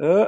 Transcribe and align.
Euh, 0.00 0.26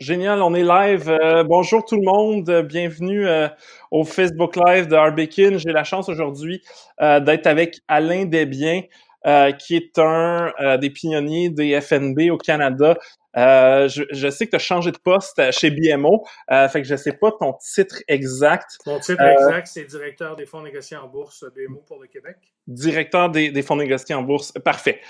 génial, 0.00 0.42
on 0.42 0.54
est 0.54 0.64
live. 0.64 1.08
Euh, 1.08 1.44
bonjour 1.44 1.84
tout 1.84 1.96
le 1.96 2.04
monde, 2.04 2.66
bienvenue 2.66 3.26
euh, 3.26 3.48
au 3.90 4.04
Facebook 4.04 4.56
Live 4.56 4.88
de 4.88 4.96
Arbekin. 4.96 5.58
J'ai 5.58 5.72
la 5.72 5.84
chance 5.84 6.08
aujourd'hui 6.08 6.62
d'être 7.00 7.46
avec 7.46 7.80
Alain 7.86 8.24
Desbiens, 8.24 8.82
qui 9.58 9.76
est 9.76 9.98
un 9.98 10.52
des 10.78 10.90
pionniers 10.90 11.50
des 11.50 11.80
FNB 11.80 12.30
au 12.30 12.36
Canada. 12.36 12.96
Je, 13.36 14.02
je, 14.10 14.28
sais 14.28 14.46
que 14.46 14.50
tu 14.50 14.56
as 14.56 14.60
changé 14.60 14.90
de 14.90 14.98
poste 14.98 15.40
chez 15.52 15.70
BMO, 15.70 16.24
fait 16.48 16.82
que 16.82 16.88
je 16.88 16.96
sais 16.96 17.12
pas 17.12 17.30
ton 17.32 17.54
titre 17.54 17.96
exact. 18.08 18.78
Mon 18.84 18.98
titre 18.98 19.22
exact, 19.22 19.68
c'est 19.68 19.84
directeur 19.84 20.34
des 20.34 20.44
fonds 20.44 20.62
négociés 20.62 20.96
en 20.96 21.06
bourse 21.06 21.44
BMO 21.54 21.84
pour 21.86 22.00
le 22.00 22.08
Québec. 22.08 22.36
Directeur 22.66 23.30
des, 23.30 23.50
des 23.50 23.62
fonds 23.62 23.76
négociés 23.76 24.16
en 24.16 24.22
bourse, 24.22 24.52
parfait, 24.64 25.00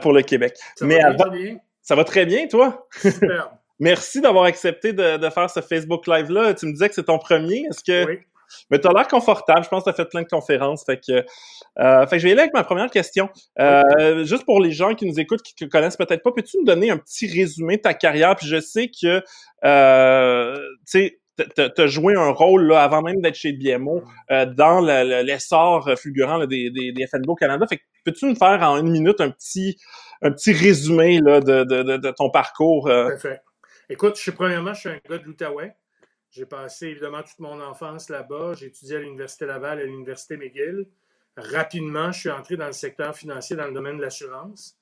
pour 0.00 0.12
le 0.12 0.22
Québec. 0.22 0.56
Ça 0.74 0.86
Mais 0.86 1.00
avant, 1.00 1.28
bien? 1.28 1.58
Ça 1.86 1.94
va 1.94 2.02
très 2.02 2.26
bien, 2.26 2.48
toi? 2.48 2.88
Super. 2.90 3.50
Merci 3.78 4.20
d'avoir 4.20 4.44
accepté 4.44 4.92
de, 4.92 5.18
de, 5.18 5.30
faire 5.30 5.48
ce 5.48 5.60
Facebook 5.60 6.08
Live-là. 6.08 6.52
Tu 6.54 6.66
me 6.66 6.72
disais 6.72 6.88
que 6.88 6.96
c'est 6.96 7.04
ton 7.04 7.18
premier. 7.18 7.64
Est-ce 7.70 7.84
que. 7.84 8.06
Oui. 8.08 8.18
Mais 8.70 8.80
tu 8.80 8.88
as 8.88 8.92
l'air 8.92 9.06
confortable. 9.06 9.62
Je 9.62 9.68
pense 9.68 9.84
que 9.84 9.90
tu 9.90 9.90
as 9.90 9.92
fait 9.92 10.08
plein 10.08 10.22
de 10.22 10.26
conférences. 10.26 10.84
Fait 10.84 10.98
que, 10.98 11.24
euh, 11.78 12.06
fait 12.06 12.16
que 12.16 12.18
je 12.18 12.22
vais 12.24 12.30
y 12.30 12.32
aller 12.32 12.42
avec 12.42 12.54
ma 12.54 12.64
première 12.64 12.90
question. 12.90 13.28
Euh, 13.60 14.24
juste 14.24 14.44
pour 14.44 14.60
les 14.60 14.72
gens 14.72 14.94
qui 14.94 15.06
nous 15.06 15.20
écoutent, 15.20 15.42
qui 15.42 15.64
ne 15.64 15.68
connaissent 15.68 15.96
peut-être 15.96 16.24
pas, 16.24 16.32
peux-tu 16.32 16.58
nous 16.58 16.64
donner 16.64 16.90
un 16.90 16.96
petit 16.96 17.28
résumé 17.28 17.76
de 17.76 17.82
ta 17.82 17.94
carrière? 17.94 18.34
Puis 18.34 18.48
je 18.48 18.60
sais 18.60 18.88
que, 18.88 19.22
euh, 19.64 20.56
tu 20.90 20.98
sais, 21.00 21.20
tu 21.54 21.82
as 21.82 21.86
joué 21.86 22.14
un 22.16 22.30
rôle 22.30 22.66
là, 22.66 22.82
avant 22.82 23.02
même 23.02 23.20
d'être 23.20 23.36
chez 23.36 23.52
BMO 23.52 24.02
euh, 24.32 24.46
dans 24.46 24.80
l'essor 24.80 25.88
fulgurant 25.96 26.38
là, 26.38 26.46
des, 26.46 26.70
des, 26.70 26.90
des 26.90 27.06
FNB 27.06 27.28
au 27.28 27.34
Canada. 27.36 27.64
Fait 27.68 27.76
que 27.76 27.82
peux-tu 28.06 28.26
nous 28.26 28.36
faire 28.36 28.62
en 28.62 28.78
une 28.78 28.90
minute 28.90 29.20
un 29.20 29.30
petit 29.30 29.76
un 30.22 30.30
petit 30.30 30.52
résumé 30.52 31.20
là, 31.20 31.40
de, 31.40 31.64
de, 31.64 31.96
de, 31.96 32.10
ton 32.10 32.30
parcours? 32.30 32.88
Euh? 32.88 33.10
Parfait. 33.10 33.42
Écoute, 33.90 34.16
je 34.16 34.22
suis, 34.22 34.32
premièrement, 34.32 34.72
je 34.72 34.80
suis 34.80 34.88
un 34.88 34.98
gars 35.08 35.18
de 35.18 35.24
l'Outaouais. 35.24 35.76
J'ai 36.30 36.46
passé 36.46 36.88
évidemment 36.88 37.22
toute 37.22 37.38
mon 37.38 37.60
enfance 37.60 38.08
là-bas. 38.08 38.54
J'ai 38.54 38.66
étudié 38.66 38.96
à 38.96 39.00
l'Université 39.00 39.46
Laval 39.46 39.78
et 39.78 39.82
à 39.82 39.86
l'Université 39.86 40.36
McGill. 40.36 40.86
Rapidement, 41.36 42.12
je 42.12 42.20
suis 42.20 42.30
entré 42.30 42.56
dans 42.56 42.66
le 42.66 42.72
secteur 42.72 43.14
financier, 43.14 43.56
dans 43.56 43.66
le 43.66 43.72
domaine 43.72 43.98
de 43.98 44.02
l'assurance. 44.02 44.78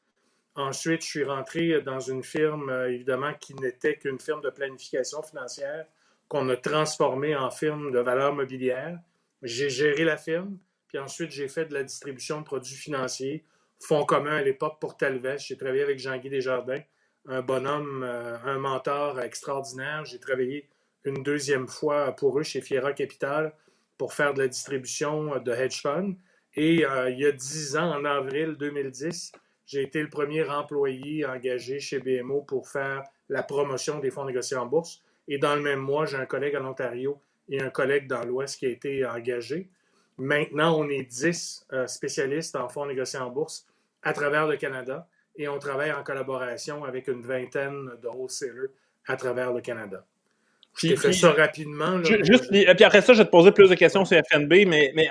Ensuite, 0.54 1.02
je 1.02 1.08
suis 1.08 1.24
rentré 1.24 1.80
dans 1.82 1.98
une 1.98 2.22
firme, 2.22 2.70
euh, 2.70 2.92
évidemment, 2.92 3.32
qui 3.34 3.54
n'était 3.54 3.96
qu'une 3.96 4.20
firme 4.20 4.40
de 4.40 4.50
planification 4.50 5.22
financière 5.22 5.84
qu'on 6.28 6.48
a 6.48 6.56
transformée 6.56 7.34
en 7.34 7.50
firme 7.50 7.90
de 7.90 7.98
valeur 7.98 8.32
mobilière. 8.34 8.98
J'ai 9.42 9.68
géré 9.68 10.04
la 10.04 10.16
firme, 10.16 10.56
puis 10.94 11.02
ensuite, 11.02 11.32
j'ai 11.32 11.48
fait 11.48 11.64
de 11.64 11.74
la 11.74 11.82
distribution 11.82 12.38
de 12.38 12.44
produits 12.44 12.76
financiers, 12.76 13.44
fonds 13.80 14.04
communs 14.04 14.36
à 14.36 14.42
l'époque 14.42 14.78
pour 14.80 14.96
Talvez. 14.96 15.38
J'ai 15.38 15.56
travaillé 15.56 15.82
avec 15.82 15.98
Jean-Guy 15.98 16.30
Desjardins, 16.30 16.82
un 17.26 17.42
bonhomme, 17.42 18.04
euh, 18.04 18.38
un 18.44 18.58
mentor 18.60 19.20
extraordinaire. 19.20 20.04
J'ai 20.04 20.20
travaillé 20.20 20.68
une 21.02 21.24
deuxième 21.24 21.66
fois 21.66 22.12
pour 22.12 22.38
eux 22.38 22.44
chez 22.44 22.60
Fiera 22.60 22.92
Capital 22.92 23.52
pour 23.98 24.12
faire 24.12 24.34
de 24.34 24.42
la 24.42 24.46
distribution 24.46 25.36
de 25.40 25.50
hedge 25.50 25.82
funds. 25.82 26.14
Et 26.54 26.86
euh, 26.86 27.10
il 27.10 27.18
y 27.18 27.26
a 27.26 27.32
dix 27.32 27.76
ans, 27.76 27.90
en 27.90 28.04
avril 28.04 28.54
2010, 28.56 29.32
j'ai 29.66 29.82
été 29.82 30.00
le 30.00 30.08
premier 30.08 30.48
employé 30.48 31.26
engagé 31.26 31.80
chez 31.80 31.98
BMO 31.98 32.42
pour 32.42 32.68
faire 32.68 33.02
la 33.28 33.42
promotion 33.42 33.98
des 33.98 34.12
fonds 34.12 34.26
négociés 34.26 34.58
en 34.58 34.66
bourse. 34.66 35.02
Et 35.26 35.38
dans 35.38 35.56
le 35.56 35.60
même 35.60 35.80
mois, 35.80 36.06
j'ai 36.06 36.18
un 36.18 36.26
collègue 36.26 36.54
en 36.54 36.64
Ontario 36.64 37.20
et 37.48 37.60
un 37.60 37.70
collègue 37.70 38.06
dans 38.06 38.22
l'Ouest 38.24 38.60
qui 38.60 38.66
a 38.66 38.68
été 38.68 39.04
engagé. 39.04 39.68
Maintenant, 40.16 40.78
on 40.78 40.88
est 40.88 41.02
dix 41.02 41.66
euh, 41.72 41.86
spécialistes 41.86 42.54
en 42.56 42.68
fonds 42.68 42.86
négociés 42.86 43.18
en 43.18 43.30
bourse 43.30 43.66
à 44.02 44.12
travers 44.12 44.46
le 44.46 44.56
Canada 44.56 45.08
et 45.36 45.48
on 45.48 45.58
travaille 45.58 45.92
en 45.92 46.04
collaboration 46.04 46.84
avec 46.84 47.08
une 47.08 47.22
vingtaine 47.22 47.90
de 48.00 48.08
wholesalers 48.08 48.70
à 49.06 49.16
travers 49.16 49.52
le 49.52 49.60
Canada. 49.60 50.06
Puis, 50.74 50.96
fait 50.96 51.12
ça 51.12 51.30
rapidement. 51.32 52.02
juste, 52.02 52.48
puis, 52.50 52.66
après 52.66 53.00
ça, 53.00 53.12
je 53.12 53.18
vais 53.18 53.24
te 53.24 53.30
poser 53.30 53.52
plus 53.52 53.70
de 53.70 53.74
questions 53.74 54.04
sur 54.04 54.20
FNB, 54.30 54.66
mais, 54.66 54.92
mais 54.94 55.08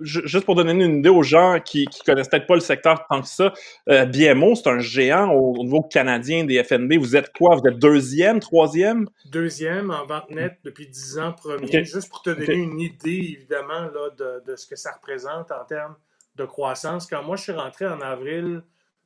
juste 0.00 0.44
pour 0.46 0.54
donner 0.54 0.72
une 0.72 0.98
idée 0.98 1.10
aux 1.10 1.22
gens 1.22 1.60
qui 1.60 1.86
ne 1.86 2.04
connaissent 2.04 2.28
peut-être 2.28 2.46
pas 2.46 2.54
le 2.54 2.60
secteur 2.60 3.06
tant 3.08 3.20
que 3.20 3.28
ça, 3.28 3.52
euh, 3.90 4.06
BMO, 4.06 4.54
c'est 4.54 4.68
un 4.68 4.78
géant 4.78 5.30
au, 5.30 5.62
niveau 5.62 5.82
canadien 5.82 6.44
des 6.44 6.62
FNB. 6.64 6.94
Vous 6.94 7.16
êtes 7.16 7.32
quoi? 7.36 7.56
Vous 7.56 7.68
êtes 7.68 7.78
deuxième, 7.78 8.40
troisième? 8.40 9.08
Deuxième 9.26 9.90
en 9.90 10.06
vente 10.06 10.30
nette 10.30 10.58
depuis 10.64 10.86
dix 10.86 11.18
ans, 11.18 11.32
premier. 11.32 11.84
Juste 11.84 12.08
pour 12.08 12.22
te 12.22 12.30
donner 12.30 12.54
une 12.54 12.80
idée, 12.80 13.36
évidemment, 13.38 13.90
là, 13.92 14.10
de, 14.16 14.50
de, 14.50 14.56
ce 14.56 14.66
que 14.66 14.76
ça 14.76 14.92
représente 14.92 15.50
en 15.52 15.64
termes 15.64 15.96
de 16.36 16.44
croissance. 16.44 17.06
Quand 17.06 17.22
moi, 17.22 17.36
je 17.36 17.42
suis 17.42 17.52
rentré 17.52 17.86
en 17.86 18.00
avril 18.00 18.62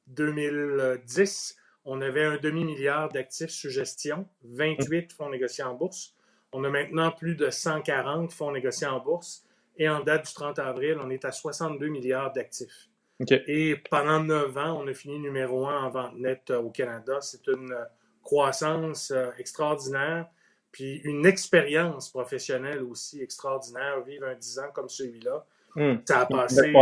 2010, 0.09 1.57
on 1.85 2.01
avait 2.01 2.25
un 2.25 2.37
demi-milliard 2.37 3.09
d'actifs 3.11 3.51
sous 3.51 3.71
gestion, 3.71 4.27
28 4.45 5.13
fonds 5.13 5.31
négociés 5.31 5.65
en 5.65 5.75
bourse. 5.75 6.15
On 6.53 6.65
a 6.65 6.69
maintenant 6.69 7.11
plus 7.11 7.37
de 7.37 7.51
140 7.51 8.33
fonds 8.33 8.53
négociés 8.53 8.87
en 8.87 9.01
bourse. 9.01 9.45
Et 9.77 9.89
en 9.89 10.01
date 10.01 10.27
du 10.27 10.35
30 10.35 10.59
avril, 10.59 10.99
on 11.01 11.09
est 11.09 11.25
à 11.25 11.33
62 11.33 11.89
milliards 11.89 12.33
d'actifs. 12.33 12.91
Et 13.29 13.77
pendant 13.91 14.23
neuf 14.23 14.57
ans, 14.57 14.83
on 14.83 14.89
a 14.89 14.95
fini 14.95 15.19
numéro 15.19 15.67
un 15.67 15.85
en 15.85 15.91
vente 15.91 16.17
nette 16.17 16.51
euh, 16.51 16.61
au 16.61 16.71
Canada. 16.71 17.19
C'est 17.21 17.47
une 17.49 17.73
euh, 17.73 17.85
croissance 18.23 19.11
euh, 19.11 19.31
extraordinaire, 19.39 20.27
puis 20.73 20.97
une 21.05 21.27
expérience 21.27 22.11
professionnelle 22.11 22.83
aussi 22.83 23.23
extraordinaire. 23.23 24.01
Vivre 24.03 24.27
un 24.27 24.35
10 24.35 24.59
ans 24.61 24.71
comme 24.73 24.89
celui-là, 24.89 25.45
hmm. 25.77 25.97
ça 26.07 26.21
a 26.21 26.27
passé 26.27 26.73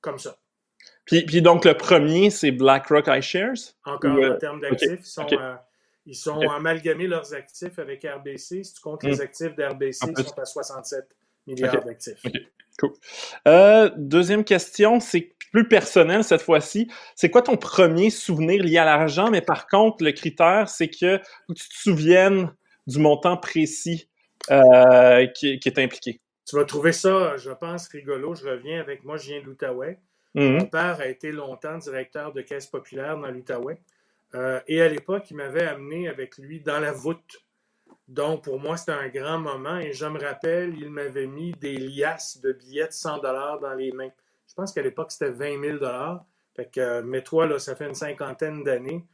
comme 0.00 0.18
ça. 0.18 0.36
Puis, 1.04 1.24
puis 1.24 1.42
donc, 1.42 1.64
le 1.64 1.74
premier, 1.74 2.30
c'est 2.30 2.52
BlackRock 2.52 3.08
iShares? 3.08 3.74
Encore 3.84 4.18
en 4.18 4.36
termes 4.36 4.60
d'actifs, 4.60 5.00
ils 5.00 5.04
sont, 5.04 5.26
euh, 5.32 5.54
ils 6.06 6.16
sont 6.16 6.40
amalgamés 6.48 7.06
leurs 7.06 7.34
actifs 7.34 7.78
avec 7.78 8.04
RBC. 8.04 8.64
Si 8.64 8.74
tu 8.74 8.80
comptes 8.80 9.02
les 9.02 9.16
hmm. 9.16 9.22
actifs 9.22 9.54
d'RBC, 9.56 10.06
ils 10.16 10.24
sont 10.24 10.38
à 10.38 10.44
67 10.44 11.04
milliards 11.46 11.84
d'actifs. 11.84 12.22
Cool. 12.78 12.92
Euh, 13.46 13.90
deuxième 13.96 14.44
question, 14.44 14.98
c'est 14.98 15.34
plus 15.52 15.68
personnel 15.68 16.24
cette 16.24 16.40
fois-ci. 16.40 16.90
C'est 17.14 17.28
quoi 17.28 17.42
ton 17.42 17.56
premier 17.56 18.08
souvenir 18.08 18.62
lié 18.62 18.78
à 18.78 18.84
l'argent? 18.84 19.30
Mais 19.30 19.42
par 19.42 19.66
contre, 19.66 20.02
le 20.02 20.12
critère, 20.12 20.68
c'est 20.68 20.88
que 20.88 21.18
tu 21.48 21.68
te 21.68 21.74
souviennes 21.74 22.50
du 22.86 22.98
montant 22.98 23.36
précis 23.36 24.08
euh, 24.50 25.26
qui, 25.26 25.58
qui, 25.58 25.68
est 25.68 25.78
impliqué. 25.78 26.20
Tu 26.48 26.56
vas 26.56 26.64
trouver 26.64 26.92
ça, 26.92 27.36
je 27.36 27.50
pense, 27.50 27.88
rigolo. 27.88 28.34
Je 28.34 28.48
reviens 28.48 28.80
avec 28.80 29.04
moi, 29.04 29.16
je 29.18 29.26
viens 29.26 29.40
de 29.40 29.46
l'Outaouais. 29.46 29.98
Mhm. 30.34 30.58
Mon 30.58 30.66
père 30.66 31.00
a 31.00 31.06
été 31.06 31.32
longtemps 31.32 31.78
directeur 31.78 32.32
de 32.32 32.40
caisse 32.42 32.66
populaire 32.66 33.18
dans 33.18 33.30
l'Outaouais. 33.30 33.80
Euh, 34.34 34.60
et 34.66 34.80
à 34.80 34.88
l'époque, 34.88 35.30
il 35.30 35.36
m'avait 35.36 35.66
amené 35.66 36.08
avec 36.08 36.38
lui 36.38 36.60
dans 36.60 36.80
la 36.80 36.92
voûte. 36.92 37.44
Donc, 38.08 38.44
pour 38.44 38.58
moi, 38.58 38.76
c'était 38.76 38.92
un 38.92 39.08
grand 39.08 39.38
moment. 39.38 39.78
Et 39.78 39.92
je 39.92 40.06
me 40.06 40.18
rappelle, 40.18 40.74
il 40.78 40.90
m'avait 40.90 41.26
mis 41.26 41.52
des 41.52 41.76
liasses 41.76 42.40
de 42.40 42.52
billets 42.52 42.88
de 42.88 42.92
100 42.92 43.18
dollars 43.18 43.60
dans 43.60 43.74
les 43.74 43.92
mains. 43.92 44.10
Je 44.48 44.54
pense 44.54 44.72
qu'à 44.72 44.82
l'époque, 44.82 45.12
c'était 45.12 45.30
20 45.30 45.60
000 45.60 45.78
dollars. 45.78 46.24
Fait 46.56 46.70
que, 46.70 46.80
euh, 46.80 47.02
mets-toi, 47.02 47.46
là, 47.46 47.58
ça 47.58 47.76
fait 47.76 47.86
une 47.86 47.94
cinquantaine 47.94 48.64
d'années. 48.64 49.06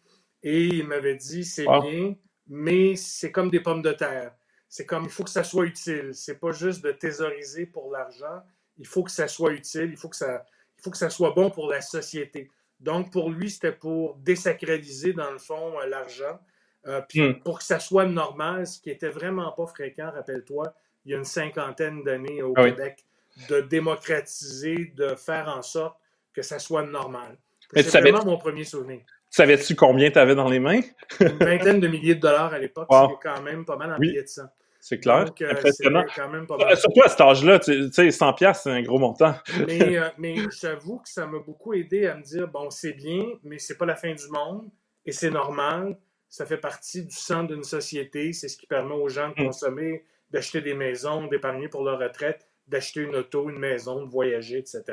Et 0.43 0.65
il 0.67 0.87
m'avait 0.87 1.17
dit, 1.17 1.45
c'est 1.45 1.67
bien, 1.67 2.15
mais 2.47 2.95
c'est 2.97 3.33
comme 3.33 3.51
des 3.51 3.61
pommes 3.61 3.83
de 3.83 3.93
terre. 3.93 4.35
C'est 4.69 4.87
comme, 4.87 5.05
il 5.05 5.11
faut 5.11 5.25
que 5.25 5.31
ça 5.31 5.45
soit 5.45 5.65
utile. 5.65 6.11
C'est 6.13 6.39
pas 6.39 6.53
juste 6.53 6.85
de 6.85 6.93
thésauriser 6.93 7.67
pour 7.67 7.91
l'argent. 7.91 8.43
Il 8.77 8.87
faut 8.87 9.03
que 9.03 9.11
ça 9.11 9.27
soit 9.27 9.53
utile. 9.53 9.91
Il 9.91 9.97
faut 9.97 10.09
que 10.09 10.17
ça, 10.17 10.45
il 10.79 10.83
faut 10.83 10.91
que 10.91 10.97
ça 10.97 11.11
soit 11.11 11.33
bon 11.33 11.51
pour 11.51 11.69
la 11.69 11.81
société. 11.81 12.51
Donc, 12.81 13.11
pour 13.11 13.31
lui, 13.31 13.51
c'était 13.51 13.73
pour 13.73 14.17
désacraliser, 14.17 15.13
dans 15.13 15.31
le 15.31 15.39
fond, 15.39 15.79
euh, 15.81 15.87
l'argent. 15.87 16.39
Euh, 16.87 17.01
puis 17.09 17.21
hmm. 17.21 17.41
pour 17.41 17.59
que 17.59 17.65
ça 17.65 17.81
soit 17.81 18.07
normal, 18.07 18.67
ce 18.67 18.81
qui 18.81 18.91
était 18.91 19.09
vraiment 19.09 19.51
pas 19.53 19.67
fréquent, 19.67 20.11
rappelle-toi, 20.15 20.73
il 21.05 21.13
y 21.13 21.15
a 21.15 21.19
une 21.19 21.25
cinquantaine 21.25 22.05
d'années 22.05 22.43
au 22.43 22.53
ah 22.57 22.65
Québec, 22.65 23.05
de 23.49 23.61
démocratiser, 23.61 24.93
de 24.97 25.15
faire 25.17 25.49
en 25.49 25.63
sorte 25.63 25.99
que 26.33 26.43
ça 26.43 26.59
soit 26.59 26.85
normal. 26.85 27.37
C'est 27.75 28.01
vraiment 28.01 28.25
mon 28.25 28.39
premier 28.39 28.65
souvenir. 28.65 29.01
Savais-tu 29.31 29.75
combien 29.75 30.11
tu 30.11 30.19
avais 30.19 30.35
dans 30.35 30.49
les 30.49 30.59
mains? 30.59 30.81
une 31.21 31.39
vingtaine 31.39 31.81
de 31.81 31.89
milliers 31.89 32.15
de 32.15 32.21
dollars 32.21 32.55
à 32.55 32.59
l'époque, 32.59 32.89
c'était 32.91 33.21
quand 33.23 33.43
même 33.43 33.65
pas 33.65 33.77
mal 33.77 33.93
en 33.93 33.99
billets 33.99 34.23
de 34.23 34.29
sang. 34.29 34.47
C'est 34.89 35.01
clair. 35.01 35.27
Euh, 35.43 35.51
impressionnant. 35.51 36.03
Quand 36.17 36.31
même 36.31 36.47
pas 36.47 36.57
mal. 36.57 36.75
Surtout 36.79 37.03
à 37.05 37.11
cet 37.11 37.21
âge-là, 37.21 37.59
tu 37.59 37.93
sais, 37.93 38.11
100 38.11 38.33
pièces 38.33 38.63
c'est 38.63 38.71
un 38.71 38.81
gros 38.81 38.99
montant. 38.99 39.35
mais, 39.67 39.99
euh, 39.99 40.09
mais 40.19 40.37
j'avoue 40.59 41.01
que 41.01 41.11
ça 41.11 41.27
m'a 41.27 41.41
beaucoup 41.41 41.75
aidé 41.75 42.07
à 42.07 42.15
me 42.15 42.23
dire, 42.23 42.49
bon, 42.49 42.71
c'est 42.71 42.95
bien, 42.95 43.23
mais 43.45 43.59
c'est 43.59 43.77
pas 43.77 43.85
la 43.85 43.97
fin 43.97 44.15
du 44.15 44.29
monde 44.31 44.67
et 45.05 45.13
c'est 45.13 45.29
normal. 45.29 45.99
Ça 46.31 46.47
fait 46.47 46.57
partie 46.57 47.05
du 47.05 47.15
centre 47.15 47.53
d'une 47.53 47.65
société. 47.65 48.33
C'est 48.33 48.49
ce 48.49 48.57
qui 48.57 48.67
permet 48.67 48.95
aux 48.95 49.11
gens 49.11 49.29
de 49.29 49.43
mm. 49.43 49.45
consommer, 49.45 50.05
d'acheter 50.31 50.63
des 50.63 50.73
maisons, 50.73 51.27
d'épargner 51.27 51.69
pour 51.69 51.85
leur 51.85 51.99
retraite, 51.99 52.47
d'acheter 52.67 53.03
une 53.03 53.15
auto, 53.15 53.51
une 53.51 53.59
maison, 53.59 54.07
de 54.07 54.09
voyager, 54.09 54.57
etc. 54.57 54.85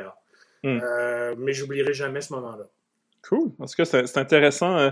Mm. 0.64 0.82
Euh, 0.84 1.36
mais 1.38 1.54
j'oublierai 1.54 1.94
jamais 1.94 2.20
ce 2.20 2.34
moment-là. 2.34 2.66
Cool. 3.28 3.52
En 3.60 3.66
tout 3.66 3.76
cas, 3.78 3.86
c'est 3.86 4.18
intéressant. 4.18 4.78
Euh. 4.78 4.92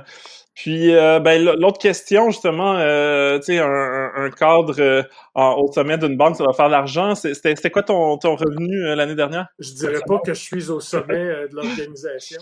Puis, 0.55 0.93
euh, 0.95 1.19
ben, 1.19 1.43
l'autre 1.43 1.79
question, 1.79 2.29
justement, 2.29 2.77
euh, 2.77 3.39
tu 3.39 3.45
sais, 3.45 3.59
un, 3.59 4.29
cadre 4.29 5.05
au 5.35 5.71
sommet 5.71 5.97
d'une 5.97 6.15
banque, 6.15 6.35
ça 6.35 6.43
va 6.43 6.53
faire 6.53 6.67
de 6.67 6.71
l'argent. 6.71 7.15
C'était 7.15 7.71
quoi 7.71 7.83
ton, 7.83 8.17
ton 8.17 8.35
revenu 8.35 8.95
l'année 8.95 9.15
dernière? 9.15 9.47
Je 9.59 9.71
dirais 9.73 10.01
pas 10.05 10.19
que 10.19 10.33
je 10.33 10.41
suis 10.41 10.69
au 10.69 10.79
sommet 10.79 11.47
de 11.47 11.55
l'organisation. 11.55 12.41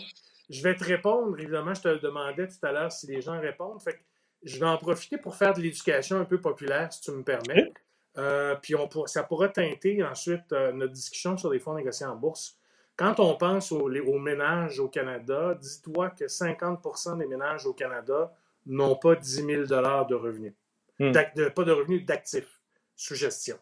je 0.50 0.62
vais 0.62 0.76
te 0.76 0.84
répondre. 0.84 1.40
Évidemment, 1.40 1.74
je 1.74 1.82
te 1.82 1.88
le 1.88 2.00
demandais 2.00 2.48
tout 2.48 2.66
à 2.66 2.72
l'heure 2.72 2.92
si 2.92 3.08
les 3.08 3.22
gens 3.22 3.40
répondent. 3.40 3.82
Fait 3.82 3.94
que 3.94 4.00
je 4.44 4.60
vais 4.60 4.66
en 4.66 4.78
profiter 4.78 5.18
pour 5.18 5.36
faire 5.36 5.54
de 5.54 5.62
l'éducation 5.62 6.20
un 6.20 6.26
peu 6.26 6.40
populaire, 6.40 6.92
si 6.92 7.02
tu 7.02 7.12
me 7.12 7.24
permets. 7.24 7.72
Euh, 8.18 8.56
puis 8.62 8.76
on 8.76 8.90
ça 9.06 9.24
pourra 9.24 9.48
teinter 9.48 10.04
ensuite 10.04 10.52
euh, 10.52 10.74
notre 10.74 10.92
discussion 10.92 11.38
sur 11.38 11.50
les 11.50 11.60
fonds 11.60 11.76
négociés 11.76 12.06
en 12.06 12.16
bourse. 12.16 12.58
Quand 13.02 13.20
on 13.20 13.36
pense 13.36 13.72
aux, 13.72 13.90
ménages 14.20 14.80
au 14.80 14.88
Canada, 14.88 15.58
dis-toi 15.60 16.12
que 16.12 16.26
50% 16.26 17.18
des 17.18 17.26
ménages 17.26 17.66
au 17.66 17.74
Canada 17.74 18.32
n'ont 18.68 18.96
pas 18.96 19.16
10 19.16 19.44
000 19.44 19.64
de 19.64 20.14
revenus. 20.14 20.54
Hmm. 21.00 21.12
pas 21.12 21.64
de 21.64 21.72
revenus 21.72 22.06
d'actifs 22.06 22.62
sous 22.96 23.16
gestion. 23.16 23.58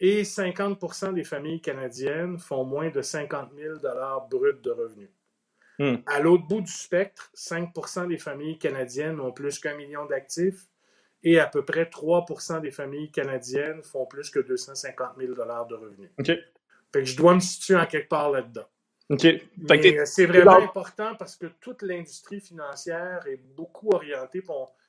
Et 0.00 0.24
50% 0.24 1.14
des 1.14 1.22
familles 1.22 1.60
canadiennes 1.60 2.40
font 2.40 2.64
moins 2.64 2.90
de 2.90 3.02
50 3.02 3.50
000 3.56 3.76
bruts 4.28 4.60
de 4.60 4.70
revenus. 4.72 5.10
Hmm. 5.78 5.98
À 6.04 6.18
l'autre 6.18 6.48
bout 6.48 6.62
du 6.62 6.72
spectre, 6.72 7.30
5% 7.36 8.08
des 8.08 8.18
familles 8.18 8.58
canadiennes 8.58 9.20
ont 9.20 9.30
plus 9.30 9.60
qu'un 9.60 9.76
million 9.76 10.06
d'actifs 10.06 10.66
et 11.22 11.38
à 11.38 11.46
peu 11.46 11.64
près 11.64 11.84
3% 11.84 12.60
des 12.62 12.72
familles 12.72 13.12
canadiennes 13.12 13.84
font 13.84 14.06
plus 14.06 14.28
que 14.28 14.40
250 14.40 15.18
000 15.18 15.34
de 15.34 15.74
revenus. 15.76 16.10
Fait 16.96 17.02
que 17.02 17.08
je 17.10 17.16
dois 17.16 17.34
me 17.34 17.40
situer 17.40 17.76
en 17.76 17.84
quelque 17.84 18.08
part 18.08 18.30
là-dedans. 18.30 18.64
Euh, 19.10 20.04
c'est 20.06 20.24
vraiment 20.24 20.56
important 20.56 21.14
parce 21.14 21.36
que 21.36 21.46
toute 21.60 21.82
l'industrie 21.82 22.40
financière 22.40 23.26
est 23.26 23.40
beaucoup 23.54 23.90
orientée. 23.90 24.42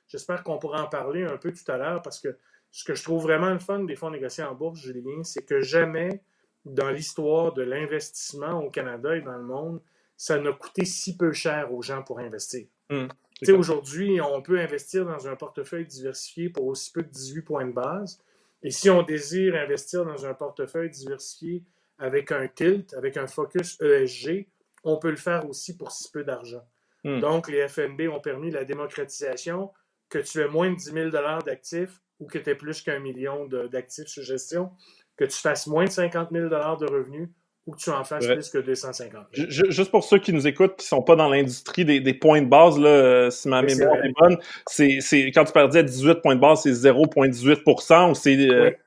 J'espère 0.08 0.42
qu'on 0.42 0.58
pourra 0.58 0.82
en 0.82 0.88
parler 0.88 1.24
un 1.24 1.36
peu 1.36 1.52
tout 1.52 1.70
à 1.70 1.76
l'heure 1.76 2.00
parce 2.00 2.18
que 2.18 2.34
ce 2.70 2.82
que 2.84 2.94
je 2.94 3.02
trouve 3.02 3.24
vraiment 3.24 3.50
le 3.50 3.58
fun 3.58 3.80
des 3.80 3.94
fonds 3.94 4.10
négociés 4.10 4.42
en 4.42 4.54
bourse, 4.54 4.80
Julien, 4.80 5.22
c'est 5.22 5.44
que 5.44 5.60
jamais 5.60 6.22
dans 6.64 6.88
l'histoire 6.88 7.52
de 7.52 7.62
l'investissement 7.62 8.64
au 8.64 8.70
Canada 8.70 9.14
et 9.14 9.20
dans 9.20 9.36
le 9.36 9.44
monde, 9.44 9.82
ça 10.16 10.38
n'a 10.38 10.52
coûté 10.52 10.86
si 10.86 11.14
peu 11.14 11.32
cher 11.32 11.74
aux 11.74 11.82
gens 11.82 12.02
pour 12.02 12.20
investir. 12.20 12.66
Hmm. 12.88 13.08
Aujourd'hui, 13.50 14.18
on 14.22 14.40
peut 14.40 14.58
investir 14.58 15.04
dans 15.04 15.28
un 15.28 15.36
portefeuille 15.36 15.86
diversifié 15.86 16.48
pour 16.48 16.64
aussi 16.68 16.90
peu 16.90 17.02
que 17.02 17.10
18 17.10 17.42
points 17.42 17.66
de 17.66 17.72
base. 17.72 18.18
Et 18.62 18.70
si 18.70 18.88
on 18.88 19.02
désire 19.02 19.54
investir 19.54 20.06
dans 20.06 20.24
un 20.24 20.32
portefeuille 20.32 20.88
diversifié 20.88 21.62
avec 21.98 22.32
un 22.32 22.48
tilt, 22.48 22.94
avec 22.94 23.16
un 23.16 23.26
focus 23.26 23.80
ESG, 23.80 24.46
on 24.84 24.98
peut 24.98 25.10
le 25.10 25.16
faire 25.16 25.48
aussi 25.48 25.76
pour 25.76 25.92
si 25.92 26.10
peu 26.10 26.24
d'argent. 26.24 26.64
Hmm. 27.04 27.20
Donc, 27.20 27.48
les 27.48 27.66
FNB 27.68 28.08
ont 28.12 28.20
permis 28.20 28.50
la 28.50 28.64
démocratisation, 28.64 29.70
que 30.08 30.18
tu 30.18 30.40
aies 30.40 30.48
moins 30.48 30.70
de 30.70 30.76
10 30.76 30.84
000 30.92 31.10
d'actifs 31.10 32.00
ou 32.20 32.26
que 32.26 32.38
tu 32.38 32.50
aies 32.50 32.54
plus 32.54 32.82
qu'un 32.82 32.98
million 32.98 33.46
d'actifs 33.46 34.08
sous 34.08 34.22
gestion, 34.22 34.70
que 35.16 35.24
tu 35.24 35.36
fasses 35.36 35.66
moins 35.66 35.84
de 35.84 35.90
50 35.90 36.30
000 36.32 36.48
de 36.48 36.86
revenus 36.90 37.28
ou 37.66 37.72
que 37.72 37.78
tu 37.78 37.90
en 37.90 38.02
fasses 38.02 38.26
plus 38.26 38.48
que 38.48 38.58
250 38.58 39.26
000. 39.34 39.50
Juste 39.50 39.90
pour 39.90 40.02
ceux 40.02 40.18
qui 40.18 40.32
nous 40.32 40.46
écoutent, 40.46 40.76
qui 40.76 40.86
ne 40.86 40.88
sont 40.88 41.02
pas 41.02 41.16
dans 41.16 41.28
l'industrie 41.28 41.84
des, 41.84 42.14
points 42.14 42.40
de 42.40 42.48
base, 42.48 42.78
là, 42.78 42.88
euh, 42.88 43.30
si 43.30 43.46
ma 43.46 43.60
mémoire 43.60 44.02
est, 44.02 44.12
bonne, 44.18 44.38
c'est, 44.66 45.00
quand 45.32 45.44
tu 45.44 45.52
parlais 45.52 45.82
de 45.82 45.86
18 45.86 46.22
points 46.22 46.34
de 46.34 46.40
base, 46.40 46.62
c'est 46.62 46.72
0,18% 46.72 48.10
ou 48.10 48.14
c'est... 48.14 48.36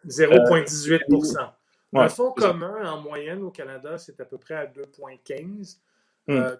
0,18 0.07 1.51
euh, 1.95 1.99
Un 1.99 2.09
fonds 2.09 2.31
commun, 2.31 2.89
en 2.89 3.01
moyenne, 3.01 3.43
au 3.43 3.51
Canada, 3.51 3.97
c'est 3.97 4.19
à 4.19 4.25
peu 4.25 4.37
près 4.37 4.55
à 4.55 4.65
2,15 4.65 5.77
2,15 6.27 6.27
hmm. 6.27 6.31
euh, 6.31 6.55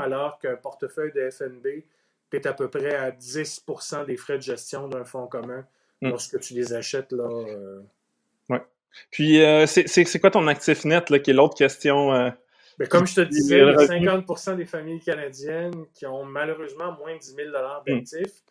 alors 0.00 0.38
qu'un 0.38 0.56
portefeuille 0.56 1.12
de 1.12 1.30
FNB 1.30 1.66
est 2.32 2.46
à 2.46 2.52
peu 2.52 2.68
près 2.68 2.94
à 2.94 3.10
10% 3.10 4.06
des 4.06 4.16
frais 4.16 4.38
de 4.38 4.42
gestion 4.42 4.88
d'un 4.88 5.04
fonds 5.04 5.26
commun 5.26 5.66
hmm. 6.02 6.08
lorsque 6.08 6.40
tu 6.40 6.54
les 6.54 6.72
achètes 6.72 7.12
là, 7.12 7.28
puis, 9.10 9.42
euh, 9.42 9.66
c'est 9.66 10.20
quoi 10.20 10.30
ton 10.30 10.46
actif 10.46 10.84
net, 10.84 11.10
là, 11.10 11.18
qui 11.18 11.30
est 11.30 11.34
l'autre 11.34 11.56
question? 11.56 12.14
Euh, 12.14 12.30
ben, 12.78 12.88
comme 12.88 13.06
je 13.06 13.16
te 13.16 13.20
disais, 13.22 13.58
il 13.58 13.66
y 13.66 14.08
a 14.08 14.26
50 14.26 14.56
des 14.56 14.64
familles 14.64 15.00
canadiennes 15.00 15.84
qui 15.94 16.06
ont 16.06 16.24
malheureusement 16.24 16.96
moins 16.98 17.14
de 17.14 17.18
10 17.18 17.34
000 17.34 17.48
hmm. 17.48 17.52
d'actifs. 17.86 18.42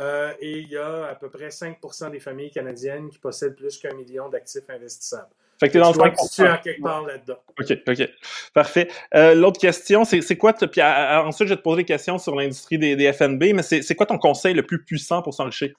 Euh, 0.00 0.32
et 0.40 0.58
il 0.58 0.68
y 0.68 0.76
a 0.76 1.06
à 1.06 1.14
peu 1.14 1.30
près 1.30 1.48
5% 1.48 2.10
des 2.10 2.18
familles 2.18 2.50
canadiennes 2.50 3.08
qui 3.10 3.18
possèdent 3.18 3.54
plus 3.54 3.78
qu'un 3.78 3.94
million 3.94 4.28
d'actifs 4.28 4.68
investissables. 4.68 5.30
Fait 5.60 5.68
que 5.68 5.72
tu 5.72 5.78
es 5.78 5.80
dans 5.80 5.92
le 5.92 6.00
en 6.00 6.58
quelque 6.58 6.82
part 6.82 7.06
là-dedans. 7.06 7.38
OK, 7.60 7.78
OK. 7.86 8.10
Parfait. 8.52 8.88
L'autre 9.12 9.60
question, 9.60 10.04
c'est 10.04 10.36
quoi, 10.36 10.52
puis 10.52 10.82
ensuite, 10.82 11.48
je 11.48 11.54
vais 11.54 11.58
te 11.58 11.62
poser 11.62 11.82
des 11.82 11.86
questions 11.86 12.18
sur 12.18 12.34
l'industrie 12.34 12.76
des, 12.76 12.96
des, 12.96 13.12
FNB, 13.12 13.52
mais 13.54 13.62
c'est 13.62 13.94
quoi 13.94 14.06
ton 14.06 14.18
conseil 14.18 14.54
le 14.54 14.66
plus 14.66 14.82
puissant 14.82 15.22
pour 15.22 15.32
s'enrichir? 15.32 15.72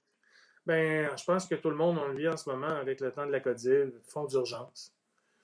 Ben, 0.66 1.10
je 1.16 1.24
pense 1.24 1.46
que 1.46 1.56
tout 1.56 1.70
le 1.70 1.76
monde, 1.76 1.98
on 2.04 2.08
le 2.08 2.18
vit 2.18 2.28
en 2.28 2.38
ce 2.38 2.50
moment 2.50 2.68
avec 2.68 3.00
le 3.00 3.12
temps 3.12 3.26
de 3.26 3.32
la 3.32 3.40
COVID, 3.40 3.92
fonds 4.08 4.26
d'urgence. 4.26 4.92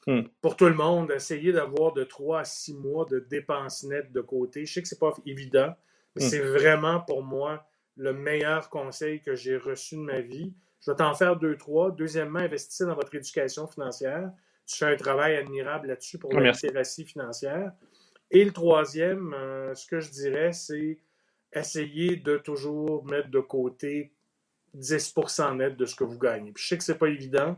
Hmm. 0.07 0.21
Pour 0.41 0.55
tout 0.55 0.65
le 0.65 0.73
monde, 0.73 1.11
essayer 1.11 1.51
d'avoir 1.51 1.93
de 1.93 2.03
3 2.03 2.39
à 2.39 2.43
6 2.43 2.73
mois 2.73 3.05
de 3.05 3.19
dépenses 3.19 3.83
nettes 3.83 4.11
de 4.11 4.21
côté. 4.21 4.65
Je 4.65 4.73
sais 4.73 4.81
que 4.81 4.87
c'est 4.87 4.99
pas 4.99 5.13
évident, 5.27 5.75
mais 6.15 6.25
hmm. 6.25 6.29
c'est 6.29 6.39
vraiment 6.39 7.01
pour 7.01 7.23
moi 7.23 7.63
le 7.97 8.13
meilleur 8.13 8.69
conseil 8.69 9.21
que 9.21 9.35
j'ai 9.35 9.57
reçu 9.57 9.95
de 9.95 10.01
ma 10.01 10.21
vie. 10.21 10.53
Je 10.79 10.91
vais 10.91 10.97
t'en 10.97 11.13
faire 11.13 11.35
deux, 11.35 11.57
trois. 11.57 11.91
Deuxièmement, 11.91 12.39
investissez 12.39 12.85
dans 12.85 12.95
votre 12.95 13.13
éducation 13.13 13.67
financière. 13.67 14.31
Tu 14.65 14.77
fais 14.77 14.85
un 14.85 14.95
travail 14.95 15.35
admirable 15.35 15.87
là-dessus 15.87 16.17
pour 16.17 16.33
la 16.33 16.51
littératie 16.51 17.05
financière. 17.05 17.73
Et 18.31 18.45
le 18.45 18.51
troisième, 18.51 19.33
euh, 19.33 19.75
ce 19.75 19.85
que 19.85 19.99
je 19.99 20.09
dirais, 20.09 20.53
c'est 20.53 20.97
essayer 21.53 22.15
de 22.15 22.37
toujours 22.37 23.05
mettre 23.05 23.29
de 23.29 23.39
côté 23.41 24.13
10% 24.77 25.57
net 25.57 25.75
de 25.75 25.85
ce 25.85 25.95
que 25.95 26.05
vous 26.05 26.17
gagnez. 26.17 26.51
Puis 26.51 26.63
je 26.63 26.69
sais 26.69 26.77
que 26.77 26.83
c'est 26.83 26.97
pas 26.97 27.09
évident, 27.09 27.57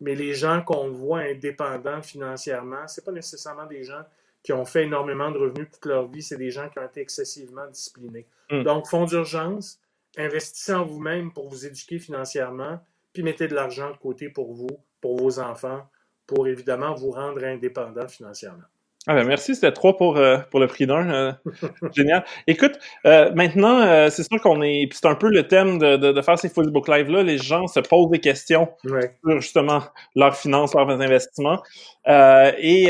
mais 0.00 0.14
les 0.14 0.34
gens 0.34 0.62
qu'on 0.62 0.90
voit 0.90 1.20
indépendants 1.20 2.00
financièrement, 2.00 2.88
c'est 2.88 3.04
pas 3.04 3.12
nécessairement 3.12 3.66
des 3.66 3.84
gens 3.84 4.02
qui 4.46 4.52
ont 4.52 4.64
fait 4.64 4.84
énormément 4.84 5.32
de 5.32 5.38
revenus 5.38 5.66
toute 5.72 5.86
leur 5.86 6.06
vie, 6.06 6.22
c'est 6.22 6.36
des 6.36 6.52
gens 6.52 6.68
qui 6.68 6.78
ont 6.78 6.86
été 6.86 7.00
excessivement 7.00 7.66
disciplinés. 7.66 8.28
Hmm. 8.48 8.62
Donc, 8.62 8.86
fonds 8.86 9.04
d'urgence, 9.04 9.80
investissez 10.16 10.72
en 10.72 10.84
vous-même 10.84 11.32
pour 11.32 11.48
vous 11.48 11.66
éduquer 11.66 11.98
financièrement, 11.98 12.78
puis 13.12 13.24
mettez 13.24 13.48
de 13.48 13.56
l'argent 13.56 13.90
de 13.90 13.96
côté 13.96 14.28
pour 14.28 14.54
vous, 14.54 14.68
pour 15.00 15.16
vos 15.16 15.40
enfants, 15.40 15.90
pour 16.28 16.46
évidemment 16.46 16.94
vous 16.94 17.10
rendre 17.10 17.42
indépendant 17.42 18.06
financièrement. 18.06 18.62
Ah 19.08 19.14
ben 19.14 19.24
merci, 19.24 19.54
c'était 19.54 19.70
trois 19.70 19.96
pour, 19.96 20.16
euh, 20.16 20.38
pour 20.50 20.58
le 20.58 20.66
prix 20.66 20.84
d'un. 20.84 21.08
Euh, 21.10 21.32
génial. 21.94 22.24
Écoute, 22.48 22.72
euh, 23.04 23.30
maintenant, 23.34 24.10
c'est 24.10 24.24
sûr 24.24 24.40
qu'on 24.40 24.62
est. 24.62 24.88
c'est 24.92 25.06
un 25.06 25.14
peu 25.14 25.28
le 25.28 25.46
thème 25.46 25.78
de, 25.78 25.96
de, 25.96 26.10
de 26.10 26.22
faire 26.22 26.36
ces 26.38 26.48
Facebook 26.48 26.88
Live-là. 26.88 27.22
Les 27.22 27.38
gens 27.38 27.68
se 27.68 27.78
posent 27.78 28.10
des 28.10 28.18
questions 28.18 28.68
sur 28.84 29.40
justement 29.40 29.82
leurs 30.16 30.36
finances, 30.36 30.74
leurs 30.74 30.90
investissements. 30.90 31.62
Et 32.06 32.86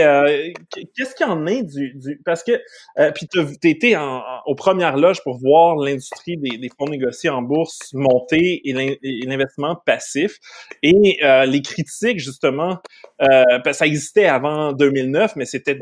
qu'est-ce 0.96 1.14
qu'il 1.14 1.26
en 1.26 1.46
est 1.46 1.62
du. 1.62 1.94
du 1.94 2.20
parce 2.24 2.42
que 2.42 2.60
puis 3.14 3.26
tu 3.28 3.68
été 3.68 3.96
en, 3.96 4.22
aux 4.46 4.54
premières 4.54 4.96
loges 4.96 5.22
pour 5.22 5.38
voir 5.38 5.76
l'industrie 5.76 6.36
des, 6.36 6.58
des, 6.58 6.70
fonds 6.76 6.86
négociés 6.86 7.30
en 7.30 7.42
bourse 7.42 7.92
monter 7.94 8.60
et 8.64 8.72
l'investissement 9.26 9.76
passif. 9.84 10.38
Et 10.82 11.18
les 11.46 11.62
critiques, 11.62 12.18
justement, 12.18 12.78
ça 13.20 13.86
existait 13.86 14.26
avant 14.26 14.72
2009, 14.72 15.36
mais 15.36 15.46
c'était 15.46 15.78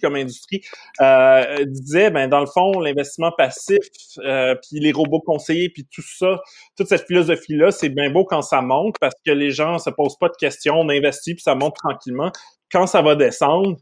comme 0.00 0.16
industrie, 0.16 0.62
euh, 1.00 1.64
disait, 1.66 2.10
ben 2.10 2.28
dans 2.28 2.40
le 2.40 2.46
fond, 2.46 2.80
l'investissement 2.80 3.32
passif, 3.36 3.78
euh, 4.18 4.54
puis 4.54 4.80
les 4.80 4.92
robots 4.92 5.20
conseillers, 5.20 5.68
puis 5.68 5.86
tout 5.90 6.02
ça, 6.02 6.40
toute 6.76 6.88
cette 6.88 7.06
philosophie-là, 7.06 7.70
c'est 7.70 7.88
bien 7.88 8.10
beau 8.10 8.24
quand 8.24 8.42
ça 8.42 8.60
monte 8.62 8.96
parce 9.00 9.14
que 9.24 9.32
les 9.32 9.50
gens 9.50 9.78
se 9.78 9.90
posent 9.90 10.18
pas 10.18 10.28
de 10.28 10.36
questions, 10.36 10.74
on 10.74 10.88
investit 10.88 11.34
puis 11.34 11.42
ça 11.42 11.54
monte 11.54 11.74
tranquillement. 11.76 12.32
Quand 12.70 12.86
ça 12.86 13.02
va 13.02 13.14
descendre, 13.14 13.76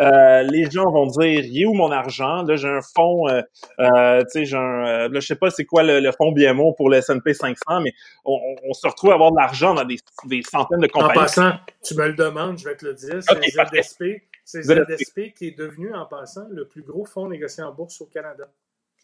euh, 0.00 0.42
les 0.42 0.70
gens 0.70 0.90
vont 0.90 1.06
dire 1.06 1.44
il 1.44 1.62
est 1.62 1.66
où 1.66 1.74
mon 1.74 1.90
argent? 1.90 2.42
Là 2.42 2.56
j'ai 2.56 2.68
un 2.68 2.80
fonds 2.94 3.28
euh, 3.28 3.42
euh, 3.80 4.20
tu 4.22 4.26
sais 4.30 4.44
j'ai 4.46 4.56
un 4.56 5.08
là, 5.08 5.20
je 5.20 5.20
sais 5.20 5.36
pas 5.36 5.50
c'est 5.50 5.64
quoi 5.64 5.82
le, 5.82 6.10
fonds 6.12 6.32
BMO 6.32 6.72
pour 6.72 6.88
le 6.88 6.98
S&P 6.98 7.34
500 7.34 7.54
mais 7.82 7.92
on, 8.24 8.72
se 8.72 8.86
retrouve 8.86 9.10
à 9.10 9.14
avoir 9.14 9.32
de 9.32 9.36
l'argent 9.36 9.74
dans 9.74 9.84
des, 9.84 9.98
centaines 10.42 10.80
de 10.80 10.86
compagnies. 10.86 11.18
En 11.18 11.22
passant, 11.22 11.52
tu 11.84 11.94
me 11.94 12.08
le 12.08 12.14
demandes, 12.14 12.58
je 12.58 12.64
vais 12.64 12.76
te 12.76 12.86
le 12.86 12.94
dire, 12.94 13.20
c'est 13.20 13.82
ZSP 13.82 14.22
c'est 14.44 14.62
ZSP 14.62 15.34
qui 15.34 15.48
est 15.48 15.58
devenu, 15.58 15.94
en 15.94 16.06
passant, 16.06 16.48
le 16.50 16.66
plus 16.66 16.82
gros 16.82 17.04
fonds 17.04 17.28
négocié 17.28 17.62
en 17.62 17.72
bourse 17.72 18.00
au 18.00 18.06
Canada. 18.06 18.52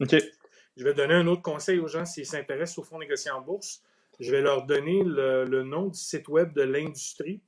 OK. 0.00 0.16
Je 0.76 0.85
vais 0.85 0.95
donner 0.95 1.14
un 1.14 1.26
autre 1.26 1.42
conseil 1.42 1.78
aux 1.80 1.88
gens 1.88 2.04
s'ils 2.04 2.26
s'intéressent 2.26 2.78
aux 2.78 2.85
fonds 2.85 2.99
négociés 2.99 3.30
en 3.30 3.40
bourse. 3.40 3.83
Je 4.21 4.30
vais 4.30 4.40
leur 4.40 4.66
donner 4.66 5.02
le, 5.04 5.62
nom 5.62 5.87
du 5.87 5.99
site 5.99 6.28
web 6.28 6.52
de 6.52 6.62
l'industrie. 6.62 7.40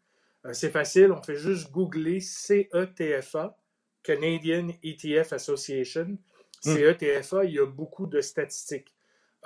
Euh, 0.46 0.52
c'est 0.52 0.70
facile, 0.70 1.12
on 1.12 1.22
fait 1.22 1.36
juste 1.36 1.70
googler 1.70 2.20
CETFA, 2.20 3.56
Canadian 4.02 4.68
ETF 4.82 5.32
Association. 5.32 6.18
Hmm. 6.64 6.74
CETFA, 6.74 7.44
il 7.44 7.54
y 7.54 7.58
a 7.58 7.66
beaucoup 7.66 8.06
de 8.06 8.20
statistiques. 8.20 8.92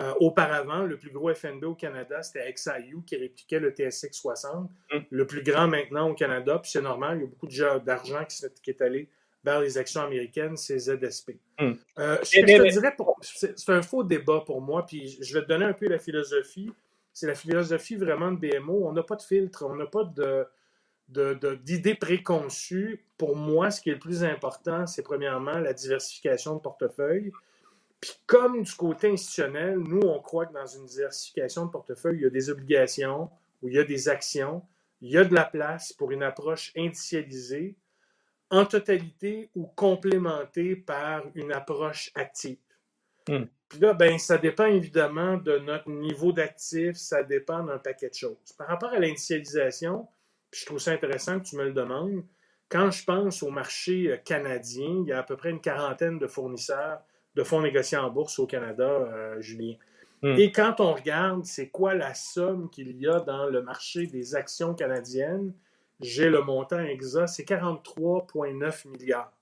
Euh, 0.01 0.13
auparavant, 0.19 0.83
le 0.83 0.99
plus 0.99 1.11
gros 1.11 1.33
FNB 1.33 1.63
au 1.65 1.75
Canada, 1.77 2.21
c'était 2.21 2.53
XIU 2.53 3.05
qui 3.07 3.17
répliquait 3.17 3.61
le 3.61 3.71
TSX 3.71 4.13
60. 4.13 4.69
Mm. 4.93 4.99
Le 5.09 5.27
plus 5.27 5.43
grand 5.45 5.69
maintenant 5.69 6.11
au 6.11 6.15
Canada, 6.15 6.59
puis 6.59 6.73
c'est 6.73 6.83
normal, 6.83 7.19
il 7.19 7.21
y 7.21 7.25
a 7.25 7.29
beaucoup 7.29 7.47
d'argent 7.85 8.25
qui, 8.25 8.43
qui, 8.61 8.71
est 8.71 8.83
allé 8.83 9.09
vers 9.45 9.61
les 9.61 9.79
actions 9.79 10.01
américaines, 10.01 10.57
c'est 10.57 10.79
ZSP. 10.79 11.37
Mm. 11.61 11.73
Euh, 12.01 12.19
je, 12.25 12.41
te 12.41 12.45
dirais, 12.45 12.71
c'est 13.23 13.73
un 13.73 13.83
faux 13.83 14.03
débat 14.03 14.43
pour 14.45 14.61
moi, 14.61 14.85
puis 14.85 15.17
je 15.21 15.35
vais 15.35 15.43
te 15.43 15.49
donner 15.49 15.67
un 15.67 15.75
peu 15.75 15.87
la 15.87 16.01
philosophie. 16.01 16.73
C'est 17.13 17.29
la 17.29 17.37
philosophie 17.37 17.95
vraiment 17.95 18.33
de 18.33 18.39
BMO. 18.39 18.89
On 18.89 18.93
n'a 18.93 19.05
pas 19.05 19.15
de 19.15 19.23
filtre, 19.23 19.65
on 19.71 19.77
n'a 19.77 19.87
pas 19.87 20.03
de, 20.03 21.55
d'idées 21.63 21.95
préconçues. 21.95 23.05
Pour 23.17 23.37
moi, 23.37 23.71
ce 23.71 23.81
qui 23.81 23.91
est 23.91 23.95
le 23.95 24.01
plus 24.01 24.25
important, 24.25 24.89
c'est 24.89 25.03
premièrement 25.03 25.59
la 25.59 25.73
diversification 25.73 26.57
de 26.57 26.61
portefeuille. 26.61 27.31
Puis 28.05 28.13
comme 28.27 28.63
du 28.63 28.73
côté 28.75 29.09
institutionnel, 29.09 29.79
nous, 29.79 30.03
on 30.07 30.21
croit 30.21 30.45
que 30.45 30.53
dans 30.53 30.67
une 30.67 30.85
diversification 30.85 31.65
de 31.65 31.71
portefeuille, 31.71 32.17
il 32.17 32.23
y 32.25 32.27
a 32.27 32.31
des 32.31 32.51
obligations 32.51 33.31
ou 33.63 33.69
il 33.69 33.77
y 33.77 33.79
a 33.79 33.85
des 33.85 34.11
actions, 34.11 34.63
il 35.01 35.11
y 35.11 35.17
a 35.17 35.25
de 35.25 35.35
la 35.35 35.47
place 35.47 35.95
pour 35.95 36.11
une 36.11 36.23
approche 36.23 36.71
indicialisée 36.77 37.77
en 38.51 38.67
totalité 38.67 39.49
ou 39.55 39.69
complémentée 39.69 40.77
par 40.77 41.23
une 41.35 41.51
approche 41.51 42.11
active. 42.15 42.59
Hmm. 43.27 43.45
Puis 43.71 43.79
là, 43.79 43.95
ben, 43.95 44.19
ça 44.19 44.37
dépend 44.37 44.67
évidemment 44.67 45.39
de 45.39 45.57
notre 45.61 45.89
niveau 45.89 46.33
d'actif, 46.33 46.97
ça 46.97 47.23
dépend 47.23 47.63
d'un 47.63 47.79
paquet 47.79 48.11
de 48.11 48.15
choses. 48.15 48.53
Par 48.59 48.67
rapport 48.67 48.91
à 48.91 48.99
l'initialisation, 48.99 50.07
je 50.53 50.67
trouve 50.67 50.79
ça 50.79 50.93
intéressant 50.93 51.41
que 51.41 51.47
tu 51.47 51.57
me 51.57 51.65
le 51.65 51.73
demandes. 51.73 52.23
Quand 52.69 52.91
je 52.91 53.03
pense 53.03 53.43
au 53.43 53.49
marché 53.49 54.11
euh, 54.11 54.19
canadien, 54.19 55.01
il 55.05 55.07
y 55.07 55.13
a 55.13 55.21
à 55.21 55.23
peu 55.23 55.39
près 55.39 55.49
une 55.49 55.63
quarantaine 55.63 56.19
de 56.19 56.27
fournisseurs 56.27 57.01
de 57.35 57.43
fonds 57.43 57.61
négociés 57.61 57.99
en 57.99 58.11
bourse 58.11 58.39
au 58.39 58.47
Canada, 58.47 58.89
euh, 58.89 59.41
Julien. 59.41 59.75
Hmm. 60.23 60.37
Et 60.39 60.53
quand 60.53 60.81
on 60.81 60.95
regarde 60.95 61.45
c'est 61.45 61.69
quoi 61.69 61.95
la 61.95 62.15
somme 62.15 62.71
qu'il 62.71 62.97
y 62.97 63.07
a 63.07 63.21
dans 63.21 63.47
le 63.47 63.63
marché 63.63 64.07
des 64.07 64.35
actions 64.35 64.75
canadiennes, 64.75 65.53
j'ai 66.01 66.29
le 66.29 66.43
montant 66.43 66.81
exact, 66.81 67.29
c'est 67.29 67.47
43,9 67.47 68.89
milliards. 68.89 69.33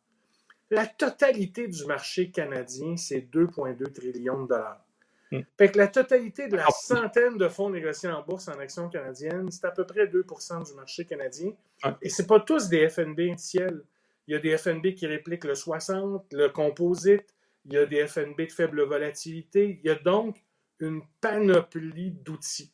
La 0.70 0.87
totalité 0.87 1.68
du 1.68 1.84
marché 1.84 2.30
canadien, 2.30 2.96
c'est 2.96 3.20
2,2 3.20 3.92
trillions 3.92 4.42
de 4.44 4.49
dollars. 4.49 4.82
Hmm. 5.30 5.40
Fait 5.56 5.70
que 5.70 5.78
la 5.78 5.88
totalité 5.88 6.49
de 6.49 6.56
la 6.56 6.66
ah. 6.66 6.72
centaine 6.72 7.38
de 7.38 7.49
fonds 7.49 7.70
négociés 7.70 8.11
en 8.11 8.22
bourse 8.22 8.49
en 8.49 8.58
actions 8.58 8.88
canadiennes, 8.88 9.50
c'est 9.50 9.66
à 9.66 9.70
peu 9.70 9.84
près 9.87 10.06
2% 10.06 10.66
du 10.66 10.75
marché 10.75 11.04
canadien. 11.04 11.52
Et 12.00 12.08
ce 12.08 12.22
pas 12.22 12.40
tous 12.40 12.68
des 12.68 12.88
FNB 12.88 13.20
indiciels. 13.20 13.82
Il 14.26 14.34
y 14.34 14.37
a 14.37 14.38
des 14.38 14.56
FNB 14.56 14.94
qui 14.94 15.06
répliquent 15.06 15.44
le 15.44 15.54
60, 15.54 16.26
le 16.32 16.49
composite, 16.49 17.34
il 17.64 17.75
y 17.75 17.76
a 17.76 17.87
des 17.87 18.07
FNB 18.07 18.38
de 18.38 18.52
faible 18.52 18.83
volatilité. 18.83 19.81
Il 19.83 19.88
y 19.88 19.90
a 19.90 19.95
donc 19.95 20.42
une 20.81 21.02
panoplie 21.21 22.11
d'outils. 22.11 22.73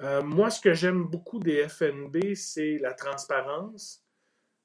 Euh, 0.00 0.22
moi, 0.22 0.50
ce 0.50 0.60
que 0.60 0.74
j'aime 0.74 1.04
beaucoup 1.04 1.38
des 1.38 1.68
FNB, 1.68 2.34
c'est 2.34 2.78
la 2.78 2.94
transparence, 2.94 4.02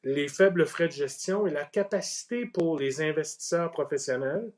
les 0.03 0.27
faibles 0.27 0.65
frais 0.65 0.87
de 0.87 0.93
gestion 0.93 1.45
et 1.45 1.51
la 1.51 1.65
capacité 1.65 2.45
pour 2.45 2.79
les 2.79 3.01
investisseurs 3.01 3.71
professionnels 3.71 4.51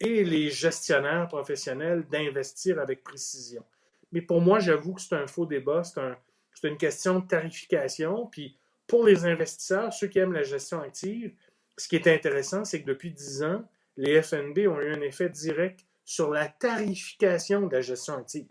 et 0.00 0.24
les 0.24 0.50
gestionnaires 0.50 1.26
professionnels 1.28 2.06
d'investir 2.08 2.78
avec 2.78 3.02
précision. 3.02 3.64
Mais 4.12 4.22
pour 4.22 4.40
moi, 4.40 4.60
j'avoue 4.60 4.94
que 4.94 5.00
c'est 5.00 5.16
un 5.16 5.26
faux 5.26 5.44
débat, 5.46 5.82
c'est 5.84 6.68
une 6.68 6.78
question 6.78 7.18
de 7.18 7.26
tarification. 7.26 8.26
Puis 8.26 8.56
pour 8.86 9.04
les 9.04 9.26
investisseurs, 9.26 9.92
ceux 9.92 10.06
qui 10.06 10.20
aiment 10.20 10.32
la 10.32 10.44
gestion 10.44 10.80
active, 10.80 11.34
ce 11.76 11.88
qui 11.88 11.96
est 11.96 12.06
intéressant, 12.06 12.64
c'est 12.64 12.80
que 12.80 12.86
depuis 12.86 13.10
10 13.10 13.42
ans, 13.42 13.68
les 13.98 14.22
FNB 14.22 14.68
ont 14.68 14.80
eu 14.80 14.94
un 14.94 15.00
effet 15.02 15.28
direct 15.28 15.80
sur 16.04 16.30
la 16.30 16.48
tarification 16.48 17.66
de 17.66 17.76
la 17.76 17.82
gestion 17.82 18.14
active. 18.14 18.46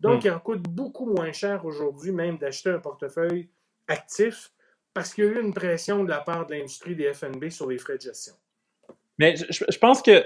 Donc, 0.00 0.24
hmm. 0.24 0.26
il 0.26 0.30
en 0.32 0.40
coûte 0.40 0.62
beaucoup 0.62 1.06
moins 1.06 1.32
cher 1.32 1.64
aujourd'hui 1.64 2.10
même 2.10 2.38
d'acheter 2.38 2.70
un 2.70 2.80
portefeuille 2.80 3.48
actif 3.86 4.50
parce 4.92 5.14
qu'il 5.14 5.24
y 5.24 5.28
a 5.28 5.30
eu 5.30 5.40
une 5.40 5.54
pression 5.54 6.02
de 6.02 6.08
la 6.08 6.20
part 6.20 6.46
de 6.46 6.54
l'industrie 6.54 6.96
des 6.96 7.12
FNB 7.12 7.50
sur 7.50 7.68
les 7.68 7.78
frais 7.78 7.96
de 7.96 8.02
gestion. 8.02 8.34
Mais 9.18 9.36
je, 9.36 9.78
pense 9.78 10.02
que 10.02 10.24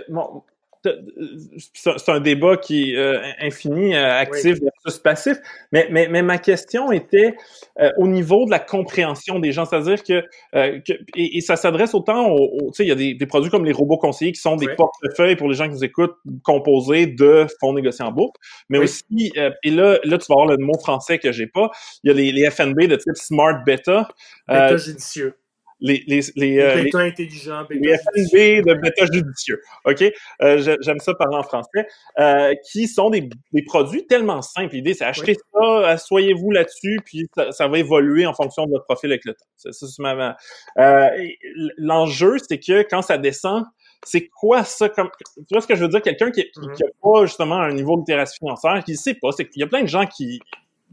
c'est 1.74 2.08
un 2.08 2.20
débat 2.20 2.56
qui 2.56 2.92
est 2.92 2.96
euh, 2.96 3.20
infini, 3.40 3.94
euh, 3.94 4.16
actif 4.16 4.58
versus 4.84 5.00
passif. 5.00 5.38
Mais, 5.72 5.88
mais, 5.90 6.08
mais, 6.08 6.22
ma 6.22 6.38
question 6.38 6.92
était 6.92 7.34
euh, 7.80 7.90
au 7.96 8.06
niveau 8.06 8.44
de 8.46 8.50
la 8.50 8.58
compréhension 8.58 9.38
des 9.38 9.52
gens, 9.52 9.64
c'est-à-dire 9.64 10.02
que, 10.02 10.22
que 10.52 10.92
et, 11.16 11.40
ça 11.40 11.56
s'adresse 11.56 11.94
autant 11.94 12.30
aux, 12.30 12.70
tu 12.70 12.76
sais, 12.76 12.84
il 12.84 12.88
y 12.88 12.92
a 12.92 12.94
des, 12.94 13.14
des, 13.14 13.26
produits 13.26 13.50
comme 13.50 13.64
les 13.64 13.72
robots 13.72 13.98
conseillers 13.98 14.32
qui 14.32 14.40
sont 14.40 14.56
des 14.56 14.74
portefeuilles 14.74 15.36
pour 15.36 15.48
les 15.48 15.54
gens 15.54 15.64
qui 15.64 15.74
nous 15.74 15.84
écoutent 15.84 16.16
composés 16.42 17.06
de 17.06 17.46
fonds 17.60 17.72
négociés 17.72 18.04
en 18.04 18.12
bourse, 18.12 18.36
mais 18.68 18.78
aussi 18.78 19.32
et 19.36 19.70
là, 19.70 19.98
là 20.04 20.18
tu 20.18 20.26
vas 20.28 20.40
avoir 20.40 20.46
le 20.46 20.56
mot 20.58 20.78
français 20.78 21.18
que 21.18 21.32
j'ai 21.32 21.46
pas. 21.46 21.70
Il 22.02 22.08
y 22.08 22.10
a 22.10 22.14
les, 22.14 22.32
les 22.32 22.50
FNB 22.50 22.86
de 22.86 22.96
type 22.96 23.16
Smart 23.16 23.62
Beta. 23.64 24.08
Beta 24.48 24.76
judicieux 24.76 25.34
les, 25.80 26.04
les, 26.06 26.20
les, 26.36 26.58
euh, 26.58 26.82
les 26.82 26.94
intelligents, 26.94 27.66
les 27.70 27.96
FNB 27.96 28.66
de 28.66 28.74
bêta 28.74 29.06
judicieux. 29.12 29.60
OK? 29.84 30.04
Euh, 30.42 30.76
J'aime 30.80 30.98
ça 31.00 31.14
parler 31.14 31.36
en 31.36 31.42
français. 31.42 31.86
Euh, 32.18 32.54
qui 32.70 32.86
sont 32.88 33.10
des, 33.10 33.28
des, 33.52 33.62
produits 33.62 34.06
tellement 34.06 34.42
simples. 34.42 34.74
L'idée, 34.74 34.94
c'est 34.94 35.04
acheter 35.04 35.36
ça, 35.52 35.88
asseyez-vous 35.88 36.50
là-dessus, 36.50 36.98
puis 37.04 37.28
ça, 37.34 37.52
ça, 37.52 37.68
va 37.68 37.78
évoluer 37.78 38.26
en 38.26 38.34
fonction 38.34 38.66
de 38.66 38.70
votre 38.70 38.84
profil 38.84 39.10
avec 39.10 39.24
le 39.24 39.34
temps. 39.34 39.46
Ça, 39.56 39.72
ça, 39.72 40.36
euh, 40.78 41.08
L'enjeu, 41.78 42.36
c'est 42.46 42.58
que 42.58 42.82
quand 42.82 43.02
ça 43.02 43.18
descend, 43.18 43.64
c'est 44.04 44.28
quoi 44.28 44.64
ça 44.64 44.88
comme 44.88 45.10
tu 45.20 45.44
vois 45.50 45.60
ce 45.60 45.66
que 45.66 45.74
je 45.74 45.82
veux 45.82 45.88
dire? 45.88 46.02
Quelqu'un 46.02 46.30
qui, 46.30 46.40
n'a 46.40 46.68
mm-hmm. 46.68 46.90
pas 47.02 47.26
justement 47.26 47.56
un 47.56 47.72
niveau 47.72 47.96
de 47.96 48.00
littératie 48.00 48.38
financière 48.38 48.82
qui 48.84 48.96
sait 48.96 49.14
pas 49.14 49.30
c'est 49.32 49.46
qu'il 49.46 49.60
y 49.60 49.62
a 49.62 49.66
plein 49.66 49.82
de 49.82 49.88
gens 49.88 50.06
qui 50.06 50.40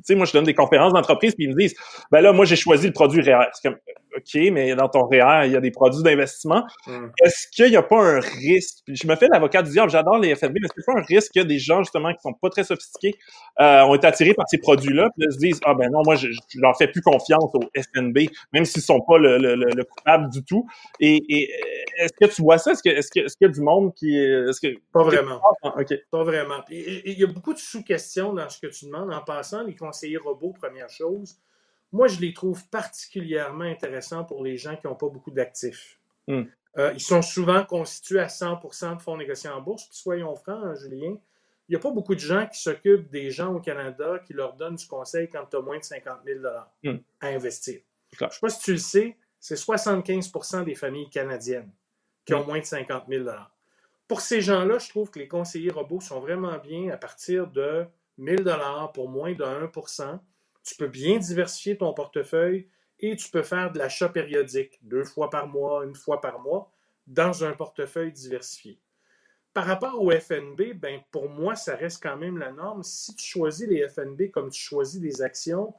sais 0.04 0.16
moi 0.16 0.26
je 0.26 0.34
donne 0.34 0.46
des 0.46 0.54
conférences 0.54 0.94
d'entreprise 0.94 1.36
puis 1.36 1.46
ils 1.46 1.54
me 1.54 1.60
disent 1.60 1.76
ben 2.12 2.22
là 2.22 2.34
moi 2.34 2.46
j'ai 2.46 2.56
choisi 2.56 2.88
le 2.88 2.94
produit 2.94 3.22
réel 3.22 3.48
c'est 3.54 3.70
comme 3.70 3.80
OK, 4.18 4.52
mais 4.52 4.76
dans 4.76 4.90
ton 4.90 5.06
REER, 5.08 5.46
il 5.46 5.52
y 5.52 5.56
a 5.56 5.62
des 5.62 5.72
produits 5.72 6.02
d'investissement. 6.02 6.66
Hmm. 6.88 7.08
Est-ce 7.24 7.48
qu'il 7.52 7.70
n'y 7.70 7.76
a 7.76 7.84
pas 7.84 8.02
un 8.02 8.20
risque? 8.20 8.80
Je 8.88 9.08
me 9.08 9.16
fais 9.16 9.28
l'avocat 9.28 9.62
du 9.62 9.72
diable, 9.72 9.92
j'adore 9.92 10.18
les 10.18 10.36
FNB, 10.36 10.54
mais 10.56 10.66
est-ce 10.66 10.74
qu'il 10.74 10.84
n'y 10.88 10.92
a 10.92 10.94
pas 10.94 11.00
un 11.00 11.04
risque 11.04 11.34
que 11.36 11.40
des 11.42 11.60
gens, 11.60 11.84
justement, 11.84 12.12
qui 12.14 12.22
sont 12.22 12.34
pas 12.34 12.50
très 12.50 12.64
sophistiqués, 12.64 13.16
euh, 13.60 13.82
ont 13.84 13.96
été 13.96 14.08
attirés 14.08 14.34
par 14.34 14.46
ces 14.50 14.58
produits-là, 14.58 15.10
puis 15.18 15.32
se 15.32 15.38
disent, 15.38 15.60
ah 15.66 15.74
ben 15.76 15.90
non, 15.92 16.02
moi, 16.04 16.16
je, 16.16 16.28
je, 16.28 16.60
leur 16.60 16.76
fais 16.78 16.88
plus 16.88 17.02
confiance 17.02 17.54
aux 17.54 17.70
FNB, 17.76 18.30
même 18.54 18.66
s'ils 18.66 18.82
sont 18.82 19.02
pas 19.02 19.18
le, 19.18 19.38
le, 19.38 19.56
le, 19.56 19.84
coupable 19.84 20.30
du 20.32 20.44
tout. 20.44 20.66
Et, 21.00 21.22
et 21.30 21.52
est-ce 21.98 22.14
que 22.20 22.34
tu 22.34 22.42
vois 22.42 22.58
ça? 22.58 22.72
Est-ce 22.72 22.84
que, 22.84 22.90
est-ce 22.90 23.10
que, 23.14 23.26
est-ce 23.26 23.38
qu'il 23.38 23.48
y 23.48 23.50
a 23.50 23.54
du 23.54 23.62
monde 23.62 23.94
qui, 23.94 24.18
est-ce 24.18 24.60
que... 24.60 24.76
Pas 24.92 25.04
vraiment. 25.04 25.42
OK. 25.64 25.94
Pas 26.12 26.24
vraiment. 26.24 26.64
Il 26.70 27.18
y 27.18 27.24
a 27.24 27.28
beaucoup 27.28 27.54
de 27.54 27.60
sous-questions 27.60 28.34
dans 28.34 28.50
ce 28.50 28.60
que 28.60 28.68
tu 28.68 28.86
demandes. 28.86 29.14
En 29.14 29.22
passant, 29.22 29.64
les 29.64 29.76
conseillers 29.88 30.18
robots, 30.18 30.54
première 30.54 30.90
chose, 30.90 31.40
moi, 31.92 32.08
je 32.08 32.20
les 32.20 32.34
trouve 32.34 32.68
particulièrement 32.70 33.64
intéressants 33.64 34.26
pour 34.26 34.44
les 34.44 34.58
gens 34.58 34.76
qui 34.76 34.88
n'ont 34.88 34.96
pas 34.96 35.10
beaucoup 35.10 35.32
d'actifs. 35.32 36.00
Hmm. 36.28 36.44
Euh, 36.78 36.92
ils 36.94 37.02
sont 37.02 37.22
souvent 37.22 37.64
constitués 37.64 38.20
à 38.20 38.28
100% 38.28 38.98
de 38.98 39.02
fonds 39.02 39.18
négociés 39.18 39.50
en 39.50 39.62
bourse. 39.62 39.86
Puis 39.86 39.98
soyons 39.98 40.36
francs, 40.36 40.62
hein, 40.64 40.76
Julien, 40.76 41.18
il 41.68 41.72
n'y 41.72 41.76
a 41.76 41.80
pas 41.80 41.92
beaucoup 41.92 42.14
de 42.14 42.20
gens 42.20 42.46
qui 42.48 42.62
s'occupent 42.62 43.10
des 43.10 43.32
gens 43.32 43.54
au 43.54 43.60
Canada 43.60 44.20
qui 44.26 44.34
leur 44.34 44.54
donnent 44.54 44.76
du 44.76 44.86
conseil 44.86 45.30
quand 45.30 45.46
tu 45.50 45.58
as 45.58 45.62
moins 45.62 45.80
de 45.80 45.84
50 45.84 46.20
000 46.26 46.40
hmm. 46.84 46.98
à 47.22 47.28
investir. 47.28 47.80
Je 48.12 48.24
ne 48.24 48.30
sais 48.30 48.40
pas 48.40 48.50
si 48.50 48.60
tu 48.60 48.72
le 48.74 48.78
sais, 48.78 49.18
c'est 49.40 49.56
75% 49.56 50.66
des 50.66 50.76
familles 50.76 51.10
canadiennes 51.10 51.72
qui 52.26 52.34
ont 52.34 52.44
hmm. 52.44 52.48
moins 52.48 52.60
de 52.60 52.66
50 52.66 53.04
000 53.08 53.30
Pour 54.08 54.22
ces 54.22 54.42
gens-là, 54.42 54.78
je 54.78 54.90
trouve 54.90 55.10
que 55.10 55.20
les 55.20 55.28
conseillers 55.28 55.72
robots 55.72 56.02
sont 56.02 56.20
vraiment 56.20 56.58
bien 56.58 56.90
à 56.92 56.98
partir 56.98 57.48
de 57.48 57.86
1000 58.18 58.44
pour 58.94 59.10
moins 59.10 59.34
de 59.34 59.44
1 59.44 59.72
tu 60.64 60.76
peux 60.76 60.88
bien 60.88 61.18
diversifier 61.18 61.78
ton 61.78 61.94
portefeuille 61.94 62.68
et 63.00 63.16
tu 63.16 63.30
peux 63.30 63.44
faire 63.44 63.72
de 63.72 63.80
l'achat 63.80 64.10
périodique, 64.10 64.80
deux 64.82 65.04
fois 65.04 65.30
par 65.30 65.48
mois, 65.48 65.86
une 65.86 65.96
fois 65.96 66.20
par 66.20 66.40
mois, 66.40 66.72
dans 67.06 67.44
un 67.44 67.54
portefeuille 67.54 68.12
diversifié. 68.12 68.80
Par 69.54 69.66
rapport 69.66 70.02
au 70.02 70.12
FNB, 70.12 70.74
ben 70.76 71.00
pour 71.10 71.30
moi, 71.30 71.56
ça 71.56 71.76
reste 71.76 72.04
quand 72.04 72.18
même 72.18 72.38
la 72.38 72.52
norme. 72.52 72.84
Si 72.84 73.16
tu 73.16 73.26
choisis 73.26 73.68
les 73.68 73.88
FNB 73.88 74.30
comme 74.32 74.50
tu 74.50 74.62
choisis 74.62 75.00
des 75.00 75.22
actions, 75.22 75.74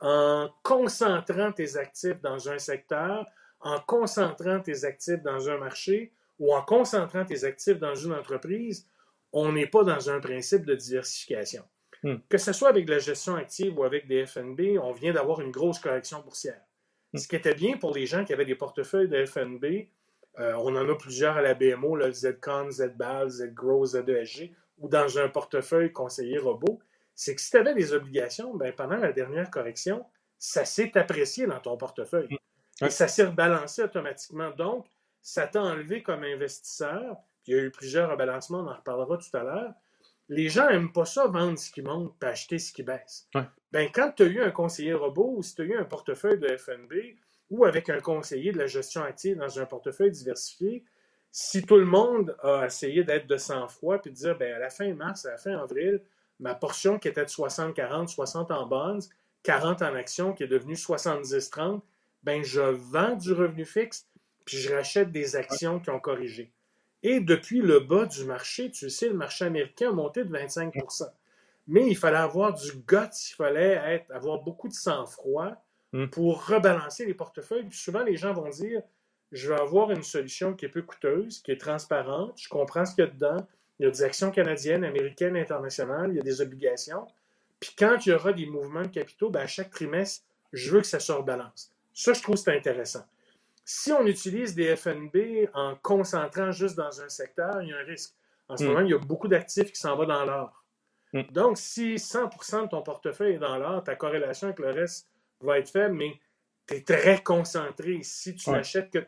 en 0.00 0.50
concentrant 0.62 1.52
tes 1.52 1.76
actifs 1.76 2.20
dans 2.20 2.48
un 2.48 2.58
secteur, 2.58 3.26
en 3.60 3.80
concentrant 3.80 4.60
tes 4.60 4.84
actifs 4.84 5.22
dans 5.22 5.48
un 5.48 5.56
marché 5.56 6.12
ou 6.38 6.54
en 6.54 6.62
concentrant 6.62 7.24
tes 7.24 7.44
actifs 7.44 7.78
dans 7.78 7.94
une 7.94 8.12
entreprise, 8.12 8.86
on 9.32 9.52
n'est 9.52 9.66
pas 9.66 9.82
dans 9.82 10.10
un 10.10 10.20
principe 10.20 10.64
de 10.66 10.74
diversification. 10.74 11.64
Hmm. 12.04 12.16
Que 12.28 12.36
ce 12.36 12.52
soit 12.52 12.68
avec 12.68 12.86
la 12.86 12.98
gestion 12.98 13.34
active 13.34 13.78
ou 13.78 13.82
avec 13.82 14.06
des 14.06 14.26
FNB, 14.26 14.78
on 14.80 14.92
vient 14.92 15.14
d'avoir 15.14 15.40
une 15.40 15.50
grosse 15.50 15.78
correction 15.78 16.20
boursière. 16.20 16.60
Hmm. 17.14 17.18
Ce 17.18 17.26
qui 17.26 17.34
était 17.34 17.54
bien 17.54 17.78
pour 17.78 17.94
les 17.94 18.04
gens 18.04 18.26
qui 18.26 18.34
avaient 18.34 18.44
des 18.44 18.54
portefeuilles 18.54 19.08
de 19.08 19.24
FNB, 19.24 19.88
euh, 20.38 20.52
on 20.58 20.76
en 20.76 20.86
a 20.86 20.94
plusieurs 20.96 21.38
à 21.38 21.42
la 21.42 21.54
BMO, 21.54 21.96
le 21.96 22.12
ZCON, 22.12 22.70
ZBAL, 22.70 23.30
ZGROW, 23.30 23.86
ZESG, 23.86 24.52
ou 24.78 24.88
dans 24.88 25.18
un 25.18 25.28
portefeuille 25.30 25.92
conseiller 25.92 26.38
robot, 26.38 26.78
c'est 27.14 27.34
que 27.34 27.40
si 27.40 27.50
tu 27.50 27.56
avais 27.56 27.74
des 27.74 27.94
obligations, 27.94 28.54
ben, 28.54 28.72
pendant 28.74 28.96
la 28.96 29.12
dernière 29.12 29.50
correction, 29.50 30.04
ça 30.38 30.66
s'est 30.66 30.98
apprécié 30.98 31.46
dans 31.46 31.60
ton 31.60 31.78
portefeuille. 31.78 32.28
Hmm. 32.28 32.84
Et 32.84 32.90
ça 32.90 33.08
s'est 33.08 33.24
rebalancé 33.24 33.82
automatiquement. 33.82 34.50
Donc, 34.50 34.86
ça 35.22 35.46
t'a 35.46 35.62
enlevé 35.62 36.02
comme 36.02 36.22
investisseur. 36.22 37.16
Il 37.46 37.54
y 37.54 37.58
a 37.58 37.62
eu 37.62 37.70
plusieurs 37.70 38.10
rebalancements, 38.10 38.58
on 38.58 38.68
en 38.68 38.76
reparlera 38.76 39.16
tout 39.16 39.34
à 39.34 39.42
l'heure 39.42 39.72
les 40.28 40.48
gens 40.48 40.68
n'aiment 40.68 40.92
pas 40.92 41.04
ça, 41.04 41.26
vendre 41.26 41.58
ce 41.58 41.70
qui 41.70 41.82
monte 41.82 42.14
et 42.22 42.26
acheter 42.26 42.58
ce 42.58 42.72
qui 42.72 42.82
baisse. 42.82 43.28
Ben, 43.72 43.90
quand 43.92 44.12
tu 44.16 44.22
as 44.22 44.26
eu 44.26 44.40
un 44.40 44.50
conseiller 44.50 44.94
robot 44.94 45.34
ou 45.36 45.42
si 45.42 45.54
tu 45.54 45.62
as 45.62 45.64
eu 45.64 45.76
un 45.76 45.84
portefeuille 45.84 46.38
de 46.38 46.56
FNB 46.56 47.16
ou 47.50 47.64
avec 47.64 47.90
un 47.90 48.00
conseiller 48.00 48.52
de 48.52 48.58
la 48.58 48.66
gestion 48.66 49.02
active 49.02 49.36
dans 49.36 49.58
un 49.58 49.66
portefeuille 49.66 50.10
diversifié, 50.10 50.84
si 51.30 51.62
tout 51.62 51.76
le 51.76 51.84
monde 51.84 52.36
a 52.42 52.64
essayé 52.66 53.02
d'être 53.02 53.26
de 53.26 53.36
100 53.36 53.68
fois 53.68 54.00
puis 54.00 54.10
de 54.10 54.16
dire 54.16 54.38
ben, 54.38 54.54
à 54.54 54.58
la 54.58 54.70
fin 54.70 54.92
mars, 54.94 55.26
à 55.26 55.32
la 55.32 55.36
fin 55.36 55.58
avril, 55.58 56.00
ma 56.40 56.54
portion 56.54 56.98
qui 56.98 57.08
était 57.08 57.24
de 57.24 57.30
60-40, 57.30 58.08
60 58.08 58.50
en 58.50 58.66
bonds, 58.66 59.00
40 59.42 59.82
en 59.82 59.94
action 59.94 60.32
qui 60.32 60.44
est 60.44 60.48
devenu 60.48 60.74
70-30, 60.74 61.80
ben 62.22 62.42
je 62.42 62.60
vends 62.60 63.16
du 63.16 63.32
revenu 63.32 63.64
fixe, 63.64 64.06
puis 64.44 64.56
je 64.56 64.72
rachète 64.72 65.12
des 65.12 65.36
actions 65.36 65.80
qui 65.80 65.90
ont 65.90 66.00
corrigé. 66.00 66.52
Et 67.04 67.20
depuis 67.20 67.60
le 67.60 67.80
bas 67.80 68.06
du 68.06 68.24
marché, 68.24 68.70
tu 68.70 68.88
sais, 68.88 69.08
le 69.08 69.14
marché 69.14 69.44
américain 69.44 69.90
a 69.90 69.92
monté 69.92 70.24
de 70.24 70.34
25% 70.34 71.04
Mais 71.68 71.86
il 71.86 71.96
fallait 71.96 72.16
avoir 72.16 72.54
du 72.54 72.72
guts, 72.72 73.30
il 73.30 73.34
fallait 73.36 73.78
être, 73.94 74.10
avoir 74.10 74.42
beaucoup 74.42 74.68
de 74.68 74.72
sang-froid 74.72 75.52
hmm. 75.92 76.06
pour 76.06 76.46
rebalancer 76.46 77.04
les 77.04 77.12
portefeuilles. 77.12 77.66
Puis 77.68 77.78
souvent, 77.78 78.02
les 78.02 78.16
gens 78.16 78.32
vont 78.32 78.48
dire 78.48 78.82
je 79.32 79.48
vais 79.48 79.60
avoir 79.60 79.90
une 79.90 80.02
solution 80.02 80.54
qui 80.54 80.64
est 80.64 80.68
peu 80.68 80.82
coûteuse, 80.82 81.42
qui 81.42 81.50
est 81.50 81.60
transparente, 81.60 82.38
je 82.40 82.48
comprends 82.48 82.86
ce 82.86 82.94
qu'il 82.94 83.04
y 83.04 83.08
a 83.08 83.10
dedans. 83.10 83.46
Il 83.78 83.84
y 83.84 83.88
a 83.88 83.90
des 83.90 84.02
actions 84.02 84.30
canadiennes, 84.30 84.84
américaines, 84.84 85.36
internationales, 85.36 86.10
il 86.12 86.16
y 86.16 86.20
a 86.20 86.22
des 86.22 86.40
obligations. 86.40 87.06
Puis 87.58 87.74
quand 87.76 88.06
il 88.06 88.10
y 88.10 88.12
aura 88.12 88.32
des 88.32 88.46
mouvements 88.46 88.82
de 88.82 88.88
capitaux, 88.88 89.30
ben 89.30 89.40
à 89.40 89.46
chaque 89.46 89.70
trimestre, 89.70 90.24
je 90.52 90.70
veux 90.70 90.80
que 90.80 90.86
ça 90.86 91.00
se 91.00 91.10
rebalance. 91.10 91.72
Ça, 91.92 92.12
je 92.12 92.22
trouve 92.22 92.36
c'est 92.36 92.56
intéressant. 92.56 93.04
Si 93.64 93.92
on 93.92 94.06
utilise 94.06 94.54
des 94.54 94.76
FNB 94.76 95.48
en 95.54 95.74
concentrant 95.76 96.52
juste 96.52 96.76
dans 96.76 97.00
un 97.00 97.08
secteur, 97.08 97.62
il 97.62 97.70
y 97.70 97.72
a 97.72 97.78
un 97.78 97.84
risque. 97.84 98.14
En 98.48 98.56
ce 98.56 98.64
hmm. 98.64 98.66
moment, 98.66 98.80
il 98.80 98.90
y 98.90 98.94
a 98.94 98.98
beaucoup 98.98 99.28
d'actifs 99.28 99.72
qui 99.72 99.80
s'en 99.80 99.96
vont 99.96 100.06
dans 100.06 100.24
l'or. 100.24 100.64
Hmm. 101.14 101.22
Donc, 101.30 101.56
si 101.56 101.94
100% 101.94 102.64
de 102.64 102.68
ton 102.68 102.82
portefeuille 102.82 103.34
est 103.34 103.38
dans 103.38 103.56
l'or, 103.56 103.82
ta 103.82 103.96
corrélation 103.96 104.48
avec 104.48 104.58
le 104.58 104.70
reste 104.70 105.08
va 105.40 105.58
être 105.58 105.70
faible, 105.70 105.94
mais 105.94 106.20
tu 106.66 106.74
es 106.74 106.82
très 106.82 107.22
concentré. 107.22 108.00
Si 108.02 108.34
tu 108.34 108.50
n'achètes 108.50 108.90
que. 108.90 108.98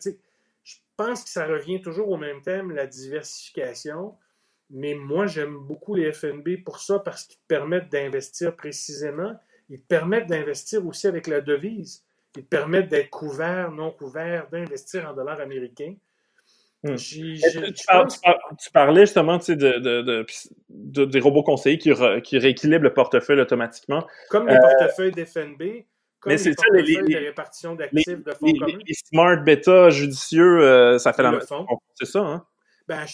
Je 0.65 0.77
pense 0.97 1.25
que 1.25 1.29
ça 1.31 1.47
revient 1.47 1.83
toujours 1.83 2.09
au 2.09 2.17
même 2.17 2.41
thème, 2.41 2.73
la 2.73 2.87
diversification. 2.87 4.17
Mais 4.71 4.95
moi, 4.95 5.27
j'aime 5.27 5.59
beaucoup 5.59 5.95
les 5.95 6.13
FNB 6.13 6.65
pour 6.65 6.81
ça, 6.81 6.99
parce 6.99 7.25
qu'ils 7.25 7.39
te 7.39 7.47
permettent 7.47 7.91
d'investir 7.91 8.57
précisément. 8.57 9.39
Ils 9.69 9.83
te 9.83 9.87
permettent 9.87 10.29
d'investir 10.29 10.85
aussi 10.87 11.07
avec 11.07 11.27
la 11.27 11.43
devise. 11.43 12.06
Te 12.37 12.41
permettent 12.41 12.89
d'être 12.89 13.11
couvert, 13.11 13.71
non 13.71 13.91
couvert, 13.91 14.49
d'investir 14.51 15.09
en 15.09 15.15
dollars 15.15 15.41
américains. 15.41 15.95
Hmm. 16.83 16.97
tu, 16.97 17.41
parlais 18.73 19.07
justement 19.07 19.39
de, 19.39 21.05
des 21.05 21.21
robots 21.21 21.43
conseillers 21.43 21.79
qui, 21.79 21.91
qui, 22.23 22.39
rééquilibrent 22.39 22.85
le 22.85 22.93
portefeuille 22.93 23.41
automatiquement. 23.41 24.07
Comme 24.29 24.47
les 24.47 24.55
euh, 24.55 24.61
portefeuilles 24.61 25.13
d'FNB, 25.13 25.85
comme 26.21 26.33
les 26.33 26.55
portefeuilles 26.55 27.03
de 27.03 27.17
répartition 27.17 27.75
d'actifs 27.75 28.23
de 28.23 28.33
fonds 28.33 28.53
communs. 28.53 28.79
Les 28.87 28.95
smart 28.95 29.43
bêta 29.43 29.91
judicieux, 29.91 30.63
euh, 30.63 30.99
ça 30.99 31.13
fait 31.13 31.23
la 31.23 31.33
même 31.33 31.41
C'est 31.95 32.07
ça, 32.07 32.21
hein? 32.21 32.47
Ben, 32.87 33.05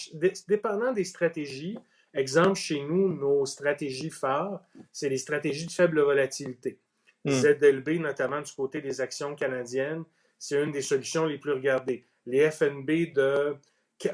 dépendant 0.47 0.91
des 0.91 1.05
stratégies, 1.05 1.79
exemple 2.13 2.59
chez 2.59 2.79
nous, 2.81 3.13
nos 3.13 3.45
stratégies 3.45 4.11
phares, 4.11 4.61
c'est 4.91 5.09
les 5.09 5.17
stratégies 5.17 5.65
de 5.65 5.71
faible 5.71 6.01
volatilité. 6.01 6.79
Hmm. 7.25 7.31
ZLB, 7.31 7.99
notamment 7.99 8.41
du 8.41 8.51
côté 8.51 8.81
des 8.81 8.99
actions 8.99 9.35
canadiennes, 9.35 10.03
c'est 10.37 10.61
une 10.61 10.71
des 10.71 10.81
solutions 10.81 11.25
les 11.25 11.37
plus 11.37 11.53
regardées. 11.53 12.05
Les 12.25 12.51
FNB 12.51 13.13
de 13.13 13.55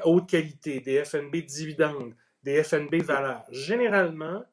haute 0.04 0.28
qualité, 0.28 0.80
des 0.80 1.04
FNB 1.04 1.36
dividendes, 1.44 2.14
des 2.42 2.62
FNB 2.62 3.02
valeurs. 3.02 3.44
Généralement, 3.50 4.44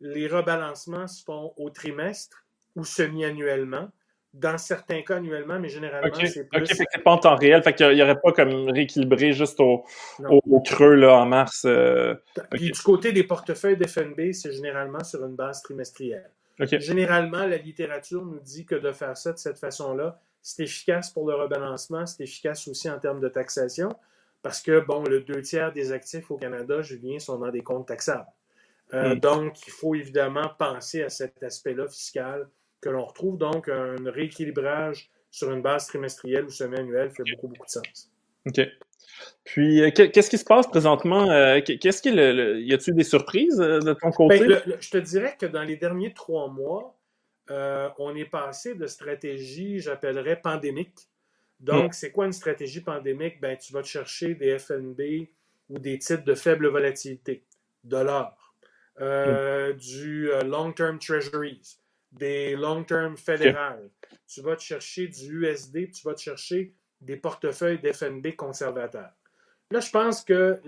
les 0.00 0.26
rebalancements 0.26 1.06
se 1.06 1.22
font 1.22 1.52
au 1.56 1.70
trimestre 1.70 2.44
ou 2.76 2.84
semi-annuellement. 2.84 3.88
Dans 4.32 4.58
certains 4.58 5.02
cas, 5.02 5.16
annuellement, 5.16 5.58
mais 5.58 5.68
généralement, 5.68 6.14
c'est 6.14 6.48
plus... 6.48 6.62
OK, 6.62 6.68
c'est 6.68 7.02
pas 7.02 7.10
en 7.12 7.18
temps 7.18 7.34
réel. 7.34 7.62
Fait 7.64 7.74
qu'il 7.74 7.90
n'y 7.90 8.02
aurait 8.02 8.20
pas 8.20 8.32
comme 8.32 8.68
rééquilibré 8.70 9.32
juste 9.32 9.58
au, 9.58 9.84
creux 10.64 10.94
là, 10.94 11.16
en 11.16 11.26
mars. 11.26 11.64
Euh, 11.64 12.14
Puis 12.50 12.70
du 12.70 12.80
côté 12.80 13.12
des 13.12 13.24
portefeuilles 13.24 13.76
d'FNB, 13.76 14.32
c'est 14.32 14.52
généralement 14.52 15.02
sur 15.02 15.24
une 15.24 15.34
base 15.34 15.62
trimestrielle. 15.62 16.30
Généralement, 16.66 17.46
la 17.46 17.56
littérature 17.56 18.24
nous 18.24 18.40
dit 18.40 18.66
que 18.66 18.74
de 18.74 18.92
faire 18.92 19.16
ça 19.16 19.32
de 19.32 19.38
cette 19.38 19.58
façon-là, 19.58 20.20
c'est 20.42 20.64
efficace 20.64 21.10
pour 21.10 21.28
le 21.28 21.34
rebalancement, 21.34 22.06
c'est 22.06 22.24
efficace 22.24 22.66
aussi 22.68 22.88
en 22.88 22.98
termes 22.98 23.20
de 23.20 23.28
taxation, 23.28 23.90
parce 24.42 24.60
que, 24.62 24.80
bon, 24.80 25.04
le 25.04 25.20
deux 25.20 25.42
tiers 25.42 25.72
des 25.72 25.92
actifs 25.92 26.30
au 26.30 26.36
Canada, 26.36 26.80
Julien, 26.80 27.18
sont 27.18 27.38
dans 27.38 27.50
des 27.50 27.62
comptes 27.62 27.88
taxables. 27.88 28.26
Euh, 28.94 29.14
mm. 29.14 29.20
Donc, 29.20 29.66
il 29.66 29.70
faut 29.70 29.94
évidemment 29.94 30.50
penser 30.58 31.02
à 31.02 31.08
cet 31.08 31.42
aspect-là 31.42 31.86
fiscal 31.88 32.48
que 32.80 32.88
l'on 32.88 33.04
retrouve. 33.04 33.36
Donc, 33.38 33.68
un 33.68 33.96
rééquilibrage 34.06 35.10
sur 35.30 35.50
une 35.50 35.62
base 35.62 35.86
trimestrielle 35.86 36.44
ou 36.44 36.50
semi-annuelle 36.50 37.10
fait 37.10 37.22
beaucoup, 37.34 37.48
beaucoup 37.48 37.66
de 37.66 37.70
sens. 37.70 38.10
OK. 38.46 38.60
Puis, 39.44 39.82
euh, 39.82 39.90
qu'est-ce 39.90 40.30
qui 40.30 40.38
se 40.38 40.44
passe 40.44 40.66
présentement? 40.66 41.30
Euh, 41.30 41.60
qu'est-ce 41.60 42.02
qui 42.02 42.10
le, 42.10 42.60
y 42.60 42.72
a-t-il 42.72 42.94
des 42.94 43.04
surprises 43.04 43.60
euh, 43.60 43.80
de 43.80 43.94
ton 43.94 44.10
côté? 44.10 44.46
Ben, 44.46 44.62
je 44.80 44.90
te 44.90 44.98
dirais 44.98 45.36
que 45.38 45.46
dans 45.46 45.62
les 45.62 45.76
derniers 45.76 46.12
trois 46.12 46.48
mois, 46.48 46.96
on 47.98 48.14
est 48.14 48.30
passé 48.30 48.74
de 48.74 48.86
stratégie, 48.86 49.80
j'appellerais 49.80 50.40
pandémique. 50.40 50.96
Donc, 51.58 51.90
mm. 51.90 51.92
c'est 51.92 52.12
quoi 52.12 52.26
une 52.26 52.32
stratégie 52.32 52.80
pandémique? 52.80 53.40
Ben, 53.40 53.56
tu 53.56 53.72
vas 53.72 53.82
te 53.82 53.88
chercher 53.88 54.34
des 54.34 54.58
FNB 54.58 55.28
ou 55.68 55.78
des 55.78 55.98
titres 55.98 56.24
de 56.24 56.34
faible 56.34 56.68
volatilité, 56.68 57.44
dollars, 57.82 58.54
mm. 59.00 59.72
du 59.72 60.30
long-term 60.44 60.98
treasuries, 61.00 61.78
des 62.12 62.54
long-term 62.54 63.16
fédérales. 63.16 63.90
Tu 64.28 64.42
vas 64.42 64.54
te 64.54 64.62
chercher 64.62 65.08
du 65.08 65.46
USD, 65.46 65.90
tu 65.90 66.02
vas 66.04 66.14
te 66.14 66.20
chercher 66.20 66.72
des 67.00 67.16
portefeuilles 67.16 67.78
d'FNB 67.78 68.34
conservateurs. 68.36 69.12
Là, 69.70 69.80
je 69.80 69.90
pense 69.90 70.24
que 70.24 70.60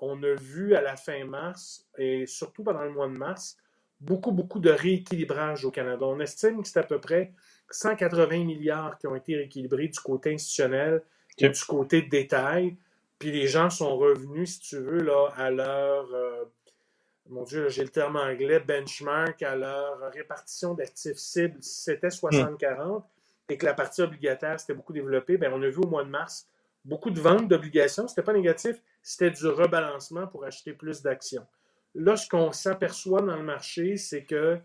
on 0.00 0.22
a 0.22 0.34
vu 0.34 0.74
à 0.74 0.80
la 0.80 0.96
fin 0.96 1.24
mars, 1.24 1.86
et 1.98 2.26
surtout 2.26 2.62
pendant 2.62 2.82
le 2.82 2.90
mois 2.90 3.08
de 3.08 3.16
mars, 3.16 3.56
beaucoup, 4.00 4.32
beaucoup 4.32 4.60
de 4.60 4.70
rééquilibrage 4.70 5.64
au 5.64 5.70
Canada. 5.70 6.06
On 6.06 6.20
estime 6.20 6.62
que 6.62 6.68
c'est 6.68 6.78
à 6.78 6.84
peu 6.84 6.98
près 6.98 7.32
180 7.70 8.44
milliards 8.44 8.98
qui 8.98 9.06
ont 9.06 9.14
été 9.14 9.36
rééquilibrés 9.36 9.88
du 9.88 10.00
côté 10.00 10.32
institutionnel 10.32 11.02
et 11.38 11.48
du 11.48 11.64
côté 11.64 12.02
détail. 12.02 12.76
Puis 13.18 13.30
les 13.30 13.46
gens 13.46 13.68
sont 13.68 13.96
revenus, 13.96 14.54
si 14.54 14.60
tu 14.60 14.78
veux, 14.78 15.02
là, 15.02 15.28
à 15.36 15.50
leur, 15.50 16.10
euh, 16.14 16.44
mon 17.28 17.44
Dieu, 17.44 17.68
j'ai 17.68 17.82
le 17.82 17.90
terme 17.90 18.16
anglais, 18.16 18.60
benchmark, 18.60 19.42
à 19.42 19.54
leur 19.54 20.10
répartition 20.12 20.72
d'actifs 20.72 21.18
cibles. 21.18 21.58
C'était 21.60 22.08
60-40 22.08 23.02
et 23.50 23.58
que 23.58 23.66
la 23.66 23.74
partie 23.74 24.00
obligataire 24.00 24.58
s'était 24.58 24.74
beaucoup 24.74 24.92
développée, 24.92 25.36
bien, 25.36 25.52
on 25.52 25.62
a 25.62 25.68
vu 25.68 25.78
au 25.78 25.86
mois 25.86 26.04
de 26.04 26.10
mars 26.10 26.48
beaucoup 26.84 27.10
de 27.10 27.20
ventes 27.20 27.48
d'obligations. 27.48 28.08
Ce 28.08 28.12
n'était 28.12 28.22
pas 28.22 28.32
négatif, 28.32 28.82
c'était 29.02 29.30
du 29.30 29.46
rebalancement 29.46 30.26
pour 30.26 30.44
acheter 30.44 30.72
plus 30.72 31.02
d'actions. 31.02 31.46
Là, 31.94 32.16
ce 32.16 32.28
qu'on 32.28 32.52
s'aperçoit 32.52 33.22
dans 33.22 33.36
le 33.36 33.42
marché, 33.42 33.96
c'est 33.96 34.24
que 34.24 34.58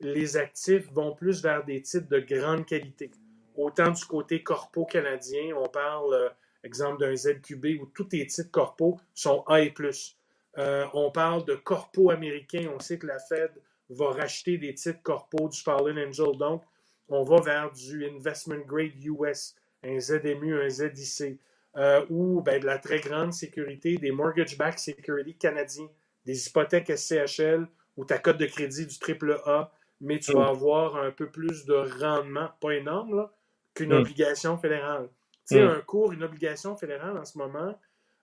les 0.00 0.36
actifs 0.36 0.90
vont 0.92 1.14
plus 1.14 1.42
vers 1.42 1.64
des 1.64 1.80
titres 1.80 2.08
de 2.08 2.18
grande 2.18 2.66
qualité. 2.66 3.10
Autant 3.54 3.90
du 3.90 4.04
côté 4.04 4.42
corpo 4.42 4.84
canadien, 4.84 5.54
on 5.56 5.68
parle, 5.68 6.14
euh, 6.14 6.28
exemple, 6.64 7.00
d'un 7.00 7.14
ZQB 7.14 7.80
où 7.80 7.86
tous 7.86 8.08
les 8.12 8.26
titres 8.26 8.50
corpo 8.50 8.98
sont 9.14 9.44
A 9.46 9.60
et 9.60 9.70
plus. 9.70 10.16
Euh, 10.58 10.86
on 10.92 11.10
parle 11.10 11.44
de 11.44 11.54
corpo 11.54 12.10
américain. 12.10 12.68
On 12.74 12.80
sait 12.80 12.98
que 12.98 13.06
la 13.06 13.18
Fed 13.18 13.52
va 13.90 14.10
racheter 14.10 14.58
des 14.58 14.74
titres 14.74 15.02
corpo 15.02 15.48
du 15.48 15.60
Fallen 15.60 15.98
Angel. 15.98 16.36
Donc, 16.36 16.64
on 17.08 17.22
va 17.22 17.40
vers 17.40 17.72
du 17.72 18.06
investment 18.06 18.64
grade 18.66 19.04
US, 19.04 19.54
un 19.84 19.98
ZMU, 19.98 20.62
un 20.62 20.68
ZIC, 20.68 21.38
euh, 21.76 22.04
ou 22.10 22.42
ben, 22.42 22.60
de 22.60 22.66
la 22.66 22.78
très 22.78 23.00
grande 23.00 23.32
sécurité, 23.32 23.96
des 23.96 24.10
mortgage-backed 24.10 24.78
security 24.78 25.34
canadiens, 25.34 25.88
des 26.24 26.46
hypothèques 26.46 26.92
SCHL 26.96 27.66
ou 27.96 28.04
ta 28.04 28.18
cote 28.18 28.38
de 28.38 28.46
crédit 28.46 28.86
du 28.86 28.98
triple 28.98 29.40
A, 29.46 29.72
mais 30.00 30.18
tu 30.18 30.32
vas 30.32 30.46
mm. 30.46 30.56
avoir 30.56 30.96
un 30.96 31.10
peu 31.10 31.30
plus 31.30 31.64
de 31.64 31.74
rendement, 31.74 32.50
pas 32.60 32.74
énorme, 32.74 33.28
qu'une 33.74 33.90
mm. 33.90 34.00
obligation 34.00 34.58
fédérale. 34.58 35.08
Tu 35.48 35.56
sais, 35.56 35.64
mm. 35.64 35.68
un 35.68 35.80
cours, 35.80 36.12
une 36.12 36.22
obligation 36.22 36.76
fédérale 36.76 37.16
en 37.16 37.24
ce 37.24 37.38
moment, 37.38 37.78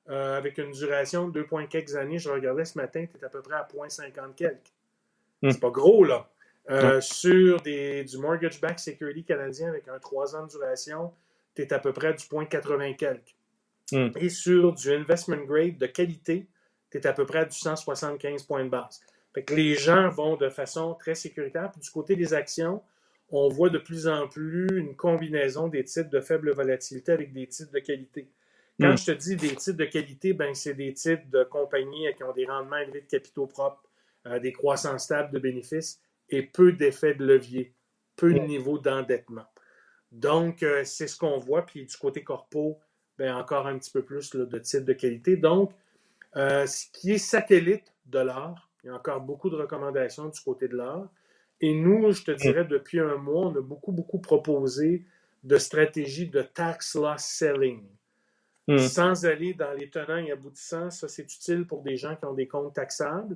euh, 0.10 0.38
avec 0.38 0.58
une 0.58 0.72
duration 0.72 1.28
de 1.28 1.34
2 1.34 1.46
points 1.46 1.66
quelques 1.68 1.96
années, 1.96 2.20
je 2.20 2.30
regardais 2.30 2.66
ce 2.66 2.78
matin, 2.78 3.06
tu 3.06 3.18
es 3.18 3.24
à 3.24 3.30
peu 3.30 3.42
près 3.42 3.56
à 3.56 3.68
0.50 3.72 4.36
quelques. 4.36 4.74
C'est 5.42 5.60
pas 5.60 5.70
gros, 5.70 6.04
là. 6.04 6.30
Euh, 6.70 7.02
sur 7.02 7.62
des, 7.62 8.04
du 8.04 8.18
mortgage-backed 8.18 8.80
security 8.80 9.24
canadien 9.24 9.70
avec 9.70 9.88
un 9.88 9.98
3 9.98 10.36
ans 10.36 10.46
de 10.46 10.52
duration, 10.52 11.12
tu 11.56 11.64
es 11.64 11.74
à 11.74 11.80
peu 11.80 11.94
près 11.94 12.14
du 12.14 12.26
point 12.28 12.46
80 12.46 12.94
quelques. 12.94 13.36
Hmm. 13.92 14.10
Et 14.18 14.30
sur 14.30 14.74
du 14.74 14.92
investment 14.92 15.44
grade 15.46 15.78
de 15.78 15.88
qualité, 15.88 16.48
tu 16.92 17.00
es 17.00 17.08
à 17.08 17.14
peu 17.14 17.26
près 17.26 17.40
à 17.40 17.46
du 17.46 17.58
175 17.58 18.44
points 18.44 18.64
de 18.64 18.70
base. 18.70 19.02
Fait 19.34 19.44
que 19.44 19.56
les 19.56 19.76
gens 19.76 20.10
vont 20.10 20.36
de 20.36 20.50
façon 20.50 20.94
très 20.94 21.16
sécuritaire. 21.16 21.72
Puis 21.72 21.82
du 21.82 21.90
côté 21.90 22.16
des 22.16 22.36
actions, 22.36 22.84
on 23.32 23.50
voit 23.50 23.70
de 23.70 23.80
plus 23.80 24.08
en 24.08 24.28
plus 24.28 24.68
une 24.72 24.96
combinaison 24.96 25.68
des 25.68 25.84
titres 25.84 26.10
de 26.10 26.22
faible 26.22 26.52
volatilité 26.52 27.12
avec 27.12 27.34
des 27.34 27.48
titres 27.48 27.72
de 27.72 27.80
qualité. 27.80 28.28
Quand 28.80 28.94
hmm. 28.94 28.98
je 28.98 29.06
te 29.06 29.12
dis 29.12 29.36
des 29.36 29.56
titres 29.56 29.78
de 29.78 29.86
qualité, 29.86 30.34
ben 30.34 30.54
c'est 30.54 30.76
des 30.76 30.94
titres 30.94 31.28
de 31.32 31.44
compagnies 31.44 32.14
qui 32.16 32.24
ont 32.24 32.34
des 32.34 32.46
rendements 32.46 32.78
élevés 32.78 33.02
de 33.02 33.08
capitaux 33.08 33.48
propres, 33.48 33.84
euh, 34.28 34.40
des 34.40 34.54
croissances 34.54 35.06
stables 35.06 35.34
de 35.34 35.40
bénéfices 35.40 36.00
et 36.30 36.44
peu 36.44 36.72
d'effets 36.72 37.16
de 37.16 37.26
levier, 37.26 37.74
peu 38.16 38.34
de 38.34 38.40
niveau 38.40 38.78
d'endettement. 38.78 39.46
Donc, 40.12 40.64
euh, 40.64 40.84
c'est 40.86 41.08
ce 41.08 41.18
qu'on 41.18 41.38
voit. 41.38 41.66
Puis 41.66 41.86
du 41.86 41.98
côté 41.98 42.24
corpo, 42.24 42.80
ben, 43.18 43.36
encore 43.36 43.68
un 43.68 43.78
petit 43.78 43.92
peu 43.92 44.04
plus 44.04 44.32
de 44.32 44.60
type 44.60 44.86
de 44.86 44.94
qualité. 44.94 45.38
Donc, 45.38 45.72
euh, 46.36 46.66
ce 46.66 46.86
qui 46.92 47.12
est 47.12 47.18
satellite 47.18 47.94
de 48.06 48.20
l'art, 48.20 48.70
il 48.84 48.88
y 48.88 48.90
a 48.90 48.96
encore 48.96 49.22
beaucoup 49.22 49.50
de 49.50 49.56
recommandations 49.56 50.30
du 50.30 50.40
côté 50.40 50.68
de 50.68 50.78
l'art. 50.78 51.10
Et 51.62 51.74
nous, 51.74 52.12
je 52.12 52.24
te 52.24 52.32
dirais, 52.32 52.66
depuis 52.66 53.00
un 53.00 53.18
mois, 53.18 53.48
on 53.48 53.56
a 53.56 53.62
beaucoup, 53.62 53.92
beaucoup 53.92 54.20
proposé 54.20 55.06
de 55.44 55.58
stratégies 55.58 56.30
de 56.30 56.42
tax 56.42 56.96
loss 56.96 57.22
selling. 57.22 57.84
Sans 58.78 59.26
aller 59.26 59.56
dans 59.56 59.74
les 59.74 59.90
tenants 59.90 60.18
et 60.18 60.32
aboutissants, 60.32 60.92
ça 60.92 61.08
c'est 61.08 61.24
utile 61.24 61.66
pour 61.66 61.82
des 61.82 61.98
gens 61.98 62.16
qui 62.16 62.26
ont 62.26 62.36
des 62.36 62.48
comptes 62.48 62.76
taxables 62.76 63.36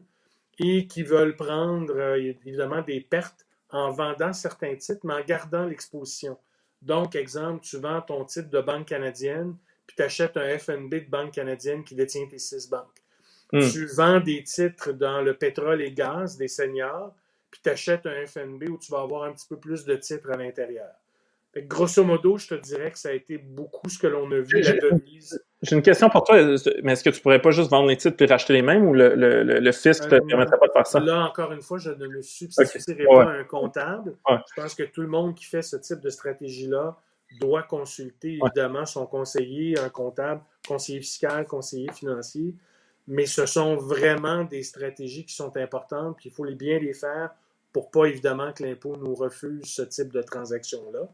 et 0.59 0.87
qui 0.87 1.03
veulent 1.03 1.35
prendre 1.35 1.95
euh, 1.95 2.33
évidemment 2.45 2.81
des 2.81 3.01
pertes 3.01 3.45
en 3.69 3.91
vendant 3.91 4.33
certains 4.33 4.75
titres, 4.75 5.01
mais 5.03 5.13
en 5.13 5.23
gardant 5.23 5.65
l'exposition. 5.65 6.37
Donc, 6.81 7.15
exemple, 7.15 7.63
tu 7.63 7.77
vends 7.77 8.01
ton 8.01 8.23
titre 8.25 8.49
de 8.49 8.61
banque 8.61 8.87
canadienne, 8.87 9.55
puis 9.87 9.95
tu 9.95 10.03
achètes 10.03 10.37
un 10.37 10.57
FNB 10.57 10.93
de 11.05 11.09
banque 11.09 11.33
canadienne 11.33 11.83
qui 11.83 11.95
détient 11.95 12.27
tes 12.27 12.39
six 12.39 12.69
banques. 12.69 13.03
Hmm. 13.51 13.67
Tu 13.71 13.85
vends 13.85 14.19
des 14.19 14.43
titres 14.43 14.91
dans 14.91 15.21
le 15.21 15.35
pétrole 15.35 15.81
et 15.81 15.91
gaz 15.91 16.37
des 16.37 16.47
seniors, 16.47 17.15
puis 17.49 17.61
tu 17.63 17.69
achètes 17.69 18.05
un 18.05 18.25
FNB 18.25 18.63
où 18.69 18.77
tu 18.77 18.91
vas 18.91 19.01
avoir 19.01 19.23
un 19.23 19.33
petit 19.33 19.47
peu 19.47 19.59
plus 19.59 19.85
de 19.85 19.95
titres 19.95 20.29
à 20.31 20.37
l'intérieur. 20.37 20.91
Grosso 21.55 22.03
modo, 22.03 22.37
je 22.37 22.47
te 22.47 22.55
dirais 22.55 22.91
que 22.91 22.97
ça 22.97 23.09
a 23.09 23.11
été 23.11 23.37
beaucoup 23.37 23.87
ce 23.87 23.99
que 23.99 24.07
l'on 24.07 24.31
a 24.31 24.39
vu, 24.39 24.61
la 24.61 24.73
devise. 24.73 25.43
J'ai 25.61 25.75
une 25.75 25.83
question 25.83 26.09
pour 26.09 26.23
toi, 26.23 26.35
mais 26.81 26.93
est-ce 26.93 27.03
que 27.03 27.11
tu 27.11 27.21
pourrais 27.21 27.41
pas 27.41 27.51
juste 27.51 27.69
vendre 27.69 27.87
les 27.87 27.95
titres 27.95 28.17
puis 28.17 28.25
racheter 28.25 28.53
les 28.53 28.63
mêmes 28.63 28.87
ou 28.87 28.93
le, 28.93 29.13
le, 29.15 29.43
le 29.43 29.71
fisc 29.71 30.03
ne 30.05 30.09
te 30.09 30.15
euh, 30.15 30.21
permettrait 30.27 30.57
pas 30.57 30.67
de 30.67 30.71
faire 30.73 30.87
ça? 30.87 30.99
Là, 30.99 31.25
encore 31.25 31.51
une 31.51 31.61
fois, 31.61 31.77
je 31.77 31.91
ne 31.91 32.07
me 32.07 32.21
substituerai 32.21 33.05
pas 33.05 33.23
à 33.23 33.29
un 33.29 33.43
comptable. 33.43 34.15
Je 34.29 34.61
pense 34.61 34.73
que 34.73 34.83
tout 34.83 35.01
le 35.01 35.07
monde 35.07 35.35
qui 35.35 35.45
fait 35.45 35.61
ce 35.61 35.77
type 35.77 35.99
de 35.99 36.09
stratégie-là 36.09 36.97
doit 37.39 37.63
consulter 37.63 38.39
évidemment 38.43 38.85
son 38.85 39.05
conseiller, 39.05 39.77
un 39.79 39.89
comptable, 39.89 40.41
conseiller 40.67 41.01
fiscal, 41.01 41.45
conseiller 41.45 41.91
financier. 41.91 42.55
Mais 43.07 43.25
ce 43.25 43.45
sont 43.45 43.75
vraiment 43.75 44.43
des 44.43 44.63
stratégies 44.63 45.25
qui 45.25 45.35
sont 45.35 45.55
importantes, 45.57 46.17
puis 46.17 46.29
il 46.29 46.31
faut 46.33 46.45
bien 46.45 46.79
les 46.79 46.93
faire 46.93 47.29
pour 47.71 47.91
pas 47.91 48.05
évidemment 48.05 48.53
que 48.53 48.63
l'impôt 48.63 48.95
nous 48.97 49.15
refuse 49.15 49.65
ce 49.65 49.81
type 49.81 50.11
de 50.13 50.21
transaction-là. 50.21 51.09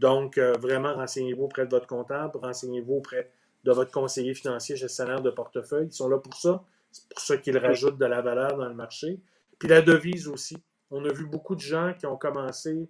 Donc, 0.00 0.38
euh, 0.38 0.54
vraiment, 0.58 0.94
renseignez-vous 0.94 1.44
auprès 1.44 1.66
de 1.66 1.70
votre 1.70 1.86
comptable, 1.86 2.38
renseignez-vous 2.38 2.94
auprès 2.94 3.30
de 3.64 3.70
votre 3.70 3.90
conseiller 3.90 4.32
financier, 4.32 4.74
gestionnaire 4.74 5.20
de 5.20 5.28
portefeuille. 5.30 5.88
Ils 5.88 5.92
sont 5.92 6.08
là 6.08 6.16
pour 6.16 6.34
ça. 6.34 6.64
C'est 6.90 7.06
pour 7.10 7.20
ça 7.20 7.36
qu'ils 7.36 7.58
rajoutent 7.58 7.98
de 7.98 8.06
la 8.06 8.22
valeur 8.22 8.56
dans 8.56 8.66
le 8.66 8.74
marché. 8.74 9.20
Puis 9.58 9.68
la 9.68 9.82
devise 9.82 10.26
aussi. 10.26 10.56
On 10.90 11.04
a 11.04 11.12
vu 11.12 11.26
beaucoup 11.26 11.54
de 11.54 11.60
gens 11.60 11.92
qui 11.92 12.06
ont 12.06 12.16
commencé 12.16 12.88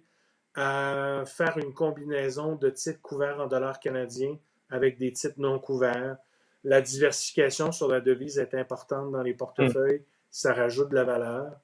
à 0.55 1.23
faire 1.25 1.57
une 1.57 1.73
combinaison 1.73 2.55
de 2.55 2.69
titres 2.69 3.01
couverts 3.01 3.41
en 3.41 3.47
dollars 3.47 3.81
canadiens 3.81 4.37
avec 4.69 4.97
des 4.97 5.11
titres 5.11 5.35
non 5.37 5.59
couverts. 5.59 6.15
La 6.63 6.79
diversification 6.79 7.73
sur 7.73 7.89
la 7.89 7.99
devise 7.99 8.39
est 8.39 8.53
importante 8.53 9.11
dans 9.11 9.21
les 9.21 9.33
portefeuilles. 9.33 10.05
Ça 10.29 10.53
rajoute 10.53 10.89
de 10.89 10.95
la 10.95 11.03
valeur. 11.03 11.59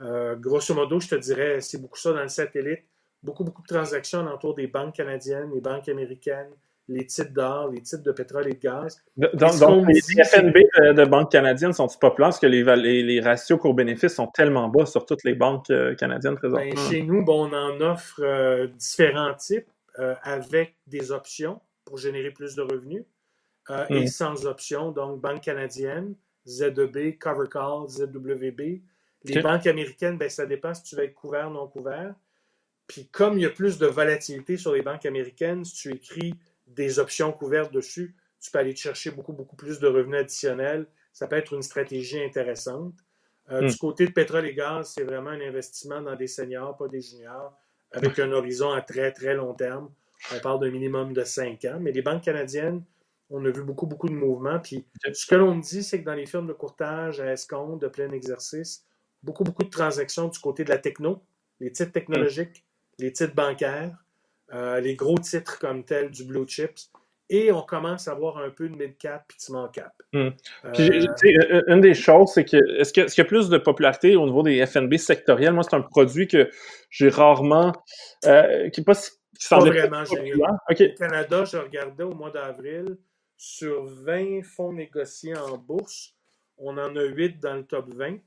Euh, 0.00 0.36
grosso 0.36 0.74
modo, 0.74 1.00
je 1.00 1.08
te 1.08 1.14
dirais, 1.14 1.62
c'est 1.62 1.80
beaucoup 1.80 1.98
ça 1.98 2.12
dans 2.12 2.22
le 2.22 2.28
satellite 2.28 2.84
beaucoup, 3.22 3.44
beaucoup 3.44 3.62
de 3.62 3.68
transactions 3.68 4.26
autour 4.32 4.54
des 4.54 4.66
banques 4.66 4.94
canadiennes, 4.94 5.50
les 5.54 5.60
banques 5.60 5.88
américaines, 5.88 6.50
les 6.88 7.06
titres 7.06 7.32
d'or, 7.32 7.68
les 7.68 7.80
titres 7.80 8.02
de 8.02 8.12
pétrole 8.12 8.48
et 8.48 8.54
de 8.54 8.58
gaz. 8.58 9.02
Donc, 9.16 9.88
les 9.88 10.24
FNB 10.24 10.56
de, 10.96 11.04
banques 11.04 11.30
canadiennes 11.30 11.72
sont-ils 11.72 11.98
populaires? 11.98 12.30
Parce 12.30 12.40
que 12.40 12.46
les, 12.46 13.02
les, 13.02 13.20
ratios 13.20 13.58
cours-bénéfices 13.58 14.14
sont 14.14 14.26
tellement 14.26 14.68
bas 14.68 14.86
sur 14.86 15.06
toutes 15.06 15.24
les 15.24 15.34
banques 15.34 15.70
euh, 15.70 15.94
canadiennes 15.94 16.36
présentement? 16.36 16.64
Ben, 16.64 16.90
chez 16.90 17.02
nous, 17.02 17.24
bon, 17.24 17.48
on 17.48 17.52
en 17.52 17.80
offre 17.80 18.20
euh, 18.22 18.66
différents 18.66 19.34
types 19.34 19.70
euh, 19.98 20.14
avec 20.22 20.76
des 20.86 21.12
options 21.12 21.60
pour 21.84 21.98
générer 21.98 22.30
plus 22.30 22.54
de 22.56 22.62
revenus 22.62 23.04
et 23.88 24.04
hmm. 24.04 24.06
sans 24.08 24.46
options. 24.46 24.90
Donc, 24.90 25.20
banque 25.20 25.42
canadienne, 25.42 26.14
ZEB, 26.46 27.16
Cover 27.18 27.48
Call, 27.48 27.88
ZWB. 27.88 28.82
Les 29.24 29.40
banques 29.40 29.68
américaines, 29.68 30.18
ben, 30.18 30.28
ça 30.28 30.46
dépend 30.46 30.74
si 30.74 30.82
tu 30.82 30.96
veux 30.96 31.04
être 31.04 31.14
couvert 31.14 31.48
ou 31.48 31.52
non 31.52 31.68
couvert. 31.68 32.14
Puis 32.92 33.06
comme 33.06 33.38
il 33.38 33.42
y 33.42 33.46
a 33.46 33.50
plus 33.50 33.78
de 33.78 33.86
volatilité 33.86 34.58
sur 34.58 34.74
les 34.74 34.82
banques 34.82 35.06
américaines, 35.06 35.64
si 35.64 35.74
tu 35.74 35.94
écris 35.94 36.34
des 36.66 36.98
options 36.98 37.32
couvertes 37.32 37.72
dessus, 37.72 38.14
tu 38.38 38.50
peux 38.50 38.58
aller 38.58 38.74
te 38.74 38.80
chercher 38.80 39.10
beaucoup, 39.10 39.32
beaucoup 39.32 39.56
plus 39.56 39.78
de 39.78 39.86
revenus 39.86 40.20
additionnels. 40.20 40.86
Ça 41.14 41.26
peut 41.26 41.36
être 41.36 41.54
une 41.54 41.62
stratégie 41.62 42.22
intéressante. 42.22 42.92
Euh, 43.50 43.62
hmm. 43.62 43.68
Du 43.68 43.76
côté 43.78 44.06
de 44.06 44.12
pétrole 44.12 44.44
et 44.44 44.52
gaz, 44.52 44.92
c'est 44.94 45.04
vraiment 45.04 45.30
un 45.30 45.40
investissement 45.40 46.02
dans 46.02 46.14
des 46.16 46.26
seniors, 46.26 46.76
pas 46.76 46.86
des 46.86 47.00
juniors, 47.00 47.58
avec 47.92 48.18
un 48.18 48.30
horizon 48.30 48.72
à 48.72 48.82
très, 48.82 49.10
très 49.10 49.34
long 49.34 49.54
terme. 49.54 49.90
On 50.34 50.40
parle 50.40 50.60
d'un 50.60 50.70
minimum 50.70 51.14
de 51.14 51.24
5 51.24 51.64
ans. 51.64 51.78
Mais 51.80 51.92
les 51.92 52.02
banques 52.02 52.24
canadiennes, 52.24 52.84
on 53.30 53.42
a 53.46 53.50
vu 53.50 53.62
beaucoup, 53.62 53.86
beaucoup 53.86 54.10
de 54.10 54.14
mouvements. 54.14 54.58
Puis 54.58 54.84
ce 55.14 55.24
que 55.24 55.34
l'on 55.34 55.56
dit, 55.56 55.82
c'est 55.82 56.00
que 56.00 56.04
dans 56.04 56.12
les 56.12 56.26
firmes 56.26 56.46
de 56.46 56.52
courtage 56.52 57.20
à 57.20 57.32
escompte, 57.32 57.80
de 57.80 57.88
plein 57.88 58.12
exercice, 58.12 58.84
beaucoup, 59.22 59.44
beaucoup 59.44 59.64
de 59.64 59.70
transactions 59.70 60.28
du 60.28 60.38
côté 60.38 60.62
de 60.64 60.68
la 60.68 60.76
techno, 60.76 61.22
les 61.58 61.72
titres 61.72 61.92
technologiques, 61.92 62.66
les 62.98 63.12
titres 63.12 63.34
bancaires, 63.34 63.96
euh, 64.52 64.80
les 64.80 64.94
gros 64.94 65.18
titres 65.18 65.58
comme 65.58 65.84
tels 65.84 66.10
du 66.10 66.24
Blue 66.24 66.46
Chips. 66.46 66.90
Et 67.30 67.50
on 67.50 67.62
commence 67.62 68.08
à 68.08 68.14
voir 68.14 68.36
un 68.38 68.50
peu 68.50 68.68
de 68.68 68.76
mid-cap 68.76 69.24
puis 69.26 69.38
de 69.38 69.42
small-cap. 69.42 69.94
Hmm. 70.12 70.28
Euh, 70.66 71.62
une 71.66 71.80
des 71.80 71.94
choses, 71.94 72.32
c'est 72.34 72.44
que 72.44 72.58
est-ce 72.78 72.92
qu'il 72.92 73.06
y 73.16 73.20
a 73.20 73.24
plus 73.24 73.48
de 73.48 73.56
popularité 73.56 74.16
au 74.16 74.26
niveau 74.26 74.42
des 74.42 74.66
FNB 74.66 74.96
sectoriels? 74.98 75.54
Moi, 75.54 75.62
c'est 75.62 75.74
un 75.74 75.80
produit 75.80 76.28
que 76.28 76.50
j'ai 76.90 77.08
rarement. 77.08 77.72
Euh, 78.26 78.68
qui 78.68 78.80
n'est 78.80 78.84
pas, 78.84 78.98
pas 79.48 79.58
vraiment 79.60 80.04
génial. 80.04 80.40
Au 80.68 80.74
Canada, 80.98 81.44
je 81.46 81.56
regardais 81.56 82.04
au 82.04 82.12
mois 82.12 82.30
d'avril, 82.30 82.98
sur 83.38 83.86
20 83.86 84.42
fonds 84.42 84.72
négociés 84.72 85.36
en 85.36 85.56
bourse, 85.56 86.14
on 86.58 86.76
en 86.76 86.94
a 86.96 87.02
8 87.02 87.40
dans 87.40 87.54
le 87.54 87.64
top 87.64 87.92
20 87.94 88.18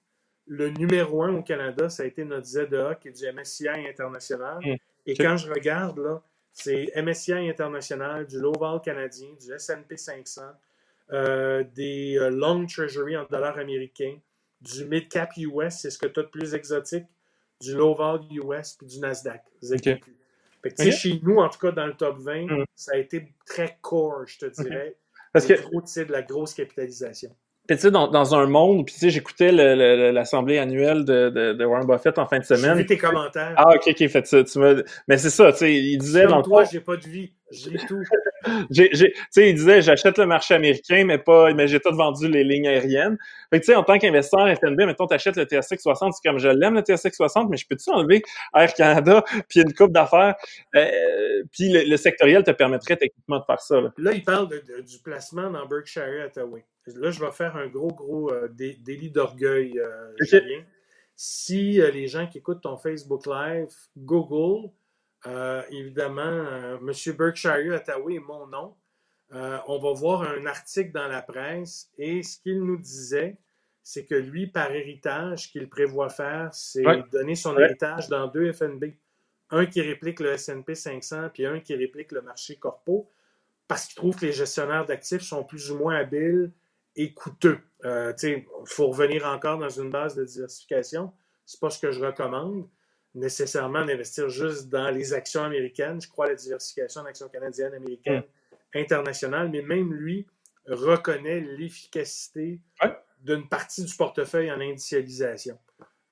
le 0.47 0.69
numéro 0.69 1.23
un 1.23 1.35
au 1.35 1.41
Canada, 1.41 1.89
ça 1.89 2.03
a 2.03 2.05
été 2.05 2.23
notre 2.23 2.45
ZEA, 2.45 2.95
qui 2.99 3.07
est 3.09 3.11
du 3.11 3.31
MSCI 3.31 3.87
international. 3.89 4.59
Hmm. 4.63 4.75
Et 5.05 5.15
quand 5.15 5.37
je 5.37 5.49
regarde, 5.49 5.99
là, 5.99 6.21
c'est 6.51 6.91
MSCI 6.95 7.49
international, 7.49 8.25
du 8.27 8.39
Low-Vol 8.39 8.81
canadien, 8.81 9.29
du 9.39 9.51
S&P 9.51 9.97
500, 9.97 10.41
euh, 11.11 11.63
des 11.75 12.17
euh, 12.17 12.29
Long 12.29 12.65
Treasury 12.65 13.17
en 13.17 13.25
dollars 13.29 13.57
américains, 13.57 14.17
du 14.61 14.85
Mid-Cap 14.85 15.31
US, 15.37 15.75
c'est 15.79 15.89
ce 15.89 15.97
que 15.97 16.07
tu 16.07 16.19
as 16.19 16.23
de 16.23 16.29
plus 16.29 16.53
exotique, 16.53 17.05
du 17.61 17.75
Low-Vol 17.75 18.21
US, 18.31 18.73
puis 18.73 18.87
du 18.87 18.99
Nasdaq. 18.99 19.43
Chez 20.91 21.19
nous, 21.21 21.37
en 21.37 21.49
tout 21.49 21.59
cas, 21.59 21.71
dans 21.71 21.85
le 21.85 21.93
top 21.93 22.17
20, 22.19 22.45
hmm. 22.45 22.65
ça 22.75 22.93
a 22.93 22.97
été 22.97 23.33
très 23.45 23.77
core, 23.81 24.25
je 24.27 24.39
te 24.39 24.45
dirais. 24.45 24.95
Parce 25.33 25.45
que... 25.45 25.53
Trop, 25.53 25.81
de 25.81 26.11
la 26.11 26.21
grosse 26.21 26.53
capitalisation. 26.53 27.35
Puis 27.67 27.77
tu 27.77 27.81
sais, 27.81 27.91
dans, 27.91 28.07
dans, 28.07 28.35
un 28.35 28.45
monde, 28.45 28.85
puis 28.85 28.93
tu 28.93 28.99
sais, 28.99 29.09
j'écoutais 29.09 29.51
l'assemblée 29.51 30.59
annuelle 30.59 31.03
de, 31.03 31.29
de, 31.29 31.53
de, 31.53 31.65
Warren 31.65 31.87
Buffett 31.87 32.19
en 32.19 32.27
fin 32.27 32.37
de 32.37 32.43
semaine. 32.43 32.75
J'ai 32.75 32.81
vu 32.81 32.85
tes 32.85 32.97
commentaires. 32.97 33.53
Ah, 33.57 33.75
ok, 33.75 33.87
ok, 33.87 34.07
fait 34.07 34.27
ça. 34.27 34.43
Tu 34.43 34.59
me... 34.59 34.85
Mais 35.07 35.17
c'est 35.17 35.31
ça, 35.31 35.51
tu 35.51 35.59
sais, 35.59 35.73
il 35.73 35.97
disait 35.97 36.27
dans 36.27 36.43
toi, 36.43 36.63
j'ai 36.63 36.79
pas 36.79 36.95
de 36.95 37.07
vie. 37.07 37.31
J'ai 37.51 37.77
tout. 37.77 38.01
j'ai, 38.71 38.89
tu 38.89 39.13
sais, 39.29 39.49
il 39.49 39.55
disait, 39.55 39.81
j'achète 39.81 40.17
le 40.17 40.25
marché 40.25 40.55
américain, 40.55 41.03
mais 41.05 41.17
pas, 41.17 41.53
mais 41.53 41.67
j'ai 41.67 41.79
tout 41.79 41.95
vendu 41.95 42.27
les 42.27 42.43
lignes 42.43 42.67
aériennes. 42.67 43.17
Fait 43.49 43.59
que 43.59 43.65
tu 43.65 43.71
sais, 43.71 43.75
en 43.75 43.83
tant 43.83 43.97
qu'investisseur 43.97 44.47
FNB, 44.57 44.81
mettons, 44.81 45.07
t'achètes 45.07 45.35
le 45.35 45.45
TSX 45.45 45.77
60, 45.79 46.13
c'est 46.13 46.27
comme 46.27 46.39
je 46.39 46.47
l'aime 46.47 46.73
le 46.73 46.81
TSX 46.81 47.11
60, 47.15 47.49
mais 47.49 47.57
je 47.57 47.67
peux-tu 47.67 47.89
enlever 47.91 48.23
Air 48.55 48.73
Canada, 48.73 49.23
puis 49.49 49.61
une 49.61 49.73
coupe 49.73 49.91
d'affaires, 49.91 50.35
euh, 50.75 51.43
puis 51.51 51.69
le, 51.69 51.97
sectoriel 51.97 52.43
te 52.43 52.51
permettrait 52.51 52.97
techniquement 52.97 53.39
de 53.39 53.45
faire 53.45 53.61
ça. 53.61 53.79
Là, 53.79 53.93
là 53.97 54.13
il 54.13 54.23
parle 54.23 54.49
de, 54.49 54.81
du 54.81 54.99
placement 55.03 55.49
dans 55.49 55.65
Berkshire 55.65 56.25
Hathaway. 56.25 56.65
Là, 56.87 57.09
je 57.09 57.19
vais 57.19 57.31
faire 57.31 57.55
un 57.55 57.67
gros, 57.67 57.91
gros 57.91 58.31
euh, 58.31 58.47
délit 58.47 59.09
d'orgueil, 59.09 59.79
euh, 59.79 60.13
Julien. 60.21 60.63
Si 61.15 61.81
euh, 61.81 61.89
les 61.91 62.07
gens 62.07 62.27
qui 62.27 62.39
écoutent 62.39 62.61
ton 62.61 62.77
Facebook 62.77 63.25
Live 63.25 63.73
Google, 63.97 64.69
évidemment, 65.69 66.77
M. 66.81 66.91
Berkshire 67.17 67.73
Hathaway 67.73 68.15
est 68.15 68.19
mon 68.19 68.47
nom, 68.47 68.75
on 69.31 69.79
va 69.79 69.93
voir 69.93 70.21
un 70.23 70.45
article 70.45 70.91
dans 70.91 71.07
la 71.07 71.21
presse 71.21 71.89
et 71.97 72.23
ce 72.23 72.39
qu'il 72.39 72.63
nous 72.63 72.77
disait, 72.77 73.37
c'est 73.83 74.05
que 74.05 74.15
lui, 74.15 74.47
par 74.47 74.71
héritage, 74.71 75.51
qu'il 75.51 75.69
prévoit 75.69 76.09
faire, 76.09 76.49
c'est 76.53 76.83
donner 77.11 77.35
son 77.35 77.57
héritage 77.57 78.09
dans 78.09 78.27
deux 78.27 78.51
FNB. 78.51 78.85
Un 79.51 79.67
qui 79.67 79.79
réplique 79.81 80.19
le 80.21 80.31
S&P 80.31 80.73
500 80.73 81.29
puis 81.31 81.45
un 81.45 81.59
qui 81.59 81.75
réplique 81.75 82.11
le 82.11 82.23
marché 82.23 82.55
corpo 82.55 83.07
parce 83.67 83.85
qu'il 83.85 83.95
trouve 83.95 84.15
que 84.15 84.25
les 84.25 84.31
gestionnaires 84.31 84.85
d'actifs 84.85 85.21
sont 85.21 85.43
plus 85.43 85.71
ou 85.71 85.77
moins 85.77 85.95
habiles 85.97 86.51
et 86.95 87.13
coûteux. 87.13 87.59
Euh, 87.83 88.13
il 88.23 88.45
faut 88.65 88.87
revenir 88.87 89.25
encore 89.25 89.57
dans 89.57 89.69
une 89.69 89.89
base 89.89 90.15
de 90.15 90.23
diversification. 90.23 91.13
C'est 91.45 91.59
pas 91.59 91.69
ce 91.69 91.79
que 91.79 91.91
je 91.91 92.03
recommande 92.03 92.67
nécessairement 93.15 93.85
d'investir 93.85 94.29
juste 94.29 94.69
dans 94.69 94.89
les 94.89 95.13
actions 95.13 95.43
américaines. 95.43 96.01
Je 96.01 96.07
crois 96.07 96.25
à 96.25 96.29
la 96.29 96.35
diversification 96.35 97.01
en 97.01 97.05
actions 97.05 97.29
canadiennes, 97.29 97.73
américaines, 97.73 98.23
mm. 98.73 98.79
internationales, 98.79 99.49
mais 99.49 99.61
même 99.61 99.93
lui 99.93 100.27
reconnaît 100.67 101.39
l'efficacité 101.39 102.59
d'une 103.21 103.47
partie 103.47 103.83
du 103.83 103.95
portefeuille 103.95 104.51
en 104.51 104.59
indicialisation. 104.59 105.57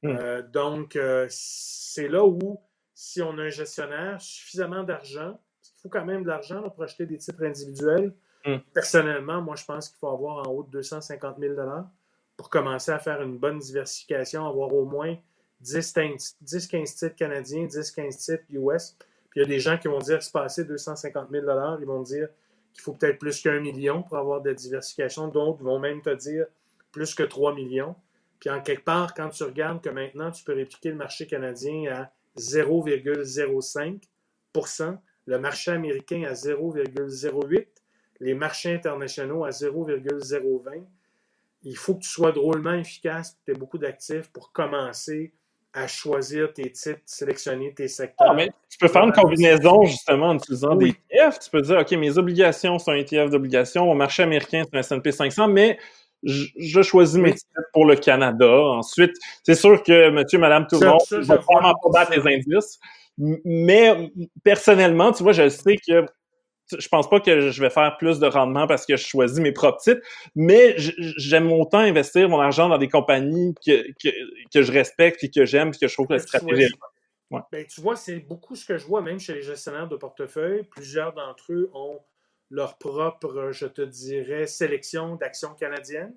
Mm. 0.01 0.09
Euh, 0.09 0.41
donc, 0.41 0.95
euh, 0.95 1.27
c'est 1.29 2.07
là 2.07 2.25
où, 2.25 2.59
si 2.93 3.21
on 3.21 3.37
a 3.37 3.43
un 3.43 3.49
gestionnaire, 3.49 4.19
suffisamment 4.21 4.83
d'argent, 4.83 5.39
il 5.63 5.81
faut 5.81 5.89
quand 5.89 6.05
même 6.05 6.23
de 6.23 6.29
l'argent 6.29 6.69
pour 6.69 6.83
acheter 6.83 7.05
des 7.05 7.17
titres 7.17 7.43
individuels, 7.43 8.13
Hmm. 8.45 8.57
Personnellement, 8.73 9.41
moi, 9.41 9.55
je 9.55 9.63
pense 9.63 9.89
qu'il 9.89 9.97
faut 9.97 10.09
avoir 10.09 10.47
en 10.47 10.51
haut 10.51 10.63
de 10.63 10.71
250 10.71 11.37
000 11.39 11.55
pour 12.35 12.49
commencer 12.49 12.91
à 12.91 12.99
faire 12.99 13.21
une 13.21 13.37
bonne 13.37 13.59
diversification, 13.59 14.45
avoir 14.45 14.73
au 14.73 14.85
moins 14.85 15.15
10-15 15.63 16.95
titres 16.95 17.15
canadiens, 17.15 17.65
10-15 17.65 18.17
titres 18.17 18.43
US. 18.49 18.97
Puis 19.29 19.39
il 19.39 19.43
y 19.43 19.45
a 19.45 19.47
des 19.47 19.59
gens 19.59 19.77
qui 19.77 19.87
vont 19.87 19.99
dire 19.99 20.21
c'est 20.21 20.31
passé 20.31 20.63
250 20.63 21.29
000 21.31 21.45
Ils 21.79 21.85
vont 21.85 22.01
dire 22.01 22.27
qu'il 22.73 22.83
faut 22.83 22.93
peut-être 22.93 23.19
plus 23.19 23.41
qu'un 23.41 23.59
million 23.59 24.03
pour 24.03 24.17
avoir 24.17 24.41
de 24.41 24.49
la 24.49 24.55
diversification. 24.55 25.27
D'autres 25.27 25.63
vont 25.63 25.79
même 25.79 26.01
te 26.01 26.13
dire 26.13 26.45
plus 26.91 27.15
que 27.15 27.23
3 27.23 27.55
millions. 27.55 27.95
Puis 28.39 28.49
en 28.49 28.61
quelque 28.61 28.83
part, 28.83 29.13
quand 29.13 29.29
tu 29.29 29.43
regardes 29.43 29.81
que 29.81 29.89
maintenant 29.89 30.31
tu 30.31 30.43
peux 30.43 30.53
répliquer 30.53 30.89
le 30.89 30.95
marché 30.95 31.27
canadien 31.27 31.91
à 31.91 32.11
0,05% 32.37 34.97
le 35.25 35.39
marché 35.39 35.71
américain 35.71 36.23
à 36.27 36.33
0,08% 36.33 37.65
les 38.19 38.33
marchés 38.33 38.73
internationaux 38.73 39.45
à 39.45 39.51
0,020% 39.51 40.83
il 41.63 41.77
faut 41.77 41.95
que 41.95 42.01
tu 42.01 42.09
sois 42.09 42.31
drôlement 42.31 42.73
efficace, 42.73 43.31
que 43.31 43.37
tu 43.45 43.51
aies 43.51 43.59
beaucoup 43.59 43.77
d'actifs 43.77 44.29
pour 44.31 44.51
commencer 44.51 45.33
à 45.73 45.87
choisir 45.87 46.53
tes 46.53 46.71
titres, 46.71 47.01
sélectionner 47.05 47.73
tes 47.73 47.87
secteurs. 47.87 48.27
Ah, 48.29 48.33
mais 48.33 48.49
tu 48.69 48.77
peux 48.77 48.87
faire 48.87 49.03
une 49.03 49.11
combinaison 49.11 49.83
justement 49.83 50.29
en 50.29 50.35
utilisant 50.35 50.75
des 50.75 50.89
ETF. 50.89 51.39
Tu 51.39 51.49
peux 51.49 51.61
dire, 51.61 51.79
OK, 51.79 51.91
mes 51.91 52.17
obligations 52.17 52.77
sont 52.77 52.91
un 52.91 52.97
ETF 52.97 53.31
d'obligations, 53.31 53.85
mon 53.85 53.95
marché 53.95 54.23
américain, 54.23 54.63
c'est 54.63 54.75
un 54.75 54.79
S&P 54.79 55.11
500, 55.11 55.47
mais 55.47 55.79
je, 56.23 56.81
choisis 56.81 57.19
mes 57.19 57.33
titres 57.33 57.49
pour 57.73 57.85
le 57.85 57.95
Canada. 57.95 58.49
Ensuite, 58.49 59.13
c'est 59.43 59.55
sûr 59.55 59.81
que 59.83 60.09
monsieur, 60.09 60.39
madame, 60.39 60.67
tout 60.67 60.79
le 60.79 60.87
monde 60.87 60.99
va 61.11 61.35
vraiment 61.37 61.73
pas 61.73 61.89
battre 61.91 62.11
les 62.15 62.35
indices. 62.35 62.79
Mais 63.17 64.11
personnellement, 64.43 65.11
tu 65.11 65.23
vois, 65.23 65.33
je 65.33 65.49
sais 65.49 65.75
que 65.75 66.05
je 66.71 66.87
pense 66.87 67.09
pas 67.09 67.19
que 67.19 67.51
je 67.51 67.61
vais 67.61 67.69
faire 67.69 67.97
plus 67.97 68.19
de 68.19 68.27
rendement 68.27 68.67
parce 68.67 68.85
que 68.85 68.95
je 68.95 69.05
choisis 69.05 69.39
mes 69.39 69.51
propres 69.51 69.81
titres, 69.81 70.01
mais 70.35 70.75
j'aime 70.77 71.51
autant 71.51 71.79
investir 71.79 72.29
mon 72.29 72.39
argent 72.39 72.69
dans 72.69 72.77
des 72.77 72.87
compagnies 72.87 73.53
que, 73.65 73.85
que, 74.51 74.61
je 74.61 74.71
respecte 74.71 75.23
et 75.23 75.29
que 75.29 75.45
j'aime 75.45 75.69
et 75.69 75.77
que 75.77 75.87
je 75.87 75.93
trouve 75.93 76.07
que 76.07 76.13
la 76.13 76.19
stratégie 76.19 76.63
est 76.63 76.71
ouais. 77.31 77.41
ben, 77.51 77.65
tu 77.65 77.81
vois, 77.81 77.95
c'est 77.95 78.19
beaucoup 78.19 78.55
ce 78.55 78.65
que 78.65 78.77
je 78.77 78.85
vois, 78.85 79.01
même 79.01 79.19
chez 79.19 79.33
les 79.33 79.41
gestionnaires 79.41 79.87
de 79.87 79.97
portefeuille. 79.97 80.63
Plusieurs 80.63 81.13
d'entre 81.13 81.51
eux 81.51 81.69
ont 81.73 81.99
leur 82.49 82.77
propre, 82.77 83.51
je 83.51 83.65
te 83.65 83.81
dirais, 83.81 84.47
sélection 84.47 85.15
d'actions 85.15 85.55
canadiennes. 85.55 86.15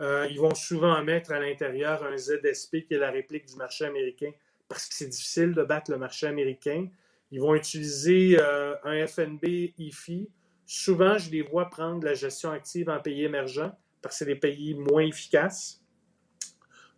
Euh, 0.00 0.26
ils 0.28 0.40
vont 0.40 0.54
souvent 0.54 1.02
mettre 1.02 1.32
à 1.32 1.38
l'intérieur 1.38 2.04
un 2.04 2.16
ZSP 2.16 2.84
qui 2.86 2.94
est 2.94 2.98
la 2.98 3.10
réplique 3.10 3.46
du 3.46 3.54
marché 3.56 3.84
américain 3.84 4.32
parce 4.68 4.86
que 4.86 4.94
c'est 4.94 5.06
difficile 5.06 5.52
de 5.52 5.62
battre 5.62 5.90
le 5.90 5.98
marché 5.98 6.26
américain. 6.26 6.88
Ils 7.34 7.40
vont 7.40 7.56
utiliser 7.56 8.38
euh, 8.38 8.76
un 8.84 9.04
FNB 9.08 9.74
IFI. 9.76 10.30
Souvent, 10.66 11.18
je 11.18 11.32
les 11.32 11.42
vois 11.42 11.68
prendre 11.68 12.04
la 12.04 12.14
gestion 12.14 12.52
active 12.52 12.88
en 12.88 13.00
pays 13.00 13.24
émergents 13.24 13.76
parce 14.00 14.14
que 14.14 14.18
c'est 14.20 14.24
des 14.24 14.36
pays 14.36 14.74
moins 14.74 15.02
efficaces. 15.02 15.82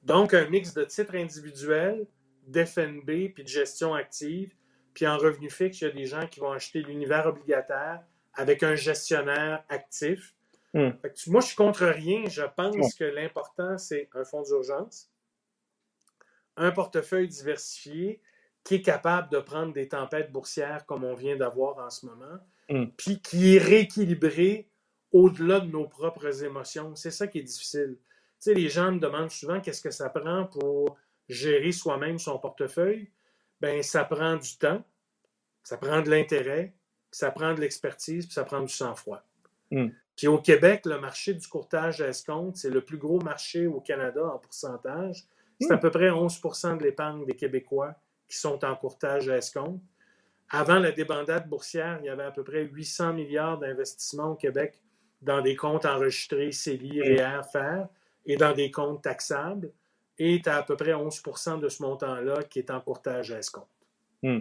Donc, 0.02 0.34
un 0.34 0.46
mix 0.50 0.74
de 0.74 0.84
titres 0.84 1.14
individuels, 1.14 2.06
d'FNB, 2.48 3.32
puis 3.32 3.44
de 3.44 3.48
gestion 3.48 3.94
active. 3.94 4.52
Puis 4.92 5.06
en 5.06 5.16
revenu 5.16 5.48
fixe, 5.48 5.80
il 5.80 5.84
y 5.84 5.86
a 5.86 5.90
des 5.90 6.04
gens 6.04 6.26
qui 6.26 6.40
vont 6.40 6.52
acheter 6.52 6.82
l'univers 6.82 7.26
obligataire 7.26 8.02
avec 8.34 8.62
un 8.62 8.74
gestionnaire 8.74 9.64
actif. 9.70 10.34
Hmm. 10.74 10.90
moi, 11.28 11.40
je 11.40 11.46
suis 11.46 11.56
contre 11.56 11.86
rien. 11.86 12.28
Je 12.28 12.42
pense 12.42 12.94
que 12.94 13.04
l'important, 13.04 13.78
c'est 13.78 14.10
un 14.12 14.24
fonds 14.24 14.42
d'urgence, 14.42 15.10
un 16.58 16.72
portefeuille 16.72 17.28
diversifié, 17.28 18.20
qui 18.66 18.74
est 18.74 18.82
capable 18.82 19.30
de 19.30 19.38
prendre 19.38 19.72
des 19.72 19.86
tempêtes 19.86 20.32
boursières 20.32 20.86
comme 20.86 21.04
on 21.04 21.14
vient 21.14 21.36
d'avoir 21.36 21.78
en 21.78 21.88
ce 21.88 22.04
moment, 22.04 22.38
mm. 22.68 22.86
puis 22.96 23.22
qui 23.22 23.54
est 23.54 23.58
rééquilibré 23.58 24.68
au-delà 25.12 25.60
de 25.60 25.70
nos 25.70 25.86
propres 25.86 26.42
émotions. 26.42 26.96
C'est 26.96 27.12
ça 27.12 27.28
qui 27.28 27.38
est 27.38 27.44
difficile. 27.44 27.96
Tu 27.96 28.06
sais, 28.40 28.54
les 28.54 28.68
gens 28.68 28.90
me 28.90 28.98
demandent 28.98 29.30
souvent 29.30 29.60
qu'est-ce 29.60 29.80
que 29.80 29.92
ça 29.92 30.10
prend 30.10 30.46
pour 30.46 30.98
gérer 31.28 31.70
soi-même 31.70 32.18
son 32.18 32.40
portefeuille. 32.40 33.08
Ben, 33.60 33.84
ça 33.84 34.04
prend 34.04 34.34
du 34.34 34.58
temps, 34.58 34.84
ça 35.62 35.76
prend 35.76 36.02
de 36.02 36.10
l'intérêt, 36.10 36.74
ça 37.12 37.30
prend 37.30 37.54
de 37.54 37.60
l'expertise, 37.60 38.26
puis 38.26 38.34
ça 38.34 38.42
prend 38.42 38.62
du 38.62 38.68
sang-froid. 38.68 39.22
Mm. 39.70 39.90
Puis 40.16 40.26
au 40.26 40.38
Québec, 40.38 40.86
le 40.86 40.98
marché 40.98 41.34
du 41.34 41.46
courtage 41.46 42.00
à 42.00 42.08
escompte, 42.08 42.56
c'est 42.56 42.70
le 42.70 42.80
plus 42.80 42.98
gros 42.98 43.20
marché 43.20 43.68
au 43.68 43.80
Canada 43.80 44.26
en 44.26 44.38
pourcentage. 44.38 45.24
C'est 45.60 45.70
mm. 45.70 45.72
à 45.72 45.78
peu 45.78 45.90
près 45.92 46.10
11% 46.10 46.78
de 46.78 46.82
l'épargne 46.82 47.24
des 47.24 47.36
Québécois 47.36 47.94
qui 48.28 48.36
sont 48.36 48.64
en 48.64 48.74
courtage 48.74 49.28
à 49.28 49.36
escompte. 49.36 49.80
Avant 50.50 50.78
la 50.78 50.92
débandade 50.92 51.48
boursière, 51.48 51.98
il 52.02 52.06
y 52.06 52.08
avait 52.08 52.24
à 52.24 52.30
peu 52.30 52.44
près 52.44 52.62
800 52.64 53.14
milliards 53.14 53.58
d'investissements 53.58 54.32
au 54.32 54.34
Québec 54.36 54.80
dans 55.22 55.40
des 55.40 55.56
comptes 55.56 55.86
enregistrés 55.86 56.52
CELI, 56.52 57.02
REER, 57.02 57.40
FER 57.52 57.84
et 58.26 58.36
dans 58.36 58.52
des 58.52 58.70
comptes 58.70 59.02
taxables. 59.02 59.72
Et 60.18 60.40
tu 60.42 60.48
as 60.48 60.58
à 60.58 60.62
peu 60.62 60.76
près 60.76 60.92
11% 60.92 61.60
de 61.60 61.68
ce 61.68 61.82
montant-là 61.82 62.42
qui 62.44 62.60
est 62.60 62.70
en 62.70 62.80
courtage 62.80 63.32
à 63.32 63.38
escompte. 63.38 63.66
Hmm. 64.22 64.40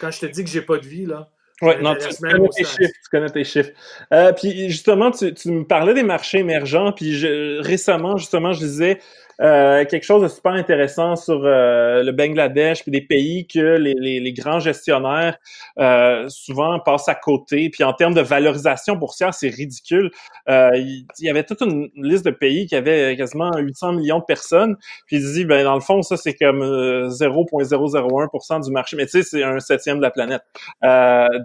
Quand 0.00 0.10
je 0.10 0.20
te 0.20 0.26
dis 0.26 0.44
que 0.44 0.50
j'ai 0.50 0.62
pas 0.62 0.78
de 0.78 0.86
vie, 0.86 1.06
là, 1.06 1.30
oui, 1.62 1.72
non, 1.80 1.94
tu, 1.94 2.08
connais 2.20 2.48
tes 2.48 2.64
chiffres, 2.64 2.92
tu 3.02 3.10
connais 3.10 3.30
tes 3.30 3.44
chiffres. 3.44 3.70
Euh, 4.12 4.32
puis 4.32 4.70
justement, 4.70 5.12
tu, 5.12 5.32
tu, 5.34 5.50
me 5.50 5.64
parlais 5.64 5.94
des 5.94 6.02
marchés 6.02 6.38
émergents, 6.38 6.92
puis 6.92 7.16
je, 7.16 7.60
récemment, 7.62 8.16
justement, 8.16 8.52
je 8.52 8.58
disais 8.58 9.00
euh, 9.40 9.84
quelque 9.84 10.04
chose 10.04 10.22
de 10.22 10.28
super 10.28 10.52
intéressant 10.52 11.16
sur 11.16 11.44
euh, 11.44 12.02
le 12.02 12.12
Bangladesh 12.12 12.82
puis 12.82 12.92
des 12.92 13.00
pays 13.00 13.46
que 13.46 13.76
les, 13.76 13.94
les, 13.94 14.20
les 14.20 14.32
grands 14.32 14.60
gestionnaires 14.60 15.38
euh, 15.78 16.28
souvent 16.28 16.78
passent 16.80 17.08
à 17.08 17.14
côté. 17.14 17.70
Puis 17.70 17.84
en 17.84 17.92
termes 17.92 18.14
de 18.14 18.20
valorisation 18.20 18.96
boursière, 18.96 19.34
c'est 19.34 19.48
ridicule. 19.48 20.10
il, 20.48 21.06
y 21.20 21.28
avait 21.28 21.44
toute 21.44 21.62
une 21.62 21.88
liste 21.96 22.24
de 22.24 22.30
pays 22.30 22.66
qui 22.66 22.76
avaient 22.76 23.16
quasiment 23.16 23.50
800 23.56 23.94
millions 23.94 24.18
de 24.18 24.24
personnes. 24.24 24.76
Puis 25.06 25.16
il 25.16 25.32
dit, 25.32 25.44
ben 25.44 25.64
dans 25.64 25.74
le 25.74 25.80
fond, 25.80 26.02
ça 26.02 26.16
c'est 26.16 26.34
comme 26.34 26.62
0,001% 26.62 28.64
du 28.64 28.70
marché. 28.70 28.96
Mais 28.96 29.06
tu 29.06 29.12
sais, 29.12 29.22
c'est 29.22 29.42
un 29.42 29.58
septième 29.58 29.98
de 29.98 30.02
la 30.02 30.10
planète. 30.10 30.42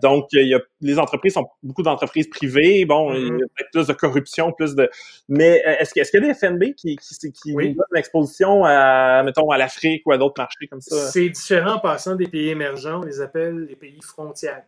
donc 0.01 0.27
il 0.33 0.47
y 0.47 0.53
a, 0.53 0.59
les 0.81 0.99
entreprises 0.99 1.33
sont 1.33 1.47
beaucoup 1.63 1.83
d'entreprises 1.83 2.27
privées. 2.27 2.85
Bon, 2.85 3.13
il 3.13 3.21
y 3.21 3.25
a 3.25 3.31
mm-hmm. 3.31 3.37
peut-être 3.37 3.71
plus 3.71 3.87
de 3.87 3.93
corruption, 3.93 4.51
plus 4.51 4.75
de. 4.75 4.89
Mais 5.27 5.61
est-ce 5.79 5.93
qu'il 5.93 6.21
y 6.21 6.23
a 6.23 6.27
des 6.27 6.33
FNB 6.33 6.73
qui, 6.75 6.95
qui, 6.95 7.31
qui 7.31 7.53
une 7.91 7.97
exposition 7.97 8.63
à, 8.65 9.23
mettons, 9.23 9.49
à 9.51 9.57
l'Afrique 9.57 10.03
ou 10.05 10.11
à 10.11 10.17
d'autres 10.17 10.41
marchés 10.41 10.67
comme 10.67 10.81
ça? 10.81 11.09
C'est 11.09 11.29
différent 11.29 11.75
en 11.75 11.79
passant 11.79 12.15
des 12.15 12.27
pays 12.27 12.49
émergents, 12.49 13.01
on 13.01 13.05
les 13.05 13.21
appelle 13.21 13.65
les 13.65 13.75
pays 13.75 14.01
frontières. 14.01 14.63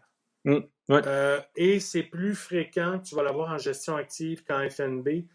Mmh, 0.45 0.57
euh, 0.89 1.39
et 1.55 1.79
c'est 1.79 2.03
plus 2.03 2.35
fréquent, 2.35 2.99
tu 2.99 3.15
vas 3.15 3.23
l'avoir 3.23 3.51
en 3.53 3.57
gestion 3.57 3.95
active 3.95 4.43
qu'en 4.43 4.67
FNB. 4.69 5.25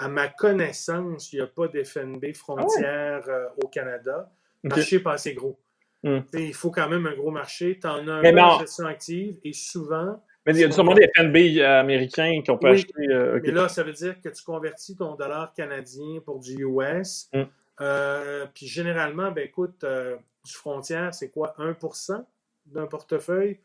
À 0.00 0.08
ma 0.08 0.28
connaissance, 0.28 1.32
il 1.32 1.36
n'y 1.36 1.42
a 1.42 1.46
pas 1.46 1.66
d'FNB 1.68 2.32
frontière 2.34 3.22
ah 3.26 3.30
euh, 3.30 3.48
au 3.62 3.68
Canada. 3.68 4.30
Le 4.62 4.70
marché 4.70 4.96
n'est 4.96 5.02
pas 5.02 5.14
assez 5.14 5.34
gros. 5.34 5.58
Mmh. 6.04 6.18
Il 6.34 6.54
faut 6.54 6.70
quand 6.70 6.88
même 6.88 7.06
un 7.06 7.14
gros 7.14 7.32
marché. 7.32 7.78
Tu 7.80 7.86
en 7.86 8.06
as 8.06 8.12
un 8.12 8.38
en 8.38 8.60
gestion 8.60 8.86
active 8.86 9.38
et 9.42 9.52
souvent, 9.52 10.22
mais 10.48 10.54
il 10.54 10.60
y 10.62 10.64
a 10.64 10.70
sûrement 10.70 10.94
des 10.94 11.10
FNB 11.14 11.36
euh, 11.58 11.80
américains 11.80 12.40
qui 12.42 12.50
ont 12.50 12.56
pas 12.56 12.70
acheté. 12.70 13.06
Euh, 13.10 13.38
mais 13.42 13.50
là, 13.50 13.68
ça 13.68 13.82
veut 13.82 13.92
dire 13.92 14.18
que 14.20 14.30
tu 14.30 14.42
convertis 14.42 14.96
ton 14.96 15.14
dollar 15.14 15.52
canadien 15.52 16.20
pour 16.24 16.38
du 16.38 16.64
US. 16.64 17.28
Mm. 17.34 17.42
Euh, 17.80 18.46
puis 18.54 18.66
généralement, 18.66 19.30
ben 19.30 19.44
écoute, 19.44 19.84
du 19.84 20.52
frontière, 20.52 21.12
c'est 21.12 21.28
quoi, 21.28 21.54
1% 21.58 22.24
d'un 22.66 22.86
portefeuille? 22.86 23.58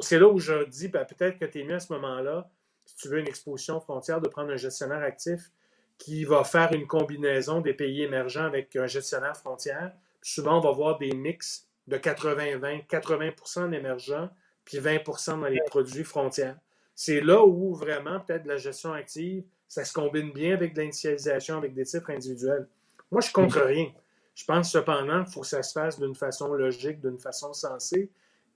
C'est 0.00 0.18
là 0.18 0.26
où 0.28 0.40
je 0.40 0.64
dis, 0.68 0.88
ben, 0.88 1.04
peut-être 1.04 1.38
que 1.38 1.44
tu 1.44 1.60
es 1.60 1.64
mieux 1.64 1.76
à 1.76 1.80
ce 1.80 1.92
moment-là, 1.92 2.50
si 2.86 2.96
tu 2.96 3.08
veux 3.08 3.20
une 3.20 3.28
exposition 3.28 3.78
frontière, 3.80 4.20
de 4.20 4.28
prendre 4.28 4.50
un 4.50 4.56
gestionnaire 4.56 5.02
actif 5.02 5.50
qui 5.98 6.24
va 6.24 6.42
faire 6.42 6.72
une 6.72 6.88
combinaison 6.88 7.60
des 7.60 7.72
pays 7.72 8.02
émergents 8.02 8.44
avec 8.44 8.74
un 8.74 8.86
gestionnaire 8.86 9.36
frontière. 9.36 9.92
souvent, 10.22 10.58
on 10.58 10.60
va 10.60 10.72
voir 10.72 10.98
des 10.98 11.12
mix 11.12 11.68
de 11.86 11.98
80-20, 11.98 12.86
80%, 12.88 13.70
d'émergents, 13.70 14.28
puis 14.64 14.78
20% 14.78 15.40
dans 15.40 15.46
les 15.46 15.60
produits 15.66 16.04
frontières. 16.04 16.56
C'est 16.94 17.20
là 17.20 17.44
où 17.44 17.74
vraiment, 17.74 18.20
peut-être, 18.20 18.46
la 18.46 18.56
gestion 18.56 18.92
active, 18.92 19.44
ça 19.68 19.84
se 19.84 19.92
combine 19.92 20.32
bien 20.32 20.54
avec 20.54 20.76
l'initialisation, 20.76 21.56
avec 21.56 21.74
des 21.74 21.84
titres 21.84 22.10
individuels. 22.10 22.68
Moi, 23.10 23.20
je 23.20 23.28
ne 23.28 23.32
contre 23.32 23.60
rien. 23.60 23.86
Je 24.34 24.44
pense 24.44 24.70
cependant 24.70 25.24
qu'il 25.24 25.32
faut 25.32 25.40
que 25.42 25.46
ça 25.46 25.62
se 25.62 25.72
fasse 25.72 25.98
d'une 25.98 26.14
façon 26.14 26.52
logique, 26.54 27.00
d'une 27.00 27.18
façon 27.18 27.52
sensée 27.52 28.10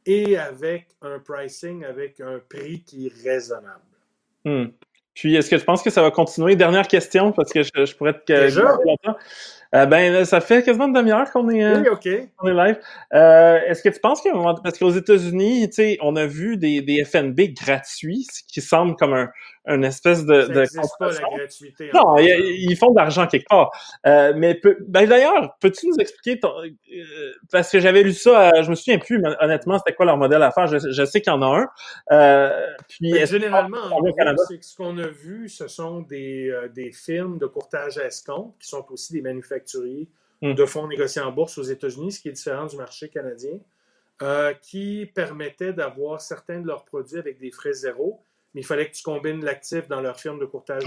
et 0.07 0.37
avec 0.39 0.89
un 1.03 1.19
pricing, 1.19 1.85
avec 1.85 2.21
un 2.21 2.41
prix 2.49 2.83
qui 2.83 3.07
est 3.07 3.23
raisonnable. 3.23 3.83
Hmm. 4.45 4.67
Puis, 5.15 5.35
est-ce 5.35 5.51
que 5.51 5.57
tu 5.57 5.65
penses 5.65 5.83
que 5.83 5.91
ça 5.91 6.01
va 6.01 6.11
continuer? 6.13 6.55
Dernière 6.55 6.87
question, 6.87 7.33
parce 7.33 7.53
que 7.53 7.63
je, 7.63 7.97
pourrais 7.97 8.15
te... 8.15 8.33
Déjà? 8.33 8.79
Euh, 9.75 9.85
ben, 9.85 10.25
ça 10.25 10.41
fait 10.41 10.63
quasiment 10.63 10.87
une 10.87 10.95
demi-heure 10.95 11.31
qu'on 11.31 11.51
est, 11.51 11.63
euh, 11.63 11.85
est 11.85 12.31
live. 12.43 12.79
Euh, 13.13 13.61
est-ce 13.67 13.83
que 13.83 13.91
tu 13.91 14.01
penses 14.01 14.23
qu'à 14.23 14.31
un 14.31 14.35
moment, 14.35 14.55
parce 14.55 14.79
qu'aux 14.79 14.91
États-Unis, 14.91 15.69
tu 15.69 15.75
sais, 15.75 15.99
on 16.01 16.17
a 16.17 16.25
vu 16.25 16.57
des, 16.57 16.81
des 16.81 17.05
FNB 17.05 17.53
gratuits, 17.55 18.27
ce 18.31 18.43
qui 18.51 18.63
semble 18.63 18.97
comme 18.97 19.13
un, 19.13 19.29
une 19.67 19.85
espèce 19.85 20.25
de, 20.25 20.41
ça 20.41 20.81
de 20.81 20.89
pas 20.99 21.13
la 21.13 21.37
gratuité. 21.37 21.91
Non, 21.93 22.17
ils, 22.17 22.77
font 22.77 22.93
de 22.93 22.97
l'argent 22.97 23.27
quelque 23.27 23.47
part. 23.47 23.71
Euh, 24.07 24.33
mais 24.35 24.59
ben, 24.87 25.07
d'ailleurs, 25.07 25.57
peux-tu 25.61 25.89
nous 25.89 25.97
expliquer 25.99 26.41
ton, 26.41 26.51
parce 27.53 27.71
que 27.71 27.79
j'avais 27.79 28.03
lu 28.03 28.15
ça, 28.15 28.63
je 28.63 28.71
me 28.71 28.75
souviens 28.75 28.99
plus 28.99 29.23
honnêtement, 29.41 29.77
c'était 29.77 29.95
quoi 29.95 30.07
leur 30.07 30.17
modèle 30.17 30.43
à 30.43 30.51
faire? 30.51 30.67
Je, 30.69 30.79
je 30.79 31.05
sais 31.05 31.21
qu'il 31.21 31.31
y 31.31 31.37
en 31.37 31.43
a 31.43 31.69
un. 32.11 32.77
Puis 32.89 33.13
ben, 33.13 33.27
généralement, 33.27 33.77
c'est 34.49 34.65
ce 34.65 34.75
qu'on 34.75 34.97
a 34.97 35.09
vu, 35.09 35.51
ce 35.51 35.69
sont 35.69 36.01
des, 36.01 36.51
des 36.75 36.91
films 36.91 37.37
de 37.37 37.47
courtage 37.47 37.99
à 37.99 38.07
escompte 38.07 38.59
qui 38.63 38.69
sont 38.69 38.87
aussi 38.91 39.13
des 39.13 39.21
manufacturiers 39.21 39.58
manufacturiers 39.59 40.09
hmm. 40.43 40.55
de 40.55 40.65
fonds 40.67 40.87
négociés 40.87 41.23
en 41.23 41.33
bourse 41.33 41.59
aux 41.59 41.63
États-Unis, 41.63 42.13
ce 42.13 42.21
qui 42.21 42.29
est 42.29 42.33
différent 42.33 42.67
du 42.67 42.77
marché 42.77 43.09
canadien, 43.09 43.59
euh, 44.23 44.53
qui 44.55 45.11
permettait 45.15 45.73
d'avoir 45.73 46.21
certains 46.21 46.61
de 46.61 46.67
leurs 46.67 46.85
produits 46.85 47.19
avec 47.19 47.39
des 47.39 47.51
frais 47.51 47.73
zéro, 47.73 48.21
mais 48.55 48.63
il 48.63 48.65
fallait 48.65 48.89
que 48.89 48.95
tu 48.97 49.03
combines 49.03 49.45
l'actif 49.45 49.89
dans 49.89 50.01
leur 50.01 50.19
firme 50.19 50.39
de 50.39 50.47
courtage 50.47 50.83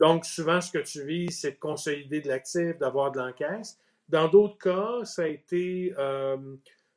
Donc, 0.00 0.24
souvent, 0.24 0.60
ce 0.60 0.72
que 0.72 0.78
tu 0.78 1.04
vis, 1.04 1.30
c'est 1.30 1.52
de 1.52 1.58
consolider 1.58 2.20
de 2.20 2.28
l'actif, 2.28 2.78
d'avoir 2.78 3.12
de 3.12 3.18
l'encaisse. 3.18 3.78
Dans 4.08 4.28
d'autres 4.28 4.58
cas, 4.58 5.04
ça 5.04 5.22
a 5.22 5.26
été 5.26 5.92
euh, 5.98 6.36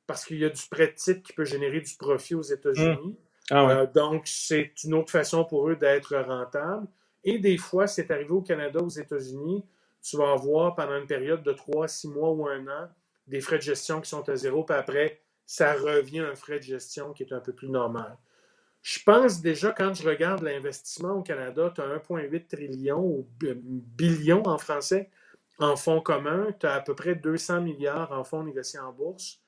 parce 0.08 0.26
qu'il 0.26 0.38
y 0.38 0.46
a 0.46 0.50
du 0.50 0.62
prêt 0.72 0.88
de 0.88 0.94
titre 0.94 1.22
qui 1.22 1.34
peut 1.34 1.46
générer 1.46 1.82
du 1.82 1.94
profit 1.96 2.36
aux 2.36 2.42
États-Unis. 2.42 3.16
Hmm. 3.16 3.52
Ah 3.52 3.70
euh, 3.70 3.88
donc, 3.88 4.24
c'est 4.26 4.72
une 4.84 4.94
autre 4.94 5.12
façon 5.12 5.44
pour 5.44 5.70
eux 5.70 5.76
d'être 5.76 6.16
rentable. 6.16 6.88
Et 7.24 7.38
des 7.40 7.58
fois, 7.58 7.88
c'est 7.88 8.10
arrivé 8.12 8.32
au 8.32 8.42
Canada, 8.42 8.80
aux 8.80 8.90
États-Unis, 8.90 9.64
tu 10.02 10.18
vas 10.18 10.32
avoir 10.32 10.76
pendant 10.76 10.98
une 10.98 11.08
période 11.08 11.44
de 11.44 11.52
3, 11.52 11.88
6 11.88 12.08
mois 12.10 12.32
ou 12.32 12.48
un 12.48 12.68
an 12.68 12.90
des 13.28 13.42
frais 13.42 13.58
de 13.58 13.64
gestion 13.64 14.02
qui 14.02 14.10
sont 14.10 14.28
à 14.28 14.36
zéro, 14.36 14.64
puis 14.64 14.76
après, 14.76 15.22
ça 15.46 15.74
revient 15.74 16.22
à 16.22 16.30
un 16.30 16.36
frais 16.36 16.60
de 16.60 16.64
gestion 16.64 17.14
qui 17.14 17.24
est 17.24 17.34
un 17.34 17.40
peu 17.40 17.54
plus 17.54 17.70
normal. 17.70 18.18
Je 18.82 19.00
pense 19.04 19.42
déjà, 19.42 19.72
quand 19.72 19.94
je 19.94 20.08
regarde 20.08 20.42
l'investissement 20.42 21.14
au 21.14 21.22
Canada, 21.22 21.72
tu 21.76 21.82
as 21.82 21.88
1,8 21.88 22.48
trillion 22.48 23.00
ou 23.00 23.28
billion 23.40 24.48
en 24.48 24.58
français 24.58 25.10
en 25.60 25.76
fonds 25.76 26.02
communs, 26.02 26.54
tu 26.60 26.66
as 26.66 26.76
à 26.76 26.82
peu 26.82 26.96
près 26.96 27.16
200 27.16 27.62
milliards 27.62 28.12
en 28.14 28.24
fonds 28.24 28.44
négociés 28.44 28.80
en 28.80 28.94
bourse. 28.94 29.42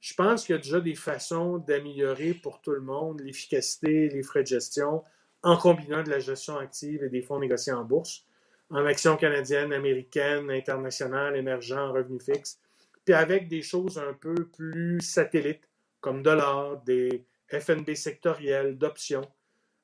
Je 0.00 0.14
pense 0.14 0.44
qu'il 0.44 0.54
y 0.54 0.58
a 0.58 0.62
déjà 0.62 0.80
des 0.80 0.94
façons 0.94 1.58
d'améliorer 1.58 2.34
pour 2.34 2.60
tout 2.60 2.70
le 2.70 2.80
monde 2.80 3.20
l'efficacité, 3.20 4.08
les 4.08 4.22
frais 4.22 4.42
de 4.42 4.46
gestion, 4.46 5.02
en 5.42 5.56
combinant 5.56 6.02
de 6.02 6.10
la 6.10 6.20
gestion 6.20 6.56
active 6.56 7.02
et 7.02 7.08
des 7.08 7.22
fonds 7.22 7.40
négociés 7.40 7.72
en 7.72 7.84
bourse, 7.84 8.24
en 8.70 8.84
actions 8.84 9.16
canadiennes, 9.16 9.72
américaines, 9.72 10.50
internationales, 10.50 11.36
émergents, 11.36 11.92
revenus 11.92 12.24
fixes, 12.24 12.58
puis 13.04 13.14
avec 13.14 13.48
des 13.48 13.62
choses 13.62 13.98
un 13.98 14.12
peu 14.12 14.34
plus 14.48 15.00
satellites, 15.00 15.68
comme 16.00 16.22
de 16.22 16.30
l'or, 16.30 16.82
des 16.84 17.24
FNB 17.48 17.94
sectoriels, 17.94 18.76
d'options, 18.76 19.28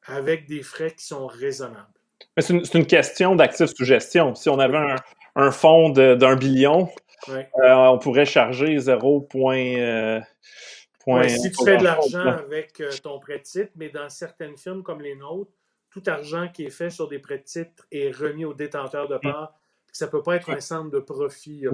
avec 0.05 0.47
des 0.47 0.63
frais 0.63 0.91
qui 0.91 1.05
sont 1.05 1.27
raisonnables. 1.27 1.87
C'est 2.39 2.75
une, 2.75 2.87
question 2.87 3.37
d'actifs 3.37 3.75
sous 3.77 3.85
gestion. 3.85 4.35
Si 4.35 4.49
on 4.49 4.59
avait 4.59 4.97
un, 5.37 5.51
fonds 5.51 5.91
d'un 5.91 6.37
billion, 6.37 6.89
euh, 7.29 7.43
on 7.63 7.99
pourrait 7.99 8.25
charger 8.25 8.79
0. 8.79 9.29
Euh, 9.35 10.21
si 11.29 11.51
tu 11.51 11.65
fais 11.65 11.77
de 11.77 11.85
l'argent 11.85 12.27
avec 12.27 12.81
euh, 12.81 12.91
ton 13.03 13.19
prêt 13.19 13.39
de 13.39 13.43
titre, 13.43 13.73
mais 13.77 13.91
dans 13.91 14.09
certaines 14.09 14.57
firmes 14.57 14.83
comme 14.83 15.01
les 15.01 15.15
nôtres, 15.15 15.53
tout 15.93 16.03
argent 16.07 16.49
qui 16.49 16.65
est 16.65 16.71
fait 16.71 16.91
sur 16.91 17.07
des 17.07 17.19
prêts 17.19 17.39
de 17.39 17.45
titres 17.45 17.87
est 17.93 18.11
remis 18.11 18.45
aux 18.45 18.55
détenteurs 18.55 19.09
de 19.09 19.17
mm. 19.17 19.21
parts. 19.21 19.55
Ça 19.93 20.07
ne 20.07 20.11
peut 20.11 20.23
pas 20.23 20.37
être 20.37 20.49
un 20.49 20.61
centre 20.61 20.91
de 20.91 20.99
profit. 21.01 21.67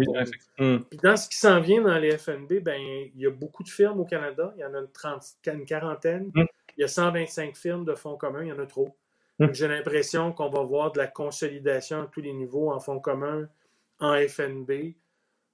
Mm. 0.59 0.79
Puis 0.91 0.99
dans 1.01 1.17
ce 1.17 1.29
qui 1.29 1.37
s'en 1.37 1.61
vient 1.61 1.83
dans 1.83 1.99
les 1.99 2.19
FNB, 2.19 2.61
ben, 2.61 2.81
il 2.81 3.21
y 3.21 3.27
a 3.27 3.31
beaucoup 3.31 3.63
de 3.63 3.69
firmes 3.69 4.01
au 4.01 4.05
Canada. 4.05 4.53
Il 4.57 4.61
y 4.61 4.65
en 4.65 4.75
a 4.75 4.81
une, 4.81 5.65
quarantaine. 5.65 6.33
Mm. 6.35 6.47
Il 6.77 6.81
y 6.81 6.85
a 6.85 6.89
125 6.89 7.57
firmes 7.57 7.85
de 7.85 7.95
fonds 7.95 8.17
communs. 8.17 8.43
Il 8.43 8.49
y 8.49 8.53
en 8.53 8.59
a 8.59 8.67
trop. 8.67 8.97
J'ai 9.53 9.69
l'impression 9.69 10.33
qu'on 10.33 10.49
va 10.49 10.63
voir 10.63 10.91
de 10.91 10.99
la 10.99 11.07
consolidation 11.07 12.03
à 12.03 12.07
tous 12.07 12.21
les 12.21 12.33
niveaux 12.33 12.73
en 12.73 12.81
fonds 12.81 12.99
communs, 12.99 13.49
en 14.01 14.17
FNB. 14.17 14.97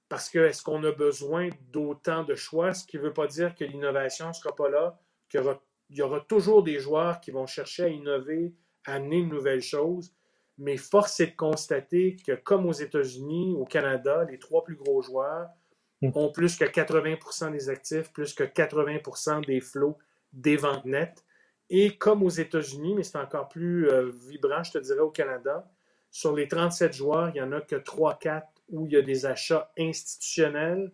Parce 0.09 0.27
que 0.29 0.39
est-ce 0.39 0.63
qu'on 0.63 0.83
a 0.83 0.91
besoin 0.91 1.49
d'autant 1.71 2.23
de 2.23 2.33
choix, 2.33 2.73
ce 2.73 2.85
qui 2.85 2.97
ne 2.97 3.03
veut 3.03 3.13
pas 3.13 3.27
dire 3.27 3.53
que 3.53 3.63
l'innovation 3.63 4.29
ne 4.29 4.33
sera 4.33 4.55
pas 4.55 4.69
là, 4.69 4.99
qu'il 5.29 5.39
y, 5.39 5.43
aura, 5.43 5.61
toujours 6.27 6.63
des 6.63 6.79
joueurs 6.79 7.19
qui 7.19 7.31
vont 7.31 7.45
chercher 7.45 7.83
à 7.83 7.87
innover, 7.89 8.53
à 8.85 8.95
amener 8.95 9.17
une 9.17 9.29
nouvelle 9.29 9.61
chose. 9.61 10.13
Mais 10.57 10.77
force 10.77 11.19
est 11.19 11.27
de 11.27 11.35
constater 11.35 12.15
que, 12.25 12.33
comme 12.33 12.65
aux 12.65 12.73
États-Unis, 12.73 13.55
au 13.57 13.65
Canada, 13.65 14.25
les 14.29 14.39
trois 14.39 14.63
plus 14.63 14.75
gros 14.75 15.01
joueurs 15.01 15.49
hmm. 16.01 16.11
ont 16.15 16.31
plus 16.31 16.57
que 16.57 16.65
80% 16.65 17.51
des 17.51 17.69
actifs, 17.69 18.11
plus 18.13 18.33
que 18.33 18.43
80% 18.43 19.45
des 19.45 19.59
flots 19.59 19.97
des 20.31 20.57
ventes 20.57 20.85
nettes. 20.85 21.25
Et 21.69 21.97
comme 21.97 22.23
aux 22.23 22.29
États-Unis, 22.29 22.93
mais 22.95 23.03
c'est 23.03 23.17
encore 23.17 23.49
plus 23.49 23.89
euh, 23.89 24.11
vibrant, 24.29 24.63
je 24.63 24.73
te 24.73 24.77
dirais, 24.77 24.99
au 24.99 25.09
Canada, 25.09 25.67
sur 26.11 26.33
les 26.33 26.47
37 26.47 26.93
joueurs, 26.93 27.29
il 27.29 27.33
n'y 27.33 27.41
en 27.41 27.51
a 27.51 27.61
que 27.61 27.75
3-4 27.75 28.43
où 28.69 28.85
il 28.85 28.93
y 28.93 28.97
a 28.97 29.01
des 29.01 29.25
achats 29.25 29.71
institutionnels 29.77 30.91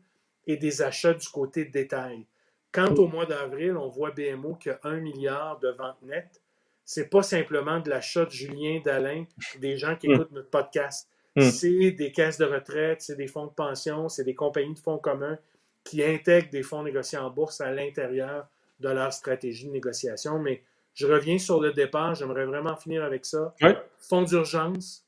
et 0.48 0.58
des 0.58 0.82
achats 0.82 1.14
du 1.14 1.28
côté 1.28 1.66
détail. 1.66 2.26
Quant 2.72 2.94
au 2.96 3.08
mois 3.08 3.26
d'avril, 3.26 3.76
on 3.78 3.90
voit 3.90 4.12
BMO 4.12 4.56
qui 4.56 4.70
a 4.70 4.80
1 4.84 4.98
milliard 4.98 5.60
de 5.60 5.70
ventes 5.70 6.02
nettes. 6.04 6.42
C'est 6.86 7.10
pas 7.10 7.24
simplement 7.24 7.80
de 7.80 7.90
l'achat 7.90 8.26
de 8.26 8.32
Julien, 8.32 8.82
d'Alain, 8.84 9.26
des 9.60 9.78
gens 9.78 9.96
qui 9.96 10.08
hmm. 10.08 10.14
écoutent 10.14 10.32
notre 10.32 10.50
podcast. 10.50 11.10
Hmm. 11.36 11.42
C'est 11.42 11.92
des 11.92 12.12
caisses 12.12 12.38
de 12.38 12.46
retraite, 12.46 13.02
c'est 13.02 13.16
des 13.16 13.28
fonds 13.28 13.46
de 13.46 13.52
pension, 13.52 14.10
c'est 14.10 14.24
des 14.24 14.36
compagnies 14.36 14.74
de 14.74 14.80
fonds 14.80 14.98
communs 14.98 15.38
qui 15.84 16.04
intègrent 16.04 16.50
des 16.50 16.64
fonds 16.64 16.84
négociés 16.84 17.18
en 17.18 17.30
bourse 17.30 17.62
à 17.62 17.72
l'intérieur 17.72 18.48
de 18.80 18.90
leur 18.90 19.14
stratégie 19.14 19.68
de 19.68 19.72
négociation. 19.72 20.40
Mais 20.40 20.64
je 20.94 21.08
reviens 21.08 21.38
sur 21.38 21.60
le 21.62 21.72
départ, 21.72 22.16
j'aimerais 22.16 22.46
vraiment 22.46 22.76
finir 22.76 23.04
avec 23.04 23.26
ça. 23.26 23.54
Fonds 24.00 24.24
d'urgence, 24.24 25.06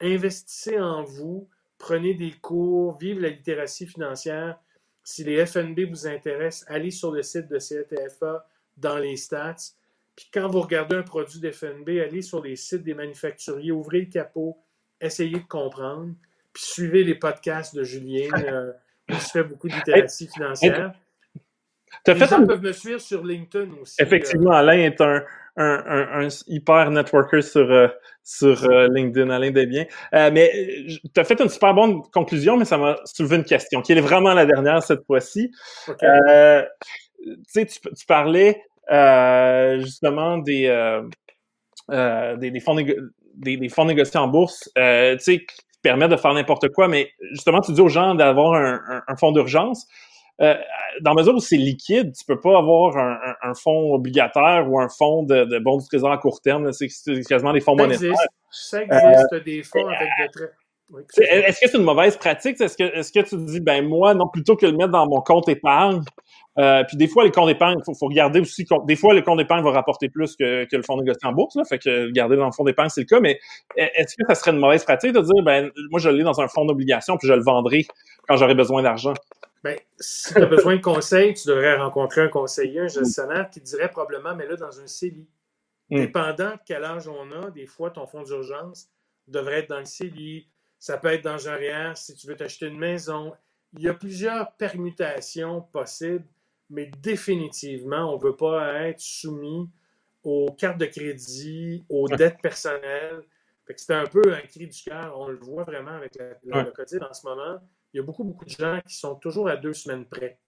investissez 0.00 0.78
en 0.78 1.02
vous, 1.02 1.48
prenez 1.78 2.14
des 2.14 2.32
cours, 2.32 2.98
vive 2.98 3.20
la 3.20 3.28
littératie 3.28 3.86
financière. 3.86 4.58
Si 5.04 5.22
les 5.22 5.44
FNB 5.44 5.80
vous 5.88 6.06
intéressent, 6.06 6.64
allez 6.68 6.90
sur 6.90 7.12
le 7.12 7.22
site 7.22 7.48
de 7.48 7.58
CETFA 7.58 8.48
dans 8.76 8.98
les 8.98 9.16
stats. 9.16 9.74
Puis 10.16 10.28
quand 10.32 10.48
vous 10.48 10.60
regardez 10.60 10.96
un 10.96 11.02
produit 11.02 11.40
d'FNB, 11.40 11.88
allez 11.90 12.22
sur 12.22 12.42
les 12.42 12.56
sites 12.56 12.82
des 12.82 12.94
manufacturiers, 12.94 13.70
ouvrez 13.70 14.00
le 14.00 14.06
capot, 14.06 14.56
essayez 15.00 15.38
de 15.38 15.46
comprendre, 15.46 16.14
puis 16.52 16.62
suivez 16.62 17.04
les 17.04 17.14
podcasts 17.14 17.74
de 17.74 17.84
Julien. 17.84 18.28
Euh, 18.46 18.72
où 19.10 19.14
se 19.16 19.30
fait 19.32 19.44
beaucoup 19.44 19.68
de 19.68 19.74
littératie 19.74 20.28
financière. 20.28 20.92
les 22.06 22.18
gens 22.26 22.46
peuvent 22.46 22.62
me 22.62 22.72
suivre 22.72 23.00
sur 23.00 23.22
LinkedIn 23.22 23.70
aussi. 23.80 23.96
Effectivement, 24.00 24.52
Alain 24.52 24.78
est 24.78 24.98
un, 25.00 25.22
un, 25.56 26.28
hyper 26.46 26.90
networker 26.90 27.42
sur, 27.42 27.70
euh, 27.70 27.88
sur 28.22 28.64
euh, 28.64 28.88
LinkedIn, 28.88 29.30
Alain 29.30 29.50
Desbiens. 29.50 29.86
Euh, 30.14 30.30
mais 30.32 30.50
tu 31.14 31.20
as 31.20 31.24
fait 31.24 31.40
une 31.40 31.48
super 31.48 31.74
bonne 31.74 32.02
conclusion, 32.12 32.56
mais 32.56 32.64
ça 32.64 32.78
m'a 32.78 32.96
soulevé 33.04 33.36
une 33.36 33.44
question, 33.44 33.82
qui 33.82 33.92
est 33.92 34.00
vraiment 34.00 34.34
la 34.34 34.46
dernière 34.46 34.82
cette 34.82 35.04
fois-ci. 35.06 35.50
tu 35.86 35.96
sais, 37.46 37.66
tu, 37.66 38.06
parlais 38.06 38.62
justement 39.80 40.38
des, 40.38 41.00
des, 41.88 42.60
fonds 42.60 42.74
des, 42.74 43.68
fonds 43.68 43.84
négociés 43.84 44.20
en 44.20 44.28
bourse, 44.28 44.70
tu 44.74 45.18
sais, 45.18 45.38
qui 45.38 45.80
permettent 45.82 46.10
de 46.10 46.16
faire 46.16 46.34
n'importe 46.34 46.68
quoi, 46.70 46.88
mais 46.88 47.10
justement, 47.32 47.60
tu 47.60 47.72
dis 47.72 47.80
aux 47.80 47.88
gens 47.88 48.14
d'avoir 48.14 48.54
un, 48.54 49.02
un 49.06 49.16
fonds 49.16 49.32
d'urgence. 49.32 49.86
Euh, 50.40 50.54
dans 51.00 51.12
la 51.14 51.22
mesure 51.22 51.34
où 51.34 51.40
c'est 51.40 51.56
liquide, 51.56 52.12
tu 52.12 52.24
peux 52.24 52.40
pas 52.40 52.58
avoir 52.58 52.96
un, 52.96 53.54
fonds 53.54 53.94
obligataire 53.94 54.66
ou 54.68 54.80
un 54.80 54.88
fonds 54.88 55.22
de, 55.22 55.44
de 55.44 55.58
bons 55.58 55.78
du 55.78 55.86
trésor 55.86 56.10
à 56.10 56.18
court 56.18 56.40
terme. 56.40 56.72
C'est 56.72 56.88
quasiment 57.28 57.52
des 57.52 57.60
fonds 57.60 57.76
monétaires. 57.76 58.14
ça 58.50 58.82
existe, 58.82 59.32
euh, 59.32 59.40
des 59.40 59.62
fonds 59.62 59.86
avec 59.86 60.08
des 60.20 60.28
traits. 60.32 60.52
Est-ce 61.18 61.60
que 61.60 61.68
c'est 61.68 61.78
une 61.78 61.84
mauvaise 61.84 62.16
pratique? 62.16 62.60
Est-ce 62.60 62.76
que, 62.76 62.84
est-ce 62.84 63.10
que 63.10 63.20
tu 63.20 63.30
te 63.30 63.50
dis, 63.50 63.60
ben 63.60 63.86
moi, 63.86 64.14
non, 64.14 64.28
plutôt 64.28 64.54
que 64.54 64.66
le 64.66 64.72
mettre 64.72 64.90
dans 64.90 65.06
mon 65.08 65.22
compte 65.22 65.48
épargne, 65.48 66.02
euh, 66.58 66.84
puis 66.86 66.96
des 66.96 67.08
fois, 67.08 67.24
les 67.24 67.30
comptes 67.30 67.48
d'épargne, 67.48 67.78
il 67.78 67.94
faut, 67.96 68.06
regarder 68.06 68.38
aussi, 68.38 68.64
des 68.84 68.94
fois, 68.94 69.14
le 69.14 69.22
compte 69.22 69.38
d'épargne 69.38 69.64
va 69.64 69.72
rapporter 69.72 70.08
plus 70.08 70.36
que, 70.36 70.64
que 70.66 70.76
le 70.76 70.82
fonds 70.82 70.96
négocié 70.96 71.26
en 71.26 71.32
bourse, 71.32 71.56
là, 71.56 71.64
fait 71.64 71.78
que 71.78 72.10
garder 72.12 72.36
dans 72.36 72.44
le 72.44 72.52
fonds 72.52 72.64
d'épargne, 72.64 72.90
c'est 72.90 73.00
le 73.00 73.06
cas, 73.06 73.18
mais 73.18 73.40
est-ce 73.76 74.14
que 74.14 74.22
ça 74.28 74.34
serait 74.34 74.52
une 74.52 74.58
mauvaise 74.58 74.84
pratique 74.84 75.12
de 75.12 75.20
dire, 75.20 75.42
ben 75.42 75.70
moi, 75.90 75.98
je 75.98 76.10
l'ai 76.10 76.22
dans 76.22 76.40
un 76.40 76.48
fonds 76.48 76.64
d'obligation, 76.64 77.16
puis 77.16 77.26
je 77.26 77.34
le 77.34 77.42
vendrai 77.42 77.86
quand 78.28 78.36
j'aurai 78.36 78.54
besoin 78.54 78.82
d'argent? 78.82 79.14
Ben, 79.64 79.78
si 79.98 80.34
tu 80.34 80.42
as 80.42 80.44
besoin 80.44 80.76
de 80.76 80.82
conseils, 80.82 81.32
tu 81.32 81.48
devrais 81.48 81.74
rencontrer 81.76 82.20
un 82.20 82.28
conseiller, 82.28 82.80
un 82.80 82.86
gestionnaire 82.86 83.48
qui 83.48 83.62
dirait 83.62 83.88
probablement, 83.88 84.36
mais 84.36 84.46
là, 84.46 84.56
dans 84.56 84.78
un 84.78 84.86
CELI. 84.86 85.26
Hmm. 85.88 86.00
Dépendant 86.00 86.50
de 86.50 86.58
quel 86.66 86.84
âge 86.84 87.08
on 87.08 87.32
a, 87.32 87.50
des 87.50 87.64
fois, 87.64 87.90
ton 87.90 88.06
fonds 88.06 88.22
d'urgence 88.22 88.90
devrait 89.26 89.60
être 89.60 89.70
dans 89.70 89.78
le 89.78 89.86
CELI. 89.86 90.46
Ça 90.78 90.98
peut 90.98 91.08
être 91.08 91.24
dans 91.24 91.48
un 91.48 91.56
REER 91.56 91.92
si 91.94 92.14
tu 92.14 92.26
veux 92.26 92.36
t'acheter 92.36 92.66
une 92.66 92.78
maison. 92.78 93.32
Il 93.72 93.80
y 93.80 93.88
a 93.88 93.94
plusieurs 93.94 94.52
permutations 94.52 95.62
possibles, 95.62 96.26
mais 96.68 96.90
définitivement, 97.00 98.12
on 98.12 98.18
ne 98.18 98.22
veut 98.22 98.36
pas 98.36 98.82
être 98.82 99.00
soumis 99.00 99.70
aux 100.22 100.52
cartes 100.52 100.78
de 100.78 100.86
crédit, 100.86 101.86
aux 101.88 102.06
dettes 102.06 102.42
personnelles. 102.42 103.22
C'est 103.76 103.94
un 103.94 104.04
peu 104.04 104.20
un 104.30 104.42
cri 104.42 104.66
du 104.66 104.82
cœur. 104.82 105.18
On 105.18 105.28
le 105.28 105.38
voit 105.38 105.64
vraiment 105.64 105.92
avec 105.92 106.18
le 106.18 106.70
COVID 106.70 107.02
en 107.02 107.14
ce 107.14 107.26
moment 107.26 107.60
il 107.94 107.98
y 107.98 108.00
a 108.00 108.02
beaucoup, 108.02 108.24
beaucoup 108.24 108.44
de 108.44 108.50
gens 108.50 108.80
qui 108.86 108.96
sont 108.96 109.14
toujours 109.14 109.48
à 109.48 109.56
deux 109.56 109.72
semaines 109.72 110.04
près. 110.04 110.38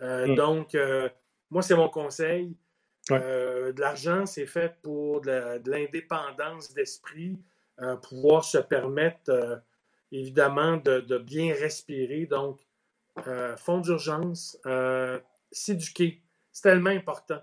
Euh, 0.00 0.28
mm. 0.28 0.34
Donc, 0.34 0.74
euh, 0.74 1.08
moi, 1.50 1.62
c'est 1.62 1.76
mon 1.76 1.90
conseil. 1.90 2.56
Euh, 3.12 3.72
de 3.72 3.80
l'argent, 3.80 4.24
c'est 4.24 4.46
fait 4.46 4.74
pour 4.82 5.20
de 5.20 5.70
l'indépendance 5.70 6.72
d'esprit, 6.72 7.38
pouvoir 8.02 8.44
se 8.44 8.58
permettre, 8.58 9.62
évidemment, 10.10 10.78
de, 10.78 11.18
bien 11.18 11.54
respirer. 11.54 12.24
Donc, 12.24 12.60
fonds 13.58 13.80
d'urgence, 13.80 14.58
s'éduquer, 15.52 16.22
c'est 16.50 16.62
tellement 16.62 16.90
important. 16.90 17.40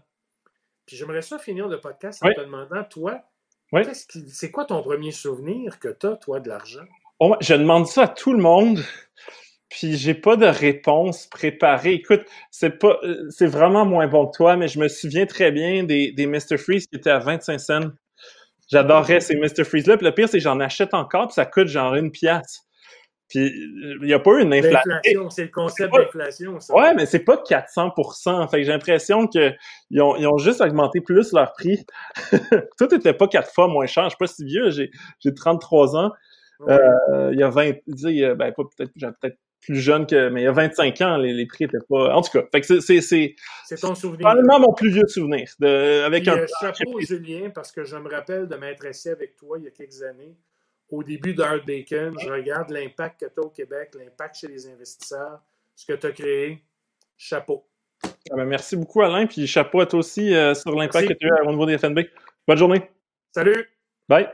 Puis 0.86 0.98
j'aimerais 0.98 1.22
ça 1.22 1.38
finir 1.38 1.70
le 1.70 1.80
podcast 1.80 2.22
en 2.26 2.34
te 2.34 2.42
demandant, 2.42 2.84
toi, 2.84 3.24
c'est 4.28 4.52
quoi 4.52 4.66
ton 4.66 4.82
premier 4.82 5.12
souvenir 5.12 5.80
que 5.80 5.88
tu 5.88 6.08
as, 6.08 6.18
toi, 6.18 6.40
de 6.40 6.50
l'argent? 6.50 6.86
Oh, 7.20 7.36
je 7.42 7.54
demande 7.54 7.88
ça 7.88 8.04
à 8.04 8.08
tout 8.08 8.34
le 8.34 8.40
monde, 8.40 8.84
puis 9.70 9.96
j'ai 9.96 10.14
pas 10.14 10.36
de 10.36 10.46
réponse 10.46 11.28
préparée. 11.28 11.94
Écoute, 11.94 12.24
c'est 12.52 12.78
pas, 12.78 13.00
c'est 13.30 13.48
vraiment 13.48 13.86
moins 13.86 14.08
bon 14.08 14.28
que 14.28 14.36
toi, 14.36 14.58
mais 14.58 14.68
je 14.68 14.80
me 14.80 14.88
souviens 14.88 15.26
très 15.26 15.52
bien 15.52 15.84
des, 15.84 16.12
des 16.12 16.28
Mr. 16.28 16.58
Freeze 16.58 16.88
qui 16.88 16.98
étaient 16.98 17.10
à 17.10 17.20
25 17.20 17.60
cents. 17.60 17.90
J'adorais 18.72 19.20
ces 19.20 19.36
Mr. 19.36 19.64
Freeze-là. 19.64 19.98
Puis 19.98 20.06
le 20.06 20.14
pire, 20.14 20.28
c'est 20.28 20.38
que 20.38 20.44
j'en 20.44 20.60
achète 20.60 20.94
encore, 20.94 21.28
puis 21.28 21.36
ça 21.36 21.46
coûte 21.46 21.68
genre 21.68 21.96
une 21.96 22.12
pièce. 22.12 22.62
Puis 23.30 23.52
il 24.02 24.06
n'y 24.06 24.14
a 24.14 24.20
pas 24.20 24.32
eu 24.32 24.44
une 24.44 24.54
inflation. 24.54 25.30
C'est 25.30 25.44
le 25.44 25.50
concept 25.50 25.94
d'inflation, 25.94 26.60
ça. 26.60 26.74
Ouais, 26.76 26.94
mais 26.94 27.06
c'est 27.06 27.24
pas 27.24 27.38
400 27.38 27.94
Fait 28.50 28.58
que 28.58 28.64
j'ai 28.64 28.72
l'impression 28.72 29.28
qu'ils 29.28 29.56
ont, 30.00 30.16
ils 30.16 30.28
ont 30.28 30.38
juste 30.38 30.62
augmenté 30.62 31.02
plus 31.02 31.32
leur 31.34 31.54
prix. 31.54 31.84
Tout 32.78 32.88
n'était 32.92 33.14
pas 33.14 33.28
quatre 33.28 33.52
fois 33.52 33.68
moins 33.68 33.88
cher. 33.88 34.04
Je 34.06 34.10
suis 34.10 34.18
pas 34.18 34.28
si 34.28 34.46
vieux, 34.46 34.70
j'ai, 34.70 34.92
j'ai 35.20 35.34
33 35.34 35.96
ans. 35.96 36.12
Euh, 36.70 37.30
il 37.32 37.40
y 37.40 37.44
a 37.44 37.50
20, 37.50 37.72
ben, 38.36 38.54
peut-être, 38.54 38.94
peut-être 38.94 39.38
plus 39.64 39.76
jeune 39.76 40.06
que, 40.06 40.30
mais 40.30 40.42
il 40.42 40.44
y 40.44 40.48
a 40.48 40.52
25 40.52 41.02
ans, 41.02 41.18
les, 41.18 41.34
les 41.34 41.46
prix 41.46 41.66
étaient 41.66 41.78
pas, 41.90 42.14
en 42.14 42.22
tout 42.22 42.32
cas. 42.32 42.46
Fait 42.52 42.62
que 42.62 42.80
c'est, 42.82 43.02
c'est, 43.02 43.36
c'est 43.66 43.80
ton 43.80 43.96
souvenir. 43.96 44.20
Probablement 44.20 44.60
mon 44.60 44.74
plus 44.74 44.92
vieux 44.92 45.08
souvenir. 45.08 45.50
De, 45.60 46.04
avec 46.04 46.28
un. 46.28 46.38
Euh, 46.38 46.48
chapeau, 46.62 47.00
Julien, 47.00 47.50
parce 47.50 47.72
que 47.72 47.84
je 47.84 47.96
me 47.96 48.10
rappelle 48.10 48.48
de 48.48 48.56
m'être 48.56 48.86
assis 48.86 49.10
avec 49.10 49.36
toi 49.36 49.58
il 49.58 49.66
y 49.66 49.68
a 49.68 49.72
quelques 49.72 50.04
années. 50.04 50.36
Au 50.90 51.02
début 51.02 51.34
d'Art 51.34 51.64
Bacon, 51.66 52.14
je 52.20 52.30
regarde 52.30 52.70
l'impact 52.70 53.22
que 53.22 53.26
tu 53.26 53.40
as 53.40 53.44
au 53.44 53.50
Québec, 53.50 53.96
l'impact 53.98 54.36
chez 54.36 54.48
les 54.48 54.68
investisseurs, 54.68 55.42
ce 55.76 55.86
que 55.86 55.94
tu 55.94 56.08
as 56.08 56.12
créé. 56.12 56.64
Chapeau. 57.18 57.66
Ah 58.04 58.36
ben, 58.36 58.46
merci 58.46 58.76
beaucoup, 58.76 59.02
Alain. 59.02 59.26
Puis 59.26 59.48
chapeau 59.48 59.80
à 59.80 59.86
toi 59.86 60.00
aussi 60.00 60.36
euh, 60.36 60.54
sur 60.54 60.76
l'impact 60.76 61.08
que 61.08 61.14
tu 61.14 61.30
as 61.32 61.44
au 61.44 61.52
niveau 61.52 61.66
des 61.66 61.78
FNB. 61.78 62.02
Bonne 62.48 62.58
journée. 62.58 62.90
Salut. 63.32 63.70
Bye. 64.10 64.34